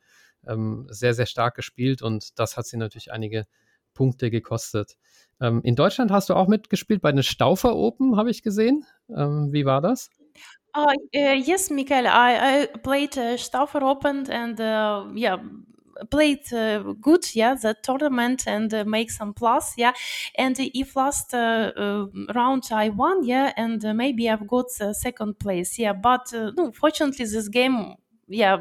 ähm, 0.46 0.86
sehr, 0.92 1.16
sehr 1.16 1.26
stark 1.26 1.56
gespielt 1.56 2.04
und 2.04 2.38
das 2.38 2.56
hat 2.56 2.68
sie 2.68 2.78
natürlich 2.78 3.12
einige 3.12 3.48
Punkte 3.96 4.30
gekostet. 4.30 4.96
Ähm, 5.42 5.62
in 5.64 5.76
Deutschland 5.76 6.12
hast 6.12 6.30
du 6.30 6.34
auch 6.34 6.48
mitgespielt 6.48 7.02
bei 7.02 7.12
den 7.12 7.24
Staufer 7.24 7.76
Open, 7.76 8.18
habe 8.18 8.30
ich 8.32 8.44
gesehen. 8.44 8.86
Ähm, 9.10 9.50
wie 9.52 9.66
war 9.66 9.82
das? 9.82 10.10
Uh, 10.76 10.94
uh, 11.16 11.34
yes, 11.34 11.70
Michael, 11.70 12.06
I, 12.06 12.66
I 12.66 12.68
played 12.84 13.18
uh, 13.18 13.38
Stauffer 13.38 13.82
Open 13.82 14.30
and 14.30 14.60
uh, 14.60 15.06
yeah, 15.16 15.40
played 16.12 16.54
uh, 16.54 16.94
good, 17.02 17.36
yeah, 17.36 17.56
the 17.56 17.74
tournament 17.82 18.46
and 18.46 18.72
uh, 18.74 18.84
make 18.86 19.10
some 19.10 19.34
plus, 19.34 19.74
yeah. 19.78 19.94
And 20.38 20.56
if 20.60 20.96
last 20.96 21.34
uh, 21.34 22.06
round 22.36 22.66
I 22.72 22.90
won, 22.90 23.24
yeah, 23.24 23.54
and 23.58 23.82
maybe 23.96 24.30
I've 24.30 24.48
got 24.48 24.70
second 24.70 25.40
place, 25.40 25.80
yeah. 25.80 25.94
But 25.94 26.32
no, 26.32 26.72
fortunately, 26.74 27.26
this 27.26 27.48
game, 27.48 27.96
yeah, 28.28 28.58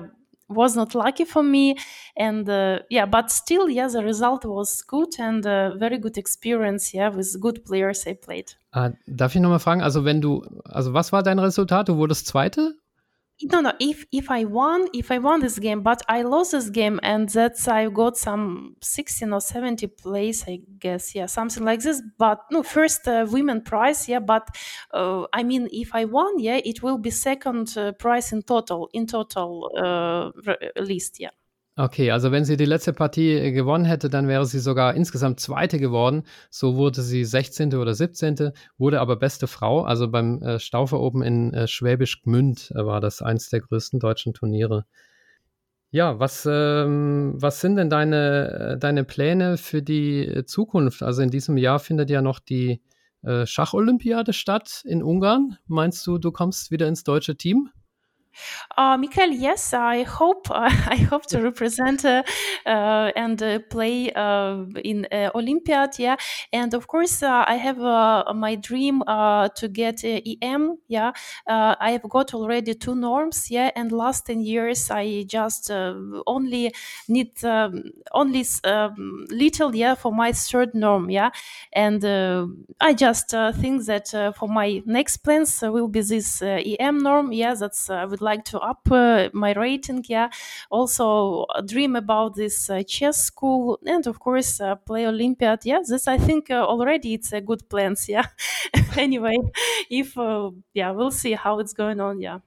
was 0.49 0.77
not 0.77 0.95
lucky 0.95 1.25
for 1.25 1.43
me 1.43 1.77
and 2.17 2.49
uh, 2.49 2.79
yeah 2.89 3.07
but 3.07 3.31
still 3.31 3.69
yeah 3.69 3.89
the 3.89 4.03
result 4.03 4.45
was 4.45 4.87
good 4.87 5.19
and 5.19 5.45
a 5.47 5.75
very 5.79 5.99
good 5.99 6.17
experience 6.17 6.95
yeah 6.95 7.09
with 7.09 7.37
good 7.41 7.65
players 7.65 8.07
I 8.07 8.15
played. 8.15 8.57
Ah, 8.73 8.91
darf 9.07 9.35
ich 9.35 9.41
nochmal 9.41 9.59
fragen, 9.59 9.83
also 9.83 10.05
wenn 10.05 10.21
du, 10.21 10.43
also 10.65 10.93
was 10.93 11.13
war 11.13 11.23
dein 11.23 11.39
Resultat? 11.39 11.89
Du 11.89 11.97
wurdest 11.97 12.27
Zweite? 12.27 12.75
No 13.43 13.61
no 13.61 13.73
if 13.79 14.07
if 14.13 14.31
i 14.31 14.45
won 14.45 14.89
if 14.95 15.11
i 15.11 15.19
won 15.19 15.41
this 15.41 15.59
game 15.59 15.83
but 15.83 16.01
i 16.09 16.23
lost 16.23 16.53
this 16.53 16.71
game 16.71 16.99
and 17.03 17.29
that's 17.29 17.69
i 17.69 17.87
got 17.89 18.17
some 18.17 18.75
16 18.81 19.31
or 19.33 19.41
70 19.43 19.87
place 19.89 20.45
i 20.49 20.59
guess 20.79 21.15
yeah 21.15 21.27
something 21.27 21.63
like 21.65 21.81
this. 21.81 22.01
But 22.19 22.41
no 22.51 22.63
first 22.63 23.07
uh, 23.07 23.27
women 23.31 23.61
prize 23.61 24.09
yeah 24.09 24.21
but 24.21 24.49
uh, 24.95 25.27
i 25.35 25.43
mean 25.43 25.69
if 25.71 25.95
i 25.95 26.07
won 26.07 26.39
yeah 26.39 26.61
it 26.65 26.83
will 26.83 26.97
be 26.99 27.11
second 27.11 27.77
uh, 27.77 27.93
prize 27.93 28.33
in 28.33 28.43
total 28.43 28.89
in 28.95 29.07
total 29.07 29.71
uh, 29.77 30.31
list 30.81 31.21
yeah 31.21 31.31
Okay, 31.79 32.11
also 32.11 32.33
wenn 32.33 32.47
sie 32.47 32.57
die 32.57 32.65
letzte 32.65 32.95
Partie 32.95 33.33
äh, 33.33 33.53
gewonnen 33.53 33.85
hätte, 33.85 34.09
dann 34.09 34.29
wäre 34.29 34.47
sie 34.47 34.61
sogar 34.61 34.95
insgesamt 34.95 35.41
Zweite 35.41 35.79
geworden. 35.79 36.23
So 36.49 36.77
wurde 36.77 37.03
sie 37.03 37.23
16. 37.23 37.75
oder 37.75 37.93
17., 37.93 38.53
wurde 38.79 38.99
aber 38.99 39.17
beste 39.17 39.47
Frau. 39.47 39.83
Also 39.83 40.09
beim 40.09 40.43
äh, 40.43 40.59
Staufer 40.59 40.99
oben 40.99 41.23
in 41.23 41.53
äh, 41.53 41.69
Schwäbisch 41.69 42.23
Gmünd 42.23 42.73
äh, 42.75 42.87
war 42.87 43.03
das 43.03 43.21
eins 43.21 43.51
der 43.51 43.61
größten 43.61 44.01
deutschen 44.01 44.33
Turniere. 44.33 44.87
Ja, 45.91 46.19
was, 46.19 46.49
ähm, 46.51 47.35
was 47.37 47.61
sind 47.61 47.77
denn 47.77 47.91
deine, 47.91 48.75
äh, 48.77 48.79
deine 48.79 49.05
Pläne 49.05 49.59
für 49.59 49.83
die 49.83 50.27
äh, 50.27 50.45
Zukunft? 50.47 51.03
Also 51.03 51.21
in 51.21 51.31
diesem 51.31 51.59
Jahr 51.59 51.79
findet 51.79 52.11
ja 52.11 52.23
noch 52.23 52.41
die 52.41 52.83
Schacholympiade 53.45 54.33
statt 54.33 54.83
in 54.85 55.03
Ungarn. 55.03 55.57
Meinst 55.67 56.07
du, 56.07 56.19
du 56.19 56.31
kommst 56.31 56.71
wieder 56.71 56.87
ins 56.87 57.03
deutsche 57.03 57.35
Team? 57.35 57.71
Uh, 58.77 58.99
yes, 59.31 59.73
I 59.73 60.03
hope 60.03 60.51
uh, 60.51 60.71
I 60.87 60.97
hope 60.97 61.27
to 61.27 61.41
represent 61.41 62.05
uh, 62.05 62.23
uh 62.67 63.11
and 63.17 63.43
uh, 63.43 63.59
play 63.71 64.13
uh, 64.13 64.65
in 64.85 65.07
Olympiad. 65.35 65.99
Yeah, 65.99 66.17
and 66.53 66.75
of 66.75 66.87
course 66.87 67.23
I 67.23 67.55
have 67.55 67.79
my 68.35 68.55
dream 68.57 69.03
to 69.07 69.69
get 69.73 70.05
EM. 70.05 70.79
Yeah, 70.89 71.13
I 71.49 71.93
have 71.93 72.09
got 72.09 72.35
already 72.35 72.75
two 72.75 72.95
norms. 72.95 73.51
Yeah, 73.51 73.71
and 73.77 73.93
last 73.93 74.27
ten 74.27 74.41
years 74.41 74.91
I 74.91 75.25
just 75.27 75.71
only 76.27 76.73
need 77.09 77.45
um, 77.45 77.85
only 78.13 78.45
um, 78.65 79.27
little. 79.31 79.75
Yeah, 79.75 79.95
for 79.95 80.13
my 80.13 80.33
third 80.33 80.75
norm. 80.75 81.11
Yeah, 81.11 81.31
and 81.73 82.05
I 82.81 82.95
just 82.95 83.31
think 83.31 83.87
that 83.87 84.35
for 84.37 84.49
my 84.49 84.83
next 84.85 85.19
plans 85.19 85.63
will 85.63 85.89
be 85.89 86.03
this 86.03 86.43
EM 86.43 86.99
norm. 86.99 87.33
Yeah, 87.33 87.55
that's 87.55 87.89
I 87.91 88.05
would 88.05 88.21
like 88.27 88.45
to 88.51 88.59
up 88.59 88.89
uh, 88.91 89.29
my 89.33 89.53
rating. 89.55 90.05
Yeah, 90.09 90.29
also 90.71 91.47
dream 91.65 91.97
about 91.97 92.35
this 92.35 92.69
uh, 92.69 92.83
chess 92.87 93.25
school, 93.25 93.79
and 93.87 94.07
of 94.07 94.19
course 94.19 94.61
uh, 94.61 94.75
play 94.75 95.07
Olympiad. 95.07 95.65
Yeah, 95.65 95.81
this 95.87 96.09
I 96.09 96.19
think 96.19 96.51
already 96.51 97.15
it's 97.15 97.33
a 97.33 97.41
good 97.41 97.69
plans. 97.69 98.09
Yeah. 98.09 98.27
anyway, 98.97 99.37
if 99.91 100.17
yeah, 100.75 100.91
we'll 100.91 101.11
see 101.11 101.35
how 101.35 101.61
it's 101.61 101.73
going 101.73 102.01
on. 102.01 102.21
Yeah. 102.21 102.41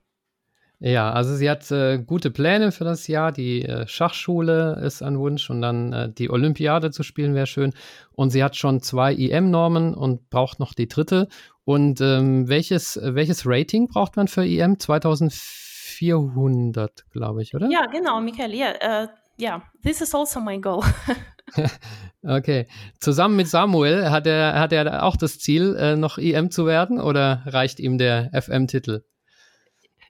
Ja, 0.82 1.12
also 1.12 1.36
sie 1.36 1.50
hat 1.50 1.70
äh, 1.72 2.00
gute 2.00 2.32
Pläne 2.32 2.72
für 2.72 2.86
das 2.86 3.08
Jahr. 3.08 3.34
Die 3.34 3.64
äh, 3.66 3.86
Schachschule 3.86 4.80
ist 4.82 5.02
ein 5.02 5.20
Wunsch 5.20 5.50
und 5.50 5.62
dann 5.62 5.92
äh, 5.92 6.10
die 6.10 6.30
Olympiade 6.30 6.92
zu 6.92 7.04
spielen 7.04 7.36
wäre 7.36 7.48
schön. 7.48 7.74
Und 8.14 8.30
sie 8.30 8.42
hat 8.44 8.56
schon 8.56 8.82
zwei 8.82 9.14
EM-Normen 9.14 9.94
und 9.94 10.30
braucht 10.30 10.60
noch 10.62 10.74
die 10.74 10.88
dritte. 10.88 11.28
Und 11.66 12.00
ähm, 12.00 12.48
welches, 12.48 12.98
welches 13.04 13.46
Rating 13.46 13.90
braucht 13.90 14.16
man 14.16 14.30
für 14.30 14.46
EM 14.46 14.80
2004? 14.80 15.69
400, 16.00 17.12
glaube 17.12 17.42
ich, 17.42 17.54
oder? 17.54 17.68
Ja, 17.70 17.86
genau, 17.88 18.22
Michael. 18.22 18.54
Ja, 18.54 18.68
yeah, 18.82 19.04
uh, 19.04 19.08
yeah, 19.38 19.62
this 19.84 20.00
is 20.00 20.16
also 20.16 20.40
my 20.40 20.58
goal. 20.58 20.82
okay. 22.24 22.68
Zusammen 23.02 23.36
mit 23.36 23.50
Samuel 23.50 24.10
hat 24.10 24.26
er, 24.26 24.58
hat 24.58 24.72
er 24.72 25.04
auch 25.04 25.18
das 25.18 25.40
Ziel, 25.40 25.76
äh, 25.76 25.98
noch 25.98 26.18
EM 26.18 26.52
zu 26.52 26.66
werden 26.66 27.02
oder 27.02 27.44
reicht 27.48 27.82
ihm 27.82 27.98
der 27.98 28.32
FM-Titel? 28.34 29.04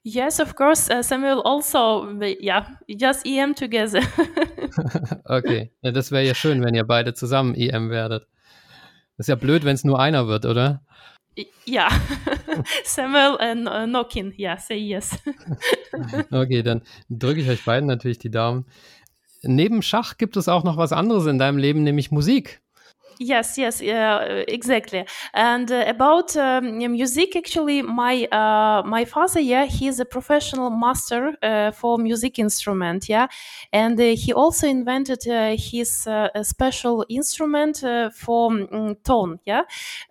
Yes, 0.03 0.39
of 0.39 0.55
course. 0.55 0.93
Uh, 0.95 1.01
Samuel 1.01 1.41
also, 1.43 2.07
yeah, 2.21 2.67
just 2.87 3.25
EM 3.25 3.55
together. 3.55 4.01
okay, 5.25 5.71
ja, 5.81 5.91
das 5.91 6.11
wäre 6.11 6.23
ja 6.23 6.35
schön, 6.35 6.63
wenn 6.63 6.75
ihr 6.75 6.85
beide 6.85 7.15
zusammen 7.15 7.55
EM 7.55 7.89
werdet. 7.89 8.27
Das 9.17 9.25
ist 9.25 9.29
ja 9.29 9.35
blöd, 9.35 9.65
wenn 9.65 9.73
es 9.73 9.83
nur 9.83 9.99
einer 9.99 10.27
wird, 10.27 10.45
oder? 10.45 10.83
Ja, 11.65 11.89
Samuel 12.83 13.37
and 13.39 13.67
uh, 13.67 13.85
Nokin, 13.85 14.33
ja, 14.37 14.57
say 14.57 14.77
yes. 14.77 15.17
okay, 16.31 16.63
dann 16.63 16.81
drücke 17.09 17.41
ich 17.41 17.49
euch 17.49 17.63
beiden 17.63 17.87
natürlich 17.87 18.19
die 18.19 18.31
Daumen. 18.31 18.65
Neben 19.41 19.81
Schach 19.81 20.17
gibt 20.17 20.35
es 20.37 20.49
auch 20.49 20.63
noch 20.63 20.77
was 20.77 20.91
anderes 20.91 21.25
in 21.25 21.39
deinem 21.39 21.57
Leben, 21.57 21.83
nämlich 21.83 22.11
Musik. 22.11 22.61
Yes, 23.21 23.57
yes, 23.57 23.81
uh, 23.81 24.45
exactly. 24.47 25.05
And 25.33 25.69
uh, 25.69 25.83
about 25.87 26.37
um, 26.37 26.77
music, 26.77 27.35
actually, 27.35 27.81
my 27.81 28.23
uh, 28.31 28.81
my 28.85 29.03
father, 29.03 29.41
yeah, 29.41 29.65
he's 29.65 29.99
a 29.99 30.05
professional 30.05 30.69
master 30.69 31.35
uh, 31.43 31.71
for 31.71 31.97
music 31.97 32.39
instrument, 32.39 33.09
yeah, 33.09 33.27
and 33.73 33.99
uh, 33.99 34.15
he 34.15 34.31
also 34.31 34.67
invented 34.69 35.27
uh, 35.27 35.57
his 35.57 36.07
special 36.43 37.05
instrument 37.09 37.83
for 38.15 38.51
um, 38.53 38.95
tone, 39.03 39.39
yeah. 39.45 39.63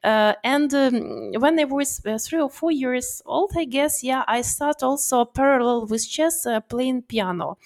and 0.05 0.75
um, 0.75 1.33
when 1.41 1.59
I 1.59 1.65
was 1.65 2.03
three 2.21 2.41
or 2.43 2.51
four 2.51 2.71
years 2.73 3.23
old, 3.25 3.53
I 3.57 3.65
guess, 3.65 4.05
yeah, 4.05 4.23
I 4.29 4.43
start 4.43 4.83
also 4.83 5.25
parallel 5.25 5.87
with 5.87 6.07
chess 6.07 6.47
playing 6.69 7.03
piano, 7.03 7.57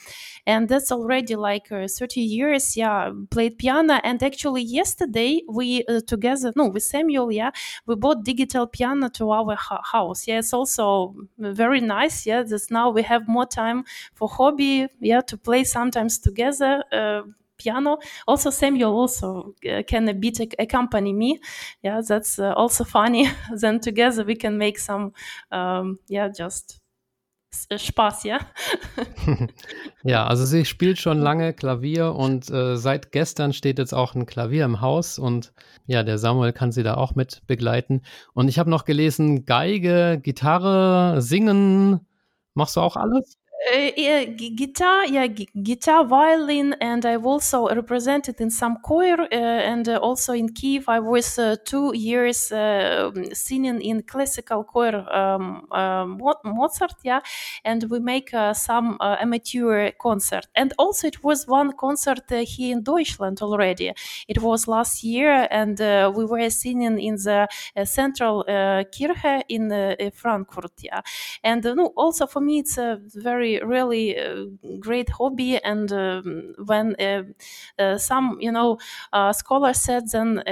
and 0.46 0.68
that's 0.68 0.90
already 0.92 1.36
like 1.36 1.68
30 1.68 2.20
years, 2.20 2.76
yeah, 2.76 3.10
played 3.30 3.58
piano. 3.58 4.00
And 4.04 4.22
actually, 4.22 4.62
yesterday 4.62 5.31
day 5.32 5.42
we 5.48 5.84
uh, 5.88 6.00
together, 6.06 6.52
no, 6.56 6.68
with 6.68 6.82
Samuel, 6.82 7.30
yeah, 7.32 7.50
we 7.86 7.94
bought 7.94 8.24
digital 8.24 8.66
piano 8.66 9.08
to 9.10 9.30
our 9.30 9.56
house. 9.56 10.26
Yeah, 10.26 10.38
it's 10.38 10.52
also 10.52 11.14
very 11.38 11.80
nice. 11.80 12.26
Yeah, 12.26 12.42
this 12.42 12.70
now 12.70 12.90
we 12.90 13.02
have 13.02 13.28
more 13.28 13.46
time 13.46 13.84
for 14.14 14.28
hobby. 14.28 14.86
Yeah, 15.00 15.20
to 15.22 15.36
play 15.36 15.64
sometimes 15.64 16.18
together. 16.18 16.84
Uh, 16.92 17.22
piano. 17.58 17.98
Also, 18.26 18.50
Samuel 18.50 18.92
also 18.92 19.54
uh, 19.70 19.82
can 19.86 20.08
a 20.08 20.14
bit 20.14 20.40
accompany 20.58 21.12
me. 21.12 21.38
Yeah, 21.82 22.00
that's 22.06 22.38
uh, 22.38 22.52
also 22.54 22.84
funny. 22.84 23.28
then 23.54 23.80
together 23.80 24.24
we 24.24 24.34
can 24.34 24.58
make 24.58 24.78
some, 24.78 25.12
um, 25.52 25.98
yeah, 26.08 26.28
just 26.28 26.80
Spaß, 27.74 28.24
ja. 28.24 28.40
ja, 30.02 30.26
also 30.26 30.44
sie 30.44 30.64
spielt 30.64 30.98
schon 30.98 31.18
lange 31.18 31.52
Klavier 31.52 32.14
und 32.14 32.50
äh, 32.50 32.76
seit 32.76 33.12
gestern 33.12 33.52
steht 33.52 33.78
jetzt 33.78 33.92
auch 33.92 34.14
ein 34.14 34.26
Klavier 34.26 34.64
im 34.64 34.80
Haus 34.80 35.18
und 35.18 35.52
ja, 35.86 36.02
der 36.02 36.18
Samuel 36.18 36.52
kann 36.52 36.72
sie 36.72 36.82
da 36.82 36.94
auch 36.94 37.14
mit 37.14 37.46
begleiten. 37.46 38.02
Und 38.34 38.48
ich 38.48 38.58
habe 38.58 38.70
noch 38.70 38.84
gelesen, 38.84 39.44
Geige, 39.44 40.18
Gitarre, 40.22 41.20
Singen. 41.20 42.00
Machst 42.54 42.76
du 42.76 42.80
auch 42.80 42.96
alles? 42.96 43.38
Yeah, 43.70 44.24
guitar, 44.24 45.06
yeah, 45.06 45.28
guitar, 45.28 46.04
violin, 46.04 46.74
and 46.80 47.06
I've 47.06 47.24
also 47.24 47.68
represented 47.68 48.40
in 48.40 48.50
some 48.50 48.78
choir, 48.82 49.20
uh, 49.20 49.26
and 49.34 49.88
uh, 49.88 49.98
also 49.98 50.32
in 50.32 50.48
Kiev. 50.52 50.88
I 50.88 50.98
was 50.98 51.38
uh, 51.38 51.54
two 51.64 51.92
years 51.94 52.50
uh, 52.50 53.12
singing 53.32 53.80
in 53.80 54.02
classical 54.02 54.64
choir 54.64 55.08
um, 55.14 55.68
Mozart, 56.44 56.94
yeah, 57.04 57.20
and 57.64 57.84
we 57.88 58.00
make 58.00 58.30
some 58.54 58.96
amateur 59.00 59.92
concert. 59.92 60.48
And 60.56 60.72
also, 60.76 61.06
it 61.06 61.22
was 61.22 61.46
one 61.46 61.72
concert 61.78 62.28
here 62.30 62.72
in 62.72 62.82
Deutschland 62.82 63.42
already. 63.42 63.92
It 64.26 64.42
was 64.42 64.66
last 64.66 65.04
year, 65.04 65.46
and 65.52 65.78
we 66.16 66.24
were 66.24 66.50
singing 66.50 66.98
in 66.98 67.14
the 67.14 67.46
central 67.84 68.44
Kirche 68.90 69.42
in 69.48 69.70
Frankfurt, 70.12 70.72
yeah. 70.82 71.00
And 71.44 71.62
no, 71.62 71.92
also 71.96 72.26
for 72.26 72.40
me, 72.40 72.58
it's 72.58 72.76
a 72.76 72.98
very 73.14 73.51
really 73.60 74.18
uh, 74.18 74.46
great 74.80 75.08
hobby. 75.10 75.62
And 75.62 75.92
um, 75.92 76.54
when 76.64 76.96
uh, 77.00 77.22
uh, 77.78 77.98
some 77.98 78.38
you 78.40 78.52
know 78.52 78.78
scholars 79.32 79.78
said 79.78 80.04
then 80.10 80.42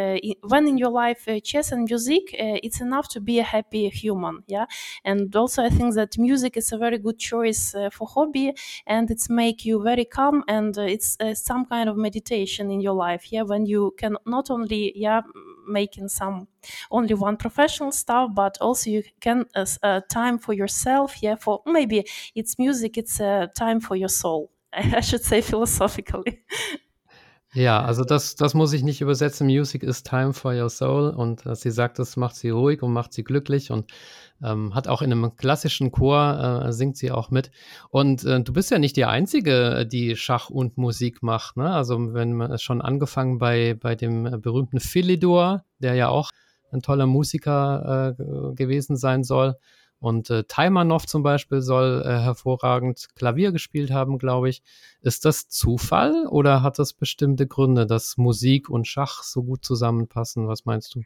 when 0.42 0.66
in 0.68 0.78
your 0.78 0.90
life 0.90 1.26
chess 1.44 1.72
and 1.72 1.84
music 1.88 2.22
it's 2.38 2.80
enough 2.80 3.09
to 3.09 3.20
be 3.20 3.38
a 3.38 3.42
happy 3.42 3.88
human 3.88 4.42
yeah? 4.46 4.66
And 5.05 5.34
also 5.36 5.64
i 5.64 5.68
think 5.70 5.94
that 5.94 6.18
music 6.18 6.57
is 6.57 6.72
a 6.72 6.78
very 6.78 6.98
good 6.98 7.18
choice 7.18 7.74
for 7.92 8.07
hobby 8.07 8.53
and 8.86 9.11
it's 9.11 9.28
make 9.30 9.64
you 9.64 9.82
very 9.82 10.05
calm 10.05 10.44
and 10.48 10.76
it's 10.78 11.16
some 11.34 11.64
kind 11.66 11.88
of 11.88 11.96
meditation 11.96 12.70
in 12.70 12.80
your 12.80 12.94
life 12.94 13.32
yeah? 13.32 13.42
When 13.42 13.66
you 13.66 13.94
can 13.98 14.16
not 14.26 14.51
only 14.51 14.92
yeah 14.96 15.22
making 15.67 16.09
some 16.09 16.47
only 16.91 17.15
one 17.15 17.37
professional 17.37 17.93
stuff 17.93 18.31
but 18.35 18.57
also 18.61 18.91
you 18.91 19.03
can 19.21 19.45
uh, 19.55 19.67
uh, 19.83 20.01
time 20.09 20.39
for 20.39 20.53
yourself 20.53 21.23
yeah 21.23 21.37
for 21.37 21.63
maybe 21.67 22.05
it's 22.35 22.59
music 22.59 22.97
it's 22.97 23.21
a 23.21 23.25
uh, 23.25 23.47
time 23.59 23.81
for 23.81 23.97
your 23.97 24.09
soul 24.09 24.51
i 24.73 25.01
should 25.01 25.23
say 25.23 25.41
philosophically 25.41 26.43
Ja, 27.53 27.83
also 27.85 28.05
das, 28.05 28.37
das 28.37 28.55
muss 28.55 28.73
ich 28.73 28.85
nicht 28.85 29.01
übersetzen. 29.01 29.49
Music 29.49 29.83
is 29.83 30.05
time 30.05 30.33
for 30.33 30.53
your 30.55 30.71
soul. 30.71 31.11
Und 31.11 31.47
äh, 31.47 31.57
sie 31.57 31.73
sagt, 31.73 31.99
das 31.99 32.17
macht 32.17 32.37
sie 32.37 32.51
ruhig 32.51 32.81
und 32.81 32.93
macht 32.93 33.13
sie 33.13 33.25
glücklich 33.25 33.73
und 33.73 33.91
ähm, 34.43 34.74
hat 34.74 34.88
auch 34.88 35.03
in 35.03 35.12
einem 35.12 35.36
klassischen 35.36 35.93
Chor, 35.93 36.64
äh, 36.66 36.72
singt 36.72 36.97
sie 36.97 37.11
auch 37.11 37.30
mit. 37.30 37.51
Und 37.91 38.24
äh, 38.24 38.41
du 38.41 38.53
bist 38.53 38.70
ja 38.70 38.78
nicht 38.78 38.97
die 38.97 39.05
Einzige, 39.05 39.86
die 39.86 40.16
Schach 40.16 40.51
und 40.51 40.78
Musik 40.78 41.22
macht. 41.22 41.57
Ne? 41.57 41.70
Also 41.70 42.14
wenn 42.14 42.32
man 42.32 42.59
schon 42.59 42.80
angefangen 42.80 43.38
bei, 43.38 43.74
bei 43.74 43.95
dem 43.95 44.26
äh, 44.26 44.38
berühmten 44.38 44.80
Philidor, 44.80 45.64
der 45.78 45.95
ja 45.95 46.09
auch 46.09 46.30
ein 46.72 46.82
toller 46.82 47.07
Musiker 47.07 48.16
äh, 48.18 48.55
gewesen 48.55 48.97
sein 48.97 49.24
soll. 49.24 49.57
Und 49.99 50.30
äh, 50.30 50.45
Taimanov 50.45 51.07
zum 51.07 51.22
Beispiel 51.22 51.61
soll 51.61 52.03
äh, 52.05 52.09
hervorragend 52.09 53.09
Klavier 53.16 53.53
gespielt 53.53 53.91
haben, 53.91 54.18
glaube 54.18 54.49
ich. 54.49 54.62
Ist 55.03 55.26
das 55.26 55.49
Zufall 55.49 56.26
oder 56.26 56.62
hat 56.62 56.78
das 56.78 56.95
bestimmte 56.95 57.47
Gründe, 57.47 57.86
dass 57.86 58.16
Musik 58.16 58.70
und 58.70 58.86
Schach 58.86 59.22
so 59.22 59.43
gut 59.43 59.62
zusammenpassen? 59.62 60.49
Was 60.49 60.64
meinst 60.64 60.95
du? 60.95 61.03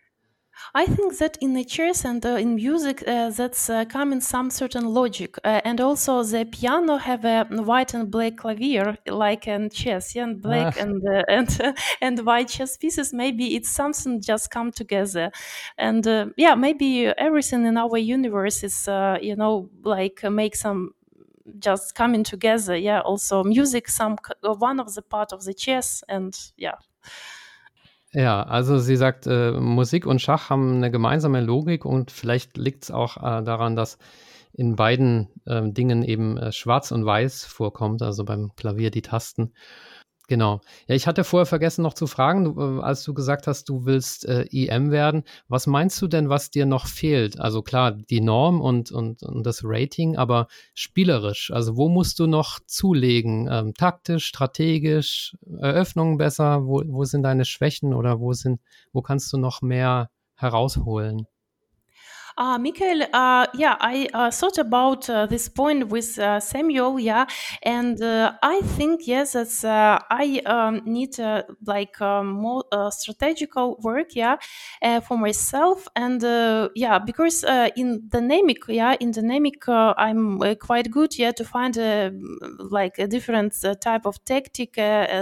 I 0.74 0.86
think 0.86 1.18
that 1.18 1.38
in 1.40 1.54
the 1.54 1.64
chess 1.64 2.04
and 2.04 2.24
uh, 2.24 2.30
in 2.30 2.56
music, 2.56 3.02
uh, 3.06 3.30
that's 3.30 3.70
uh, 3.70 3.84
come 3.84 4.12
in 4.12 4.20
some 4.20 4.50
certain 4.50 4.86
logic, 4.86 5.36
uh, 5.44 5.60
and 5.64 5.80
also 5.80 6.22
the 6.22 6.44
piano 6.44 6.96
have 6.96 7.24
a 7.24 7.44
white 7.44 7.94
and 7.94 8.10
black 8.10 8.36
clavier 8.38 8.96
like 9.06 9.46
in 9.46 9.70
chess, 9.70 10.14
yeah, 10.14 10.24
and 10.24 10.42
black 10.42 10.76
ah. 10.76 10.82
and 10.82 11.02
uh, 11.06 11.22
and 11.28 11.74
and 12.00 12.26
white 12.26 12.48
chess 12.48 12.76
pieces. 12.76 13.12
Maybe 13.12 13.56
it's 13.56 13.70
something 13.70 14.20
just 14.20 14.50
come 14.50 14.72
together, 14.72 15.30
and 15.78 16.06
uh, 16.06 16.26
yeah, 16.36 16.54
maybe 16.54 17.06
everything 17.06 17.66
in 17.66 17.76
our 17.76 17.98
universe 17.98 18.64
is 18.64 18.88
you 19.22 19.36
know 19.36 19.68
like 19.82 20.22
make 20.24 20.56
some 20.56 20.94
just 21.58 21.94
coming 21.94 22.24
together. 22.24 22.76
Yeah, 22.76 23.00
also 23.00 23.44
music, 23.44 23.88
some 23.88 24.18
one 24.42 24.80
of 24.80 24.94
the 24.94 25.02
part 25.02 25.32
of 25.32 25.44
the 25.44 25.54
chess, 25.54 26.02
and 26.08 26.36
yeah. 26.56 26.74
Ja, 28.14 28.44
also 28.44 28.78
sie 28.78 28.96
sagt, 28.96 29.26
äh, 29.26 29.50
Musik 29.50 30.06
und 30.06 30.22
Schach 30.22 30.48
haben 30.48 30.76
eine 30.76 30.92
gemeinsame 30.92 31.40
Logik 31.40 31.84
und 31.84 32.12
vielleicht 32.12 32.56
liegt 32.56 32.84
es 32.84 32.90
auch 32.92 33.16
äh, 33.16 33.42
daran, 33.42 33.74
dass 33.74 33.98
in 34.52 34.76
beiden 34.76 35.28
äh, 35.46 35.68
Dingen 35.68 36.04
eben 36.04 36.38
äh, 36.38 36.52
schwarz 36.52 36.92
und 36.92 37.04
weiß 37.04 37.44
vorkommt, 37.44 38.02
also 38.02 38.24
beim 38.24 38.52
Klavier 38.54 38.92
die 38.92 39.02
Tasten. 39.02 39.52
Genau. 40.26 40.60
Ja, 40.86 40.94
ich 40.94 41.06
hatte 41.06 41.22
vorher 41.22 41.44
vergessen 41.44 41.82
noch 41.82 41.92
zu 41.92 42.06
fragen, 42.06 42.44
du, 42.44 42.78
äh, 42.78 42.82
als 42.82 43.04
du 43.04 43.12
gesagt 43.12 43.46
hast, 43.46 43.68
du 43.68 43.84
willst 43.84 44.24
äh, 44.24 44.46
EM 44.50 44.90
werden. 44.90 45.22
Was 45.48 45.66
meinst 45.66 46.00
du 46.00 46.06
denn, 46.06 46.30
was 46.30 46.50
dir 46.50 46.64
noch 46.64 46.86
fehlt? 46.86 47.38
Also 47.38 47.60
klar, 47.60 47.92
die 47.92 48.22
Norm 48.22 48.62
und, 48.62 48.90
und, 48.90 49.22
und 49.22 49.44
das 49.44 49.60
Rating, 49.64 50.16
aber 50.16 50.48
spielerisch. 50.72 51.50
Also 51.50 51.76
wo 51.76 51.90
musst 51.90 52.18
du 52.20 52.26
noch 52.26 52.58
zulegen? 52.66 53.48
Ähm, 53.50 53.74
taktisch, 53.74 54.26
strategisch, 54.26 55.36
Eröffnungen 55.60 56.16
besser? 56.16 56.64
Wo, 56.64 56.82
wo 56.86 57.04
sind 57.04 57.22
deine 57.22 57.44
Schwächen 57.44 57.92
oder 57.92 58.18
wo 58.18 58.32
sind, 58.32 58.60
wo 58.92 59.02
kannst 59.02 59.30
du 59.32 59.36
noch 59.36 59.60
mehr 59.60 60.08
herausholen? 60.36 61.26
Uh, 62.36 62.58
uh, 63.12 63.46
yeah, 63.54 63.76
I 63.80 64.08
uh, 64.12 64.28
thought 64.28 64.58
about 64.58 65.08
uh, 65.08 65.26
this 65.26 65.48
point 65.48 65.86
with 65.88 66.18
uh, 66.18 66.40
Samuel, 66.40 66.98
yeah, 66.98 67.26
and 67.62 68.02
uh, 68.02 68.32
I 68.42 68.60
think 68.60 69.06
yes, 69.06 69.34
that's 69.34 69.64
I 69.64 70.42
um, 70.44 70.82
need 70.84 71.16
like 71.64 72.00
um, 72.00 72.32
more 72.32 72.64
strategical 72.90 73.76
work, 73.82 74.16
yeah, 74.16 74.36
for 75.06 75.16
myself, 75.16 75.86
and 75.94 76.22
yeah, 76.74 76.98
because 76.98 77.44
in 77.76 78.08
dynamic, 78.08 78.58
yeah, 78.66 78.96
in 78.98 79.12
dynamic, 79.12 79.68
I'm 79.68 80.40
quite 80.56 80.90
good, 80.90 81.16
yeah, 81.16 81.30
to 81.32 81.44
find 81.44 81.76
like 82.58 82.98
a 82.98 83.06
different 83.06 83.54
type 83.80 84.06
of 84.06 84.24
tactic, 84.24 84.74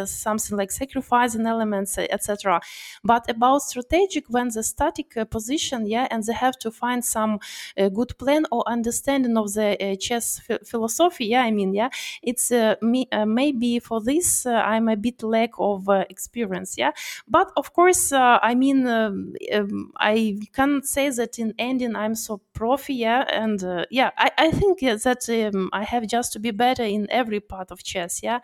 something 0.06 0.56
like 0.56 0.72
sacrificing 0.72 1.46
elements, 1.46 1.98
etc. 1.98 2.62
But 3.04 3.28
about 3.28 3.62
strategic, 3.62 4.30
when 4.30 4.48
the 4.48 4.62
static 4.62 5.14
position, 5.30 5.86
yeah, 5.86 6.08
and 6.10 6.24
they 6.24 6.32
have 6.32 6.58
to 6.60 6.70
find 6.70 7.01
find 7.02 7.04
some 7.04 7.38
uh, 7.78 7.88
good 7.88 8.16
plan 8.18 8.44
or 8.50 8.62
understanding 8.66 9.36
of 9.36 9.52
the 9.54 9.76
uh, 9.82 9.96
chess 9.96 10.40
philosophy. 10.64 11.26
Yeah 11.26 11.42
i 11.42 11.50
mean 11.50 11.74
yeah 11.74 11.88
it's 12.22 12.50
uh, 12.50 12.74
me 12.82 13.06
maybe 13.26 13.78
for 13.78 14.00
this 14.00 14.46
i'm 14.46 14.88
a 14.88 14.96
bit 14.96 15.22
lack 15.22 15.50
of 15.58 15.88
experience. 16.10 16.76
Yeah 16.78 16.92
but 17.28 17.50
of 17.56 17.72
course 17.72 18.12
i 18.12 18.54
mean 18.54 18.86
um, 18.86 19.34
um, 19.52 19.92
i 19.98 20.38
can't 20.54 20.84
say 20.86 21.08
that 21.10 21.38
in 21.38 21.54
ending 21.58 21.96
i'm 21.96 22.14
so 22.14 22.40
profi 22.54 22.96
yeah 22.98 23.24
and 23.30 23.62
yeah 23.90 24.10
I, 24.18 24.30
I 24.38 24.50
think 24.50 24.80
that 24.80 25.28
um, 25.54 25.70
i 25.72 25.82
have 25.84 26.06
just 26.06 26.32
to 26.34 26.38
be 26.38 26.50
better 26.50 26.84
in 26.84 27.06
every 27.10 27.40
part 27.40 27.70
of 27.70 27.82
chess 27.82 28.22
yeah 28.22 28.40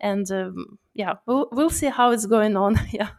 and 0.00 0.30
um, 0.30 0.78
yeah 0.94 1.14
we'll, 1.26 1.48
we'll 1.52 1.70
see 1.70 1.88
how 1.88 2.10
it's 2.12 2.26
going 2.26 2.56
on. 2.56 2.78
Yeah 2.92 3.10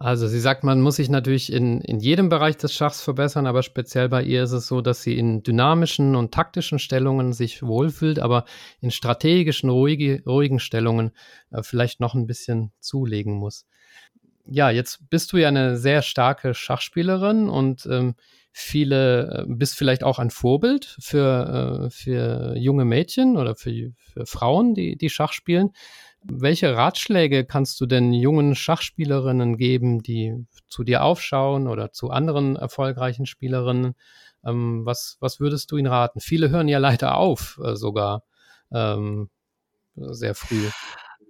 Also 0.00 0.28
sie 0.28 0.38
sagt, 0.38 0.62
man 0.62 0.80
muss 0.80 0.96
sich 0.96 1.08
natürlich 1.08 1.52
in, 1.52 1.80
in 1.80 1.98
jedem 1.98 2.28
Bereich 2.28 2.56
des 2.56 2.72
Schachs 2.72 3.02
verbessern, 3.02 3.48
aber 3.48 3.64
speziell 3.64 4.08
bei 4.08 4.22
ihr 4.22 4.44
ist 4.44 4.52
es 4.52 4.68
so, 4.68 4.80
dass 4.80 5.02
sie 5.02 5.18
in 5.18 5.42
dynamischen 5.42 6.14
und 6.14 6.32
taktischen 6.32 6.78
Stellungen 6.78 7.32
sich 7.32 7.64
wohlfühlt, 7.64 8.20
aber 8.20 8.44
in 8.80 8.92
strategischen, 8.92 9.70
ruhige, 9.70 10.22
ruhigen 10.24 10.60
Stellungen 10.60 11.10
äh, 11.50 11.64
vielleicht 11.64 11.98
noch 11.98 12.14
ein 12.14 12.28
bisschen 12.28 12.70
zulegen 12.78 13.34
muss. 13.34 13.66
Ja, 14.46 14.70
jetzt 14.70 15.10
bist 15.10 15.32
du 15.32 15.36
ja 15.36 15.48
eine 15.48 15.76
sehr 15.76 16.02
starke 16.02 16.54
Schachspielerin 16.54 17.48
und 17.48 17.84
ähm, 17.86 18.14
viele, 18.52 19.42
äh, 19.42 19.44
bist 19.48 19.76
vielleicht 19.76 20.04
auch 20.04 20.20
ein 20.20 20.30
Vorbild 20.30 20.96
für, 21.00 21.86
äh, 21.86 21.90
für 21.90 22.56
junge 22.56 22.84
Mädchen 22.84 23.36
oder 23.36 23.56
für, 23.56 23.90
für 24.12 24.26
Frauen, 24.26 24.74
die, 24.74 24.96
die 24.96 25.10
Schach 25.10 25.32
spielen. 25.32 25.70
Welche 26.22 26.76
Ratschläge 26.76 27.44
kannst 27.44 27.80
du 27.80 27.86
denn 27.86 28.12
jungen 28.12 28.54
Schachspielerinnen 28.54 29.56
geben, 29.56 30.02
die 30.02 30.46
zu 30.68 30.82
dir 30.82 31.02
aufschauen 31.04 31.68
oder 31.68 31.92
zu 31.92 32.10
anderen 32.10 32.56
erfolgreichen 32.56 33.26
Spielerinnen? 33.26 33.94
Ähm, 34.44 34.84
was, 34.84 35.16
was 35.20 35.40
würdest 35.40 35.70
du 35.70 35.76
ihnen 35.76 35.86
raten? 35.86 36.20
Viele 36.20 36.50
hören 36.50 36.68
ja 36.68 36.78
leider 36.78 37.16
auf, 37.16 37.60
äh, 37.64 37.76
sogar 37.76 38.24
ähm, 38.72 39.30
sehr 39.94 40.34
früh. 40.34 40.68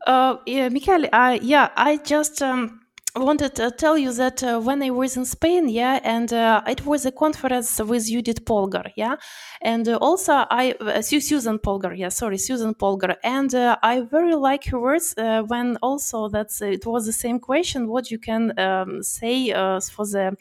Uh, 0.07 0.37
yeah, 0.47 0.71
Michael, 0.71 1.05
uh, 1.13 1.39
yeah, 1.43 1.71
I 1.77 1.99
just 2.05 2.41
um, 2.41 2.81
wanted 3.17 3.55
to 3.57 3.71
tell 3.71 3.97
you 3.97 4.13
that 4.13 4.43
uh, 4.43 4.61
when 4.61 4.83
I 4.83 4.91
was 4.91 5.17
in 5.17 5.25
Spain, 5.25 5.69
yeah, 5.69 5.99
and 6.05 6.33
uh, 6.33 6.63
it 6.69 6.85
was 6.85 7.07
a 7.07 7.11
conference 7.11 7.81
with 7.81 8.07
Judith 8.07 8.45
Polgar, 8.45 8.93
yeah, 8.97 9.17
and 9.63 9.89
uh, 9.89 9.97
also 9.97 10.45
I 10.51 10.73
uh, 10.81 11.01
Susan 11.03 11.59
Polgar, 11.59 11.97
yeah, 11.97 12.11
sorry, 12.11 12.39
Susan 12.39 12.75
Polgar, 12.75 13.17
and 13.25 13.55
uh, 13.55 13.77
I 13.83 14.03
very 14.03 14.35
like 14.35 14.67
her 14.67 14.79
words 14.79 15.15
uh, 15.17 15.43
when 15.43 15.79
also 15.83 16.29
that's 16.29 16.61
it 16.61 16.87
was 16.87 17.07
the 17.07 17.13
same 17.13 17.41
question 17.41 17.89
what 17.89 18.11
you 18.11 18.19
can 18.19 18.57
um, 18.59 19.03
say 19.03 19.53
for 19.53 20.07
the 20.07 20.37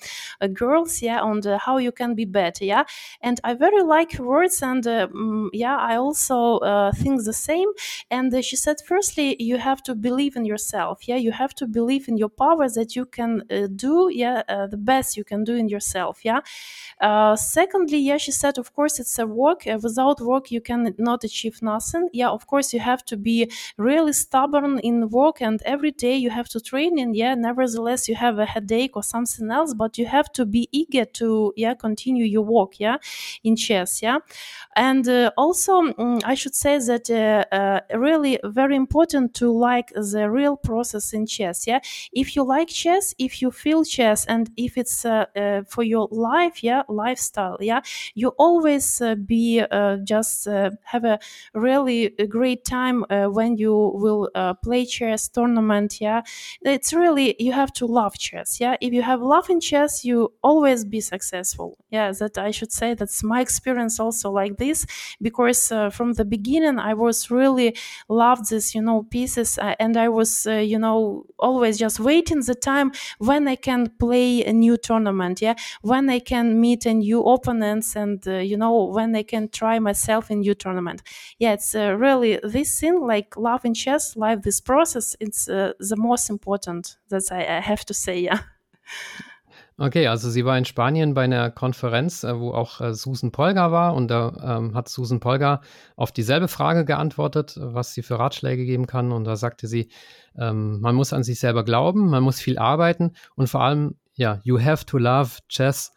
girls, 0.54 1.02
yeah, 1.02 1.22
on 1.22 1.40
the, 1.42 1.58
how 1.58 1.78
you 1.78 1.92
can 1.92 2.16
be 2.16 2.26
better, 2.26 2.66
yeah, 2.66 2.84
and 3.22 3.40
I 3.44 3.54
very 3.54 3.82
like 3.82 4.18
her 4.18 4.26
words, 4.26 4.62
and 4.62 4.84
mm, 4.84 5.50
yeah, 5.54 5.78
I 5.78 5.96
also 5.96 6.60
think 6.96 7.24
the 7.24 7.34
same, 7.34 7.70
and 8.12 8.44
she 8.44 8.56
said, 8.58 8.78
firstly, 8.86 9.42
you 9.42 9.58
have 9.58 9.82
to 9.84 9.96
believe 9.96 10.36
in 10.36 10.46
yourself, 10.46 11.08
yeah, 11.08 11.16
you 11.16 11.32
have 11.32 11.56
to 11.56 11.66
believe 11.66 12.08
in 12.10 12.18
your 12.18 12.30
power 12.30 12.57
that 12.76 12.96
you 12.96 13.06
can 13.06 13.44
uh, 13.52 13.68
do 13.76 14.10
yeah 14.14 14.42
uh, 14.50 14.68
the 14.68 14.78
best 14.78 15.18
you 15.18 15.24
can 15.24 15.44
do 15.44 15.56
in 15.56 15.68
yourself 15.70 16.24
yeah? 16.24 16.40
Uh, 17.00 17.36
secondly 17.36 17.98
yeah 18.00 18.18
she 18.18 18.32
said 18.32 18.58
of 18.58 18.74
course 18.74 19.00
it's 19.00 19.20
a 19.20 19.26
work 19.28 19.64
without 19.84 20.20
work 20.22 20.52
you 20.52 20.62
can 20.62 20.94
not 20.98 21.24
achieve 21.24 21.62
nothing. 21.62 22.10
Yeah 22.14 22.30
of 22.30 22.48
course 22.48 22.74
you 22.74 22.80
have 22.80 23.04
to 23.06 23.18
be 23.18 23.52
really 23.78 24.14
stubborn 24.14 24.80
in 24.80 25.10
work 25.10 25.42
and 25.42 25.62
every 25.64 25.92
day 25.92 26.16
you 26.16 26.30
have 26.30 26.50
to 26.50 26.60
train 26.60 26.98
and 27.00 27.16
yeah 27.16 27.36
nevertheless 27.36 28.08
you 28.10 28.16
have 28.16 28.40
a 28.40 28.46
headache 28.46 28.96
or 28.96 29.04
something 29.04 29.52
else 29.52 29.74
but 29.74 29.98
you 29.98 30.06
have 30.08 30.32
to 30.34 30.46
be 30.46 30.68
eager 30.72 31.06
to 31.06 31.54
yeah 31.56 31.74
continue 31.76 32.26
your 32.26 32.44
work 32.44 32.80
yeah 32.80 32.98
in 33.44 33.56
chess 33.56 34.02
yeah? 34.02 34.18
And 34.76 35.08
uh, 35.08 35.32
also 35.38 35.74
um, 35.98 36.20
i 36.26 36.36
should 36.36 36.56
say 36.56 36.78
that 36.80 37.10
uh, 37.10 37.46
uh, 37.56 37.80
really 37.98 38.40
very 38.44 38.76
important 38.76 39.34
to 39.36 39.52
like 39.52 39.90
the 39.96 40.30
real 40.30 40.56
process 40.58 41.14
in 41.14 41.26
chess 41.26 41.68
yeah? 41.68 41.80
If 42.12 42.36
you 42.36 42.44
like 42.48 42.70
chess 42.70 43.14
if 43.20 43.42
you 43.42 43.52
feel 43.52 43.84
chess 43.84 44.26
and 44.26 44.50
if 44.58 44.78
it's 44.78 45.06
uh, 45.06 45.26
uh, 45.36 45.62
for 45.68 45.84
your 45.84 46.08
life 46.12 46.64
yeah 46.64 46.84
lifestyle 46.90 47.58
yeah 47.60 47.82
you 48.16 48.30
always 48.38 49.02
uh, 49.02 49.16
be 49.16 49.60
uh, 49.60 49.98
just 50.04 50.48
uh, 50.48 50.72
have 50.84 51.04
a 51.04 51.20
really 51.54 52.10
great 52.30 52.66
time 52.66 53.04
uh, 53.10 53.26
when 53.28 53.58
you 53.58 53.74
will 53.96 54.30
play 54.64 54.86
chess 54.86 55.28
tournament 55.28 56.00
yeah. 56.02 56.22
It's 56.62 56.94
really 56.94 57.36
you 57.40 57.52
have 57.54 57.72
to 57.74 57.86
love 57.86 58.18
chess 58.18 58.60
yeah. 58.60 58.76
If 58.82 58.94
you 58.94 59.02
have 59.02 59.22
love 59.22 59.50
in 59.50 59.60
chess 59.60 60.04
you 60.06 60.34
always 60.44 60.86
be 60.86 61.02
successful 61.02 61.78
yeah. 61.92 62.12
That 62.12 62.38
i 62.38 62.52
should 62.52 62.72
say 62.72 62.94
that's 62.94 63.24
my 63.24 63.42
experience 63.42 64.00
also 64.00 64.32
like 64.32 64.58
this 64.58 64.86
because 65.22 65.68
from 65.92 66.14
the 66.14 66.26
beginning 66.26 66.80
i 66.80 66.94
was 66.94 67.30
really 67.30 67.76
loved 68.10 68.50
this 68.50 68.74
you 68.76 68.82
know 68.82 69.04
pieces 69.04 69.58
and 69.80 69.98
i 69.98 70.08
was 70.10 70.46
you 70.46 70.80
know 70.80 71.26
always 71.40 71.78
just 71.78 72.00
waiting 72.00 72.37
the 72.42 72.56
time 72.56 72.92
when 73.20 73.48
I 73.48 73.56
can 73.56 73.90
play 74.00 74.44
a 74.46 74.54
new 74.54 74.78
tournament, 74.78 75.42
yeah, 75.42 75.56
when 75.82 76.10
I 76.10 76.20
can 76.20 76.60
meet 76.60 76.86
a 76.86 76.94
new 76.94 77.22
opponents, 77.24 77.96
and 77.96 78.26
uh, 78.28 78.34
you 78.40 78.58
know 78.58 78.86
when 78.86 79.16
I 79.16 79.24
can 79.24 79.50
try 79.50 79.80
myself 79.80 80.32
in 80.32 80.40
new 80.42 80.54
tournament. 80.54 81.02
Yeah, 81.40 81.54
it's 81.54 81.76
uh, 81.76 81.96
really 81.98 82.40
this 82.44 82.80
thing 82.80 83.00
like 83.02 83.38
love 83.38 83.66
in 83.66 83.74
chess, 83.74 84.16
live 84.16 84.42
this 84.44 84.62
process. 84.62 85.16
It's 85.20 85.50
uh, 85.50 85.74
the 85.80 85.98
most 85.98 86.30
important. 86.30 86.98
That 87.10 87.24
I, 87.32 87.58
I 87.58 87.60
have 87.62 87.86
to 87.86 87.94
say, 87.94 88.20
yeah. 88.20 88.40
Okay, 89.80 90.08
also 90.08 90.32
sie 90.32 90.44
war 90.44 90.58
in 90.58 90.66
Spanien 90.66 91.14
bei 91.14 91.26
einer 91.26 91.52
Konferenz, 91.52 92.24
äh, 92.24 92.40
wo 92.40 92.52
auch 92.52 92.82
äh, 92.82 92.96
Susan 92.96 93.32
Polgar 93.32 93.72
war 93.72 93.94
und 93.94 94.08
da 94.08 94.58
ähm, 94.58 94.74
hat 94.74 94.90
Susan 94.90 95.20
Polgar 95.20 95.62
auf 95.96 96.12
dieselbe 96.12 96.48
Frage 96.48 96.84
geantwortet, 96.84 97.60
was 97.62 97.94
sie 97.94 98.02
für 98.02 98.18
Ratschläge 98.18 98.66
geben 98.66 98.88
kann 98.88 99.12
und 99.12 99.26
da 99.26 99.36
sagte 99.36 99.68
sie, 99.68 99.90
ähm, 100.36 100.80
man 100.82 100.96
muss 100.96 101.14
an 101.14 101.22
sich 101.24 101.40
selber 101.40 101.64
glauben, 101.64 102.10
man 102.10 102.24
muss 102.24 102.40
viel 102.40 102.58
arbeiten 102.58 103.12
und 103.36 103.50
vor 103.50 103.62
allem, 103.62 103.96
ja, 104.16 104.40
you 104.44 104.60
have 104.60 104.84
to 104.88 104.98
love 104.98 105.38
chess 105.48 105.92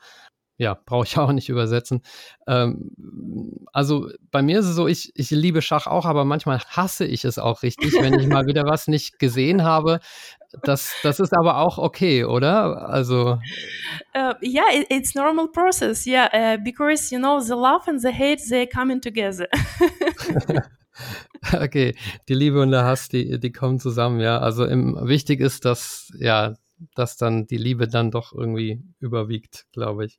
ja, 0.60 0.78
brauche 0.84 1.06
ich 1.06 1.16
auch 1.18 1.32
nicht 1.32 1.48
übersetzen. 1.48 2.02
Ähm, 2.46 2.90
also 3.72 4.10
bei 4.30 4.42
mir 4.42 4.60
ist 4.60 4.66
es 4.66 4.76
so, 4.76 4.86
ich, 4.86 5.10
ich 5.14 5.30
liebe 5.30 5.62
Schach 5.62 5.86
auch, 5.86 6.04
aber 6.04 6.24
manchmal 6.24 6.60
hasse 6.68 7.06
ich 7.06 7.24
es 7.24 7.38
auch 7.38 7.62
richtig, 7.62 7.94
wenn 8.00 8.20
ich 8.20 8.26
mal 8.28 8.46
wieder 8.46 8.64
was 8.64 8.86
nicht 8.86 9.18
gesehen 9.18 9.64
habe. 9.64 10.00
Das, 10.62 10.92
das 11.02 11.20
ist 11.20 11.32
aber 11.32 11.58
auch 11.58 11.78
okay, 11.78 12.24
oder? 12.24 12.88
Also. 12.88 13.38
Uh, 14.14 14.34
yeah, 14.42 14.64
it, 14.72 14.86
it's 14.90 15.14
normal 15.14 15.48
process. 15.48 16.06
Yeah, 16.06 16.28
uh, 16.34 16.62
because 16.62 17.14
you 17.14 17.20
know 17.20 17.40
the 17.40 17.54
love 17.54 17.88
and 17.88 18.00
the 18.00 18.12
hate 18.12 18.42
they 18.48 18.66
coming 18.66 19.00
together. 19.00 19.46
okay, 21.54 21.94
die 22.28 22.34
Liebe 22.34 22.60
und 22.60 22.72
der 22.72 22.84
Hass, 22.84 23.08
die, 23.08 23.38
die 23.38 23.52
kommen 23.52 23.78
zusammen. 23.78 24.20
Ja, 24.20 24.40
also 24.40 24.64
im, 24.64 24.98
wichtig 25.06 25.40
ist, 25.40 25.64
dass 25.64 26.12
ja, 26.18 26.56
dass 26.96 27.16
dann 27.16 27.46
die 27.46 27.58
Liebe 27.58 27.86
dann 27.86 28.10
doch 28.10 28.32
irgendwie 28.32 28.82
überwiegt, 28.98 29.66
glaube 29.72 30.06
ich. 30.06 30.18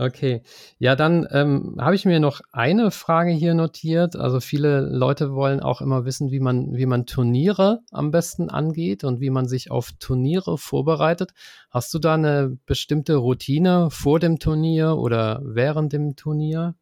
Okay, 0.00 0.42
ja, 0.78 0.96
dann 0.96 1.28
ähm, 1.30 1.76
habe 1.78 1.94
ich 1.94 2.06
mir 2.06 2.20
noch 2.20 2.40
eine 2.52 2.90
Frage 2.90 3.32
hier 3.32 3.52
notiert. 3.52 4.16
Also 4.16 4.40
viele 4.40 4.80
Leute 4.80 5.34
wollen 5.34 5.60
auch 5.60 5.82
immer 5.82 6.06
wissen, 6.06 6.30
wie 6.30 6.40
man, 6.40 6.74
wie 6.74 6.86
man 6.86 7.04
Turniere 7.04 7.80
am 7.90 8.10
besten 8.10 8.48
angeht 8.48 9.04
und 9.04 9.20
wie 9.20 9.28
man 9.28 9.46
sich 9.46 9.70
auf 9.70 9.92
Turniere 9.98 10.56
vorbereitet. 10.56 11.32
Hast 11.68 11.92
du 11.92 11.98
da 11.98 12.14
eine 12.14 12.56
bestimmte 12.64 13.16
Routine 13.16 13.90
vor 13.90 14.18
dem 14.20 14.38
Turnier 14.38 14.96
oder 14.96 15.42
während 15.44 15.92
dem 15.92 16.16
Turnier? 16.16 16.76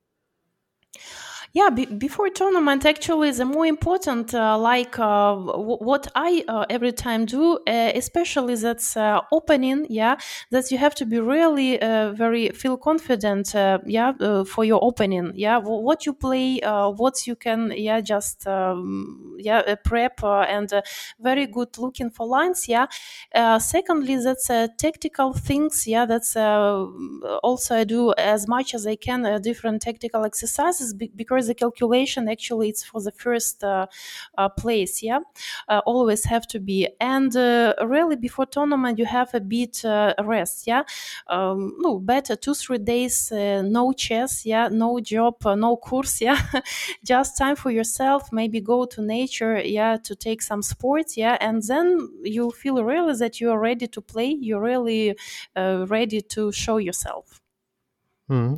Yeah 1.54 1.70
be- 1.70 1.86
before 1.86 2.28
tournament 2.28 2.84
actually 2.84 3.30
the 3.30 3.44
more 3.44 3.66
important 3.66 4.34
uh, 4.34 4.56
like 4.58 4.98
uh, 4.98 5.34
w- 5.34 5.78
what 5.80 6.06
i 6.14 6.44
uh, 6.48 6.64
every 6.70 6.92
time 6.92 7.24
do 7.24 7.58
uh, 7.66 7.92
especially 7.94 8.54
that's 8.54 8.96
uh, 8.96 9.20
opening 9.32 9.86
yeah 9.88 10.16
that 10.50 10.70
you 10.70 10.78
have 10.78 10.94
to 10.94 11.04
be 11.06 11.18
really 11.18 11.80
uh, 11.80 12.12
very 12.12 12.48
feel 12.50 12.76
confident 12.76 13.54
yeah 13.86 14.12
for 14.44 14.64
your 14.64 14.82
opening 14.84 15.32
yeah. 15.34 15.54
W- 15.60 15.80
what 15.82 16.06
you 16.06 16.12
play 16.12 16.60
what 16.96 17.26
you 17.26 17.34
can 17.36 17.72
yeah 17.76 18.00
just 18.00 18.46
um, 18.46 19.36
yeah 19.38 19.74
prep 19.84 20.22
and 20.22 20.72
very 21.20 21.46
good 21.46 21.76
looking 21.78 22.10
for 22.10 22.26
lines 22.26 22.68
yeah. 22.68 22.86
Secondly 23.58 24.16
that's 24.16 24.46
tactical 24.78 25.32
things 25.32 25.86
yeah 25.86 26.04
that's 26.06 26.36
also 26.36 27.74
i 27.76 27.84
do 27.84 28.12
as 28.16 28.48
much 28.48 28.74
as 28.74 28.86
i 28.86 28.96
can 28.96 29.40
different 29.42 29.82
tactical 29.82 30.24
exercises 30.24 30.94
be- 30.94 31.12
because 31.38 31.46
the 31.46 31.54
calculation 31.54 32.28
actually 32.28 32.68
it's 32.68 32.82
for 32.84 33.00
the 33.00 33.12
first 33.12 33.62
uh, 33.62 33.86
uh, 34.36 34.48
place 34.48 35.02
yeah? 35.02 35.20
Uh, 35.68 35.80
always 35.86 36.24
have 36.24 36.46
to 36.48 36.58
be. 36.58 36.88
And 37.00 37.34
really 37.34 38.16
before 38.16 38.46
tournament 38.46 38.98
you 38.98 39.06
have 39.06 39.34
a 39.34 39.40
bit 39.40 39.82
rest 40.24 40.66
yeah? 40.66 40.82
Um, 41.28 41.74
no 41.78 41.98
better 41.98 42.34
two 42.36 42.54
three 42.54 42.78
days 42.78 43.30
no 43.32 43.92
chess 43.92 44.44
yeah? 44.44 44.68
No 44.68 45.00
job 45.00 45.36
no 45.44 45.76
course 45.76 46.20
yeah? 46.28 46.40
Just 47.04 47.38
time 47.38 47.56
for 47.56 47.70
yourself 47.70 48.32
maybe 48.32 48.60
go 48.60 48.84
to 48.86 49.02
nature 49.02 49.60
yeah 49.60 49.96
to 50.02 50.14
take 50.16 50.42
some 50.42 50.62
sports 50.62 51.16
yeah? 51.16 51.36
And 51.40 51.62
then 51.62 52.08
you 52.22 52.50
feel 52.50 52.82
really 52.82 53.14
that 53.14 53.40
you 53.40 53.50
are 53.50 53.60
ready 53.60 53.86
to 53.86 54.00
play 54.00 54.36
you're 54.40 54.60
really 54.62 55.16
ready 55.56 56.20
to 56.20 56.52
show 56.52 56.78
yourself. 56.78 57.40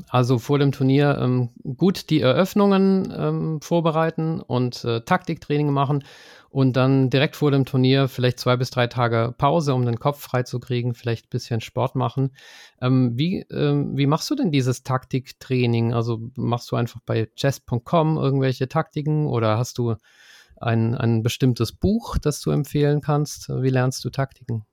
Also 0.09 0.39
vor 0.39 0.59
dem 0.59 0.73
Turnier 0.73 1.19
ähm, 1.21 1.51
gut 1.77 2.11
die 2.11 2.21
Eröffnungen 2.21 3.13
ähm, 3.17 3.61
vorbereiten 3.61 4.41
und 4.41 4.85
äh, 4.85 5.03
Taktiktraining 5.03 5.71
machen 5.71 6.03
und 6.49 6.77
dann 6.77 7.09
direkt 7.09 7.37
vor 7.37 7.53
dem 7.53 7.65
Turnier 7.65 8.09
vielleicht 8.09 8.41
zwei 8.41 8.57
bis 8.57 8.71
drei 8.71 8.89
Tage 8.89 9.33
Pause, 9.39 9.73
um 9.75 9.87
den 9.87 10.01
Kopf 10.01 10.21
frei 10.21 10.43
zu 10.43 10.59
kriegen, 10.59 10.95
vielleicht 10.95 11.27
ein 11.27 11.31
bisschen 11.31 11.61
Sport 11.61 11.95
machen. 11.95 12.35
Ähm, 12.83 13.13
wie, 13.17 13.47
ähm, 13.53 13.97
wie 13.97 14.07
machst 14.07 14.29
du 14.31 14.35
denn 14.35 14.51
dieses 14.51 14.83
Taktiktraining? 14.83 15.95
Also 15.95 16.21
machst 16.35 16.71
du 16.73 16.77
einfach 16.77 17.01
bei 17.07 17.29
chess.com 17.37 18.17
irgendwelche 18.17 18.69
Taktiken 18.69 19.29
oder 19.29 19.57
hast 19.57 19.79
du 19.79 19.95
ein, 20.57 20.97
ein 20.97 21.23
bestimmtes 21.23 21.73
Buch, 21.73 22.19
das 22.19 22.41
du 22.41 22.51
empfehlen 22.51 23.01
kannst? 23.01 23.49
Wie 23.49 23.71
lernst 23.71 24.05
du 24.05 24.11
Taktiken? 24.11 24.65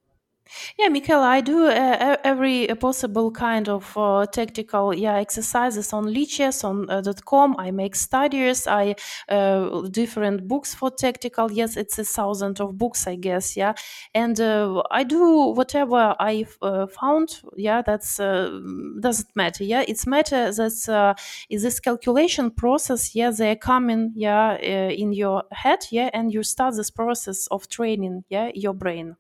Yeah, 0.78 0.90
Michael, 0.90 1.22
I 1.22 1.42
do 1.42 1.68
uh, 1.68 2.18
every 2.24 2.68
possible 2.80 3.32
kind 3.32 3.68
of 3.70 3.98
uh, 3.98 4.26
tactical 4.28 4.94
yeah 4.94 5.16
exercises 5.16 5.94
on 5.94 6.06
Lichess 6.06 6.64
on 6.64 6.90
uh, 6.90 7.02
.com. 7.26 7.56
I 7.58 7.72
make 7.72 7.96
studies. 7.96 8.68
I 8.68 8.96
uh, 9.30 9.82
different 9.90 10.48
books 10.48 10.74
for 10.74 10.92
tactical. 10.92 11.52
Yes, 11.52 11.78
it's 11.78 12.00
a 12.00 12.04
thousand 12.04 12.60
of 12.62 12.78
books, 12.78 13.08
I 13.08 13.16
guess. 13.16 13.58
Yeah, 13.58 13.74
and 14.14 14.40
uh, 14.40 14.84
I 14.92 15.04
do 15.04 15.54
whatever 15.56 16.16
I 16.20 16.46
uh, 16.62 16.88
found. 16.88 17.42
Yeah, 17.56 17.82
that's 17.82 18.18
doesn't 18.18 19.36
matter. 19.36 19.64
Yeah, 19.64 19.84
it's 19.88 20.08
matter 20.08 20.52
that 20.52 21.16
is 21.50 21.64
this 21.64 21.80
calculation 21.80 22.52
process. 22.52 23.16
Yeah, 23.16 23.32
they 23.32 23.52
are 23.52 23.56
coming. 23.56 24.14
Yeah, 24.16 24.58
in 24.58 25.14
your 25.14 25.44
head. 25.52 25.80
Yeah, 25.92 26.10
and 26.14 26.34
you 26.34 26.44
start 26.44 26.76
this 26.76 26.90
process 26.92 27.48
of 27.48 27.68
training. 27.68 28.24
Yeah, 28.30 28.52
your 28.54 28.74
brain. 28.74 29.16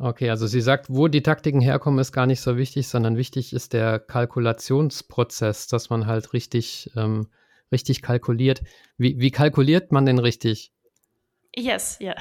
Okay, 0.00 0.30
also 0.30 0.46
sie 0.46 0.60
sagt, 0.60 0.86
wo 0.88 1.08
die 1.08 1.22
Taktiken 1.22 1.60
herkommen, 1.60 1.98
ist 1.98 2.12
gar 2.12 2.26
nicht 2.26 2.40
so 2.40 2.56
wichtig, 2.56 2.86
sondern 2.86 3.16
wichtig 3.16 3.52
ist 3.52 3.72
der 3.72 3.98
Kalkulationsprozess, 3.98 5.66
dass 5.66 5.90
man 5.90 6.06
halt 6.06 6.32
richtig, 6.32 6.90
ähm, 6.96 7.26
richtig 7.72 8.02
kalkuliert. 8.02 8.62
Wie, 8.96 9.18
wie 9.18 9.32
kalkuliert 9.32 9.90
man 9.90 10.06
denn 10.06 10.18
richtig? 10.18 10.72
Yes, 11.56 11.98
yeah. 12.00 12.14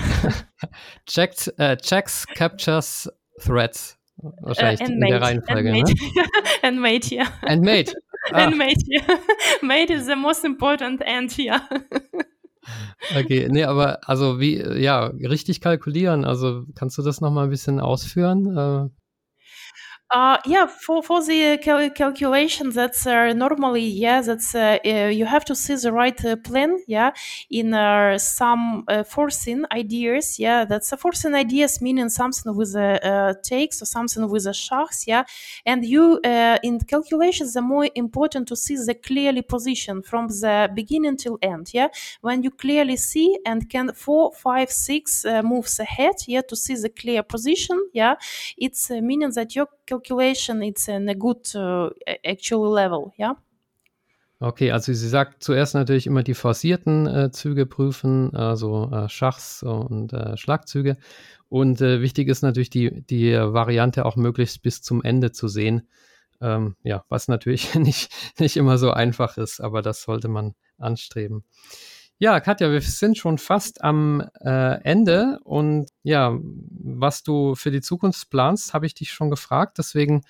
Checked, 1.06 1.54
uh, 1.60 1.76
checks, 1.76 2.26
captures 2.26 3.12
Threads. 3.40 4.00
Wahrscheinlich 4.18 4.82
uh, 4.82 4.92
in 4.92 5.00
der 5.00 5.22
Reihenfolge. 5.22 5.70
And 5.70 5.82
mate, 5.82 5.94
ne? 5.96 6.26
and 6.64 6.82
mate 6.82 7.12
yeah. 7.12 7.28
And 7.42 7.62
mate. 7.62 7.94
Ah. 8.34 8.48
And 8.48 8.58
mate, 8.58 8.84
yeah. 8.88 9.20
mate 9.62 9.90
is 9.90 10.06
the 10.08 10.16
most 10.16 10.44
important 10.44 11.02
and, 11.06 11.38
yeah. 11.38 11.62
Okay, 13.16 13.48
nee, 13.50 13.64
aber 13.64 14.08
also 14.08 14.40
wie, 14.40 14.58
ja, 14.58 15.06
richtig 15.06 15.62
kalkulieren, 15.62 16.26
also 16.26 16.66
kannst 16.76 16.98
du 16.98 17.02
das 17.02 17.22
nochmal 17.22 17.46
ein 17.46 17.50
bisschen 17.50 17.80
ausführen? 17.80 18.92
Uh, 20.10 20.38
yeah, 20.46 20.66
for 20.66 21.04
for 21.04 21.22
the 21.22 21.58
cal- 21.62 21.90
calculation, 21.90 22.70
that's 22.70 23.06
uh, 23.06 23.34
normally 23.34 23.84
yeah, 23.86 24.22
that's 24.22 24.56
uh, 24.56 24.78
uh 24.86 25.10
you 25.12 25.26
have 25.26 25.44
to 25.44 25.54
see 25.54 25.76
the 25.76 25.92
right 25.92 26.24
uh, 26.24 26.38
plan. 26.38 26.78
Yeah, 26.88 27.12
in 27.52 27.74
uh, 27.74 28.18
some 28.18 28.86
forcing 29.06 29.66
ideas. 29.70 30.40
Yeah, 30.40 30.64
that's 30.64 30.94
a 30.94 30.98
forcing 30.98 31.36
ideas 31.36 31.82
meaning 31.82 32.08
something 32.08 32.56
with 32.56 32.74
a 32.78 33.36
takes 33.44 33.82
or 33.82 33.86
something 33.86 34.30
with 34.30 34.48
a 34.48 34.54
shachs. 34.54 35.06
Yeah, 35.08 35.26
and 35.66 35.84
you 35.84 36.22
in 36.64 36.80
calculations, 36.88 37.54
the 37.54 37.62
more 37.62 37.90
important 37.94 38.48
to 38.48 38.56
see 38.56 38.78
the 38.78 38.94
clearly 38.94 39.42
position 39.42 40.02
from 40.04 40.30
the 40.30 40.70
beginning 40.74 41.18
till 41.18 41.38
end. 41.42 41.72
Yeah, 41.74 41.90
when 42.22 42.44
you 42.44 42.52
clearly 42.52 42.96
see 42.96 43.38
and 43.46 43.70
can 43.70 43.92
four, 43.94 44.32
five, 44.32 44.72
six 44.72 45.26
moves 45.44 45.82
ahead. 45.82 46.16
Yeah, 46.28 46.44
to 46.48 46.56
see 46.56 46.76
the 46.76 46.88
clear 46.90 47.24
position. 47.24 47.90
Yeah, 47.92 48.16
it's 48.58 48.90
meaning 48.90 49.32
that 49.36 49.54
your 49.54 49.68
calculation, 49.88 50.62
it's 50.62 50.88
in 50.88 51.10
a 51.10 51.14
good 51.14 51.48
uh, 51.56 51.90
actual 52.24 52.74
level, 52.74 53.12
ja. 53.18 53.38
Okay, 54.40 54.72
also 54.72 54.94
sie 54.94 55.10
sagt 55.10 55.44
zuerst 55.44 55.74
natürlich 55.74 56.06
immer 56.06 56.22
die 56.22 56.36
forcierten 56.36 57.08
äh, 57.08 57.32
Züge 57.32 57.66
prüfen, 57.66 58.36
also 58.36 58.92
äh, 58.92 59.10
Schachs 59.10 59.64
und 59.64 60.14
äh, 60.14 60.38
Schlagzüge. 60.38 60.98
Und 61.50 61.82
äh, 61.82 62.02
wichtig 62.02 62.28
ist 62.28 62.44
natürlich 62.44 62.70
die, 62.70 63.02
die 63.02 63.34
Variante 63.34 64.06
auch 64.06 64.16
möglichst 64.16 64.62
bis 64.62 64.84
zum 64.84 65.02
Ende 65.02 65.32
zu 65.32 65.48
sehen. 65.48 65.88
Ähm, 66.40 66.76
ja, 66.84 67.04
was 67.10 67.28
natürlich 67.28 67.74
nicht, 67.76 68.12
nicht 68.40 68.58
immer 68.58 68.78
so 68.78 68.92
einfach 68.92 69.38
ist, 69.38 69.60
aber 69.60 69.82
das 69.82 70.04
sollte 70.04 70.28
man 70.28 70.54
anstreben. 70.78 71.44
Ja, 72.20 72.40
Katja, 72.40 72.72
wir 72.72 72.82
sind 72.82 73.16
schon 73.16 73.38
fast 73.38 73.84
am 73.84 74.28
äh, 74.42 74.82
Ende 74.84 75.40
und 75.44 75.92
ja, 76.02 76.36
was 76.42 77.22
du 77.22 77.54
für 77.54 77.70
die 77.70 77.82
Zukunft 77.82 78.32
planst, 78.32 78.74
habe 78.74 78.88
ich 78.88 78.96
dich 78.96 79.12
schon 79.12 79.30
gefragt. 79.30 79.78
Deswegen 79.78 80.24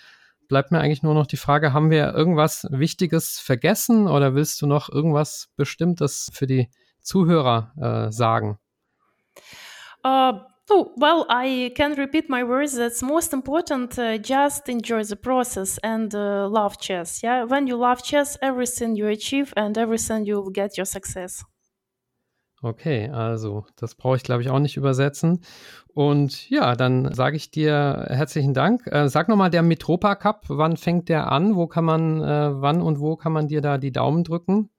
bleibt 0.49 0.71
mir 0.71 0.81
eigentlich 0.81 1.01
nur 1.01 1.13
noch 1.13 1.27
die 1.27 1.37
Frage, 1.37 1.71
haben 1.71 1.89
wir 1.89 2.13
irgendwas 2.13 2.67
Wichtiges 2.71 3.39
vergessen 3.39 4.07
oder 4.07 4.35
willst 4.35 4.61
du 4.61 4.67
noch 4.67 4.89
irgendwas 4.89 5.49
Bestimmtes 5.55 6.29
für 6.33 6.45
die 6.45 6.69
Zuhörer 6.99 7.71
äh, 7.77 8.11
sagen? 8.11 8.57
Uh, 10.05 10.39
oh, 10.69 10.91
well, 10.97 11.25
I 11.29 11.71
can 11.73 11.93
repeat 11.93 12.29
my 12.29 12.45
words. 12.45 12.75
That's 12.75 13.01
most 13.01 13.31
important. 13.31 13.97
Uh, 13.97 14.17
just 14.21 14.67
enjoy 14.67 15.03
the 15.05 15.15
process 15.15 15.79
and 15.79 16.13
uh, 16.13 16.49
love 16.49 16.79
chess. 16.79 17.21
Yeah, 17.21 17.45
when 17.49 17.65
you 17.65 17.77
love 17.77 18.03
chess, 18.03 18.37
everything 18.41 18.95
you 18.95 19.07
achieve 19.07 19.53
and 19.55 19.77
everything 19.77 20.25
you'll 20.25 20.51
get 20.51 20.77
your 20.77 20.85
success. 20.85 21.45
Okay, 22.63 23.07
also 23.09 23.65
das 23.75 23.93
brauche 23.93 24.15
ich, 24.15 24.23
glaube 24.23 24.41
ich, 24.41 24.49
auch 24.49 24.57
nicht 24.59 24.77
übersetzen. 24.77 25.41
Und 25.93 26.49
ja, 26.49 26.75
dann 26.75 27.13
sage 27.13 27.35
ich 27.35 27.51
dir 27.51 28.07
herzlichen 28.09 28.55
Dank. 28.55 28.87
Äh, 28.87 29.09
sag 29.09 29.29
nochmal, 29.29 29.51
der 29.51 29.61
Metropa 29.61 30.15
Cup, 30.15 30.45
wann 30.47 30.75
fängt 30.75 31.07
der 31.07 31.31
an? 31.31 31.55
Wo 31.55 31.67
kann 31.67 31.85
man, 31.85 32.21
äh, 32.21 32.61
wann 32.61 32.81
und 32.81 32.99
wo 32.99 33.15
kann 33.15 33.31
man 33.31 33.47
dir 33.47 33.61
da 33.61 33.77
die 33.77 33.91
Daumen 33.91 34.23
drücken? 34.23 34.69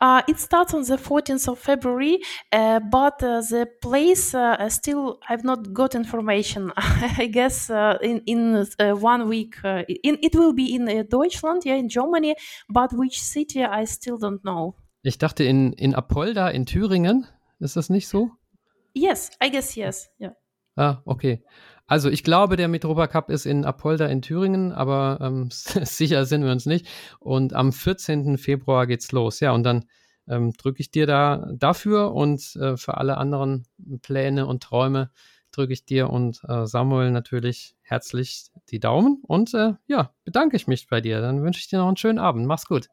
Uh, 0.00 0.22
it 0.26 0.38
starts 0.38 0.72
on 0.72 0.84
the 0.84 0.96
14th 0.96 1.48
of 1.48 1.58
February, 1.58 2.18
uh, 2.52 2.80
but 2.80 3.22
uh, 3.22 3.42
the 3.42 3.66
place 3.82 4.34
uh, 4.34 4.68
still 4.70 5.18
I've 5.28 5.44
not 5.44 5.74
got 5.74 5.94
information. 5.94 6.72
I 7.18 7.26
guess 7.26 7.68
uh, 7.68 7.98
in 8.00 8.22
in 8.26 8.66
uh, 8.78 8.94
one 8.94 9.28
week, 9.28 9.56
in, 9.64 10.18
it 10.22 10.34
will 10.34 10.54
be 10.54 10.74
in 10.74 11.06
Deutschland, 11.08 11.66
yeah, 11.66 11.76
in 11.76 11.88
Germany, 11.90 12.36
but 12.70 12.92
which 12.94 13.20
city 13.20 13.62
I 13.62 13.84
still 13.84 14.16
don't 14.16 14.42
know. 14.42 14.76
Ich 15.02 15.18
dachte 15.18 15.44
in, 15.44 15.72
in 15.72 15.94
Apolda 15.94 16.48
in 16.48 16.66
Thüringen. 16.66 17.26
Ist 17.58 17.76
das 17.76 17.90
nicht 17.90 18.08
so? 18.08 18.30
Yes, 18.94 19.30
I 19.42 19.50
guess 19.50 19.74
yes. 19.74 20.10
Yeah. 20.20 20.34
Ah, 20.76 21.02
okay. 21.04 21.42
Also 21.86 22.08
ich 22.08 22.22
glaube, 22.22 22.56
der 22.56 22.68
Metropa 22.68 23.06
Cup 23.06 23.30
ist 23.30 23.46
in 23.46 23.64
Apolda 23.64 24.06
in 24.06 24.22
Thüringen, 24.22 24.72
aber 24.72 25.18
ähm, 25.20 25.48
sicher 25.50 26.24
sind 26.24 26.44
wir 26.44 26.52
uns 26.52 26.66
nicht. 26.66 26.86
Und 27.18 27.54
am 27.54 27.72
14. 27.72 28.38
Februar 28.38 28.86
geht's 28.86 29.10
los. 29.12 29.40
Ja, 29.40 29.52
und 29.52 29.64
dann 29.64 29.86
ähm, 30.28 30.52
drücke 30.52 30.80
ich 30.80 30.90
dir 30.90 31.06
da 31.06 31.50
dafür 31.56 32.12
und 32.12 32.56
äh, 32.56 32.76
für 32.76 32.96
alle 32.98 33.16
anderen 33.16 33.66
Pläne 34.02 34.46
und 34.46 34.62
Träume 34.62 35.10
drücke 35.52 35.72
ich 35.72 35.84
dir 35.84 36.10
und 36.10 36.40
äh, 36.46 36.66
Samuel 36.66 37.10
natürlich 37.10 37.74
herzlich 37.82 38.50
die 38.70 38.78
Daumen 38.78 39.20
und 39.26 39.52
äh, 39.54 39.72
ja, 39.88 40.14
bedanke 40.24 40.56
ich 40.56 40.68
mich 40.68 40.86
bei 40.86 41.00
dir. 41.00 41.20
Dann 41.20 41.42
wünsche 41.42 41.58
ich 41.60 41.68
dir 41.68 41.78
noch 41.78 41.88
einen 41.88 41.96
schönen 41.96 42.18
Abend. 42.18 42.46
Mach's 42.46 42.66
gut. 42.66 42.88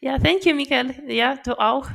Ja, 0.00 0.18
thank 0.18 0.44
you, 0.44 0.54
Michael. 0.54 0.94
Ja, 1.08 1.36
du 1.36 1.58
auch. 1.58 1.88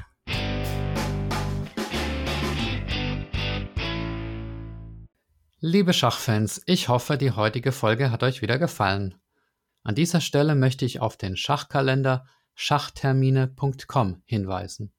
Liebe 5.59 5.93
Schachfans, 5.93 6.61
ich 6.67 6.89
hoffe, 6.89 7.17
die 7.17 7.31
heutige 7.31 7.71
Folge 7.71 8.11
hat 8.11 8.21
euch 8.21 8.41
wieder 8.41 8.59
gefallen. 8.59 9.15
An 9.83 9.95
dieser 9.95 10.21
Stelle 10.21 10.53
möchte 10.53 10.85
ich 10.85 10.99
auf 10.99 11.17
den 11.17 11.37
Schachkalender 11.37 12.25
schachtermine.com 12.53 14.21
hinweisen. 14.25 14.93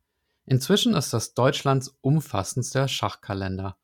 Inzwischen 0.45 0.95
ist 0.95 1.13
das 1.13 1.35
Deutschlands 1.35 1.97
umfassendster 2.01 2.89
Schachkalender. 2.89 3.77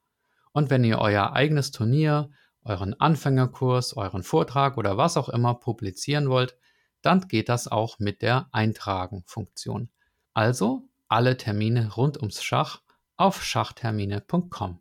Und 0.53 0.71
wenn 0.71 0.85
ihr 0.85 0.99
euer 0.99 1.33
eigenes 1.33 1.71
Turnier, 1.71 2.31
euren 2.65 2.99
Anfängerkurs, 3.01 3.97
euren 3.97 4.23
Vortrag 4.23 4.77
oder 4.77 4.97
was 4.97 5.17
auch 5.17 5.29
immer 5.29 5.55
publizieren 5.55 6.29
wollt, 6.29 6.57
dann 7.03 7.29
geht 7.29 7.49
das 7.49 7.69
auch 7.69 7.99
mit 7.99 8.23
der 8.23 8.49
Eintragen-Funktion. 8.53 9.91
Also 10.35 10.89
alle 11.09 11.37
Termine 11.37 11.93
rund 11.93 12.17
ums 12.19 12.43
Schach 12.43 12.81
auf 13.17 13.45
schachtermine.com. 13.45 14.81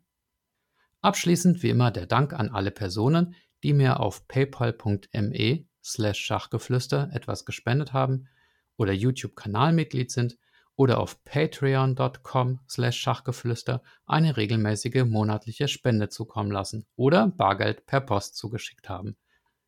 Abschließend 1.02 1.62
wie 1.62 1.70
immer 1.70 1.90
der 1.90 2.06
Dank 2.06 2.32
an 2.32 2.48
alle 2.48 2.70
Personen, 2.70 3.34
die 3.62 3.72
mir 3.72 4.00
auf 4.00 4.26
paypal.me 4.28 5.64
slash 5.82 6.18
Schachgeflüster 6.18 7.10
etwas 7.12 7.44
gespendet 7.44 7.92
haben 7.92 8.28
oder 8.76 8.92
YouTube-Kanalmitglied 8.92 10.10
sind 10.10 10.38
oder 10.76 10.98
auf 10.98 11.22
patreon.com 11.24 12.60
slash 12.68 12.98
Schachgeflüster 12.98 13.82
eine 14.06 14.36
regelmäßige 14.36 15.04
monatliche 15.04 15.68
Spende 15.68 16.08
zukommen 16.08 16.50
lassen 16.50 16.86
oder 16.96 17.28
Bargeld 17.28 17.86
per 17.86 18.00
Post 18.00 18.36
zugeschickt 18.36 18.88
haben. 18.88 19.16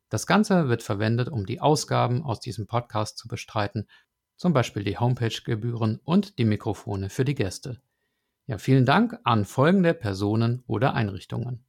Das 0.09 0.27
Ganze 0.27 0.69
wird 0.69 0.83
verwendet, 0.83 1.29
um 1.29 1.45
die 1.45 1.61
Ausgaben 1.61 2.23
aus 2.23 2.39
diesem 2.39 2.67
Podcast 2.67 3.17
zu 3.17 3.27
bestreiten, 3.27 3.87
zum 4.35 4.53
Beispiel 4.53 4.83
die 4.83 4.97
Homepage-Gebühren 4.97 5.99
und 6.03 6.37
die 6.37 6.45
Mikrofone 6.45 7.09
für 7.09 7.25
die 7.25 7.35
Gäste. 7.35 7.81
Ja, 8.47 8.57
vielen 8.57 8.85
Dank 8.85 9.17
an 9.23 9.45
folgende 9.45 9.93
Personen 9.93 10.63
oder 10.67 10.93
Einrichtungen. 10.93 11.65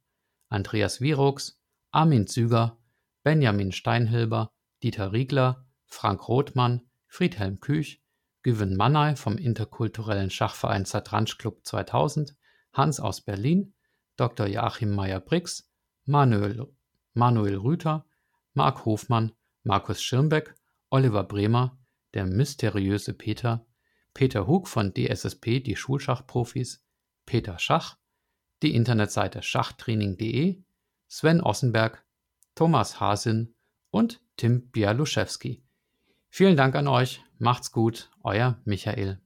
Andreas 0.49 1.01
Virux, 1.01 1.59
Armin 1.91 2.27
Züger, 2.27 2.77
Benjamin 3.23 3.71
Steinhilber, 3.71 4.51
Dieter 4.83 5.11
Riegler, 5.11 5.65
Frank 5.87 6.27
Rothmann, 6.27 6.81
Friedhelm 7.07 7.59
Küch, 7.59 8.03
Güven 8.43 8.77
Mannay 8.77 9.15
vom 9.15 9.37
interkulturellen 9.37 10.29
Schachverein 10.29 10.85
Zatransch 10.85 11.37
Club 11.37 11.65
2000, 11.65 12.35
Hans 12.73 12.99
aus 12.99 13.21
Berlin, 13.21 13.73
Dr. 14.15 14.47
Joachim 14.47 14.93
Meyer-Brix, 14.93 15.69
Manuel, 16.05 16.67
Manuel 17.13 17.57
Rüther, 17.57 18.05
Mark 18.57 18.85
Hofmann, 18.85 19.33
Markus 19.61 20.01
Schirmbeck, 20.01 20.55
Oliver 20.89 21.23
Bremer, 21.23 21.77
der 22.15 22.25
mysteriöse 22.25 23.13
Peter, 23.13 23.67
Peter 24.15 24.47
Hug 24.47 24.67
von 24.67 24.95
DSSP 24.95 25.59
Die 25.59 25.75
Schulschachprofis, 25.75 26.83
Peter 27.27 27.59
Schach, 27.59 27.99
die 28.63 28.73
Internetseite 28.73 29.43
schachtraining.de, 29.43 30.63
Sven 31.07 31.39
Ossenberg, 31.39 32.03
Thomas 32.55 32.99
Hasin 32.99 33.53
und 33.91 34.23
Tim 34.37 34.71
Bialuszewski. 34.71 35.63
Vielen 36.29 36.57
Dank 36.57 36.73
an 36.73 36.87
euch, 36.87 37.23
macht's 37.37 37.71
gut, 37.71 38.09
euer 38.23 38.59
Michael. 38.65 39.21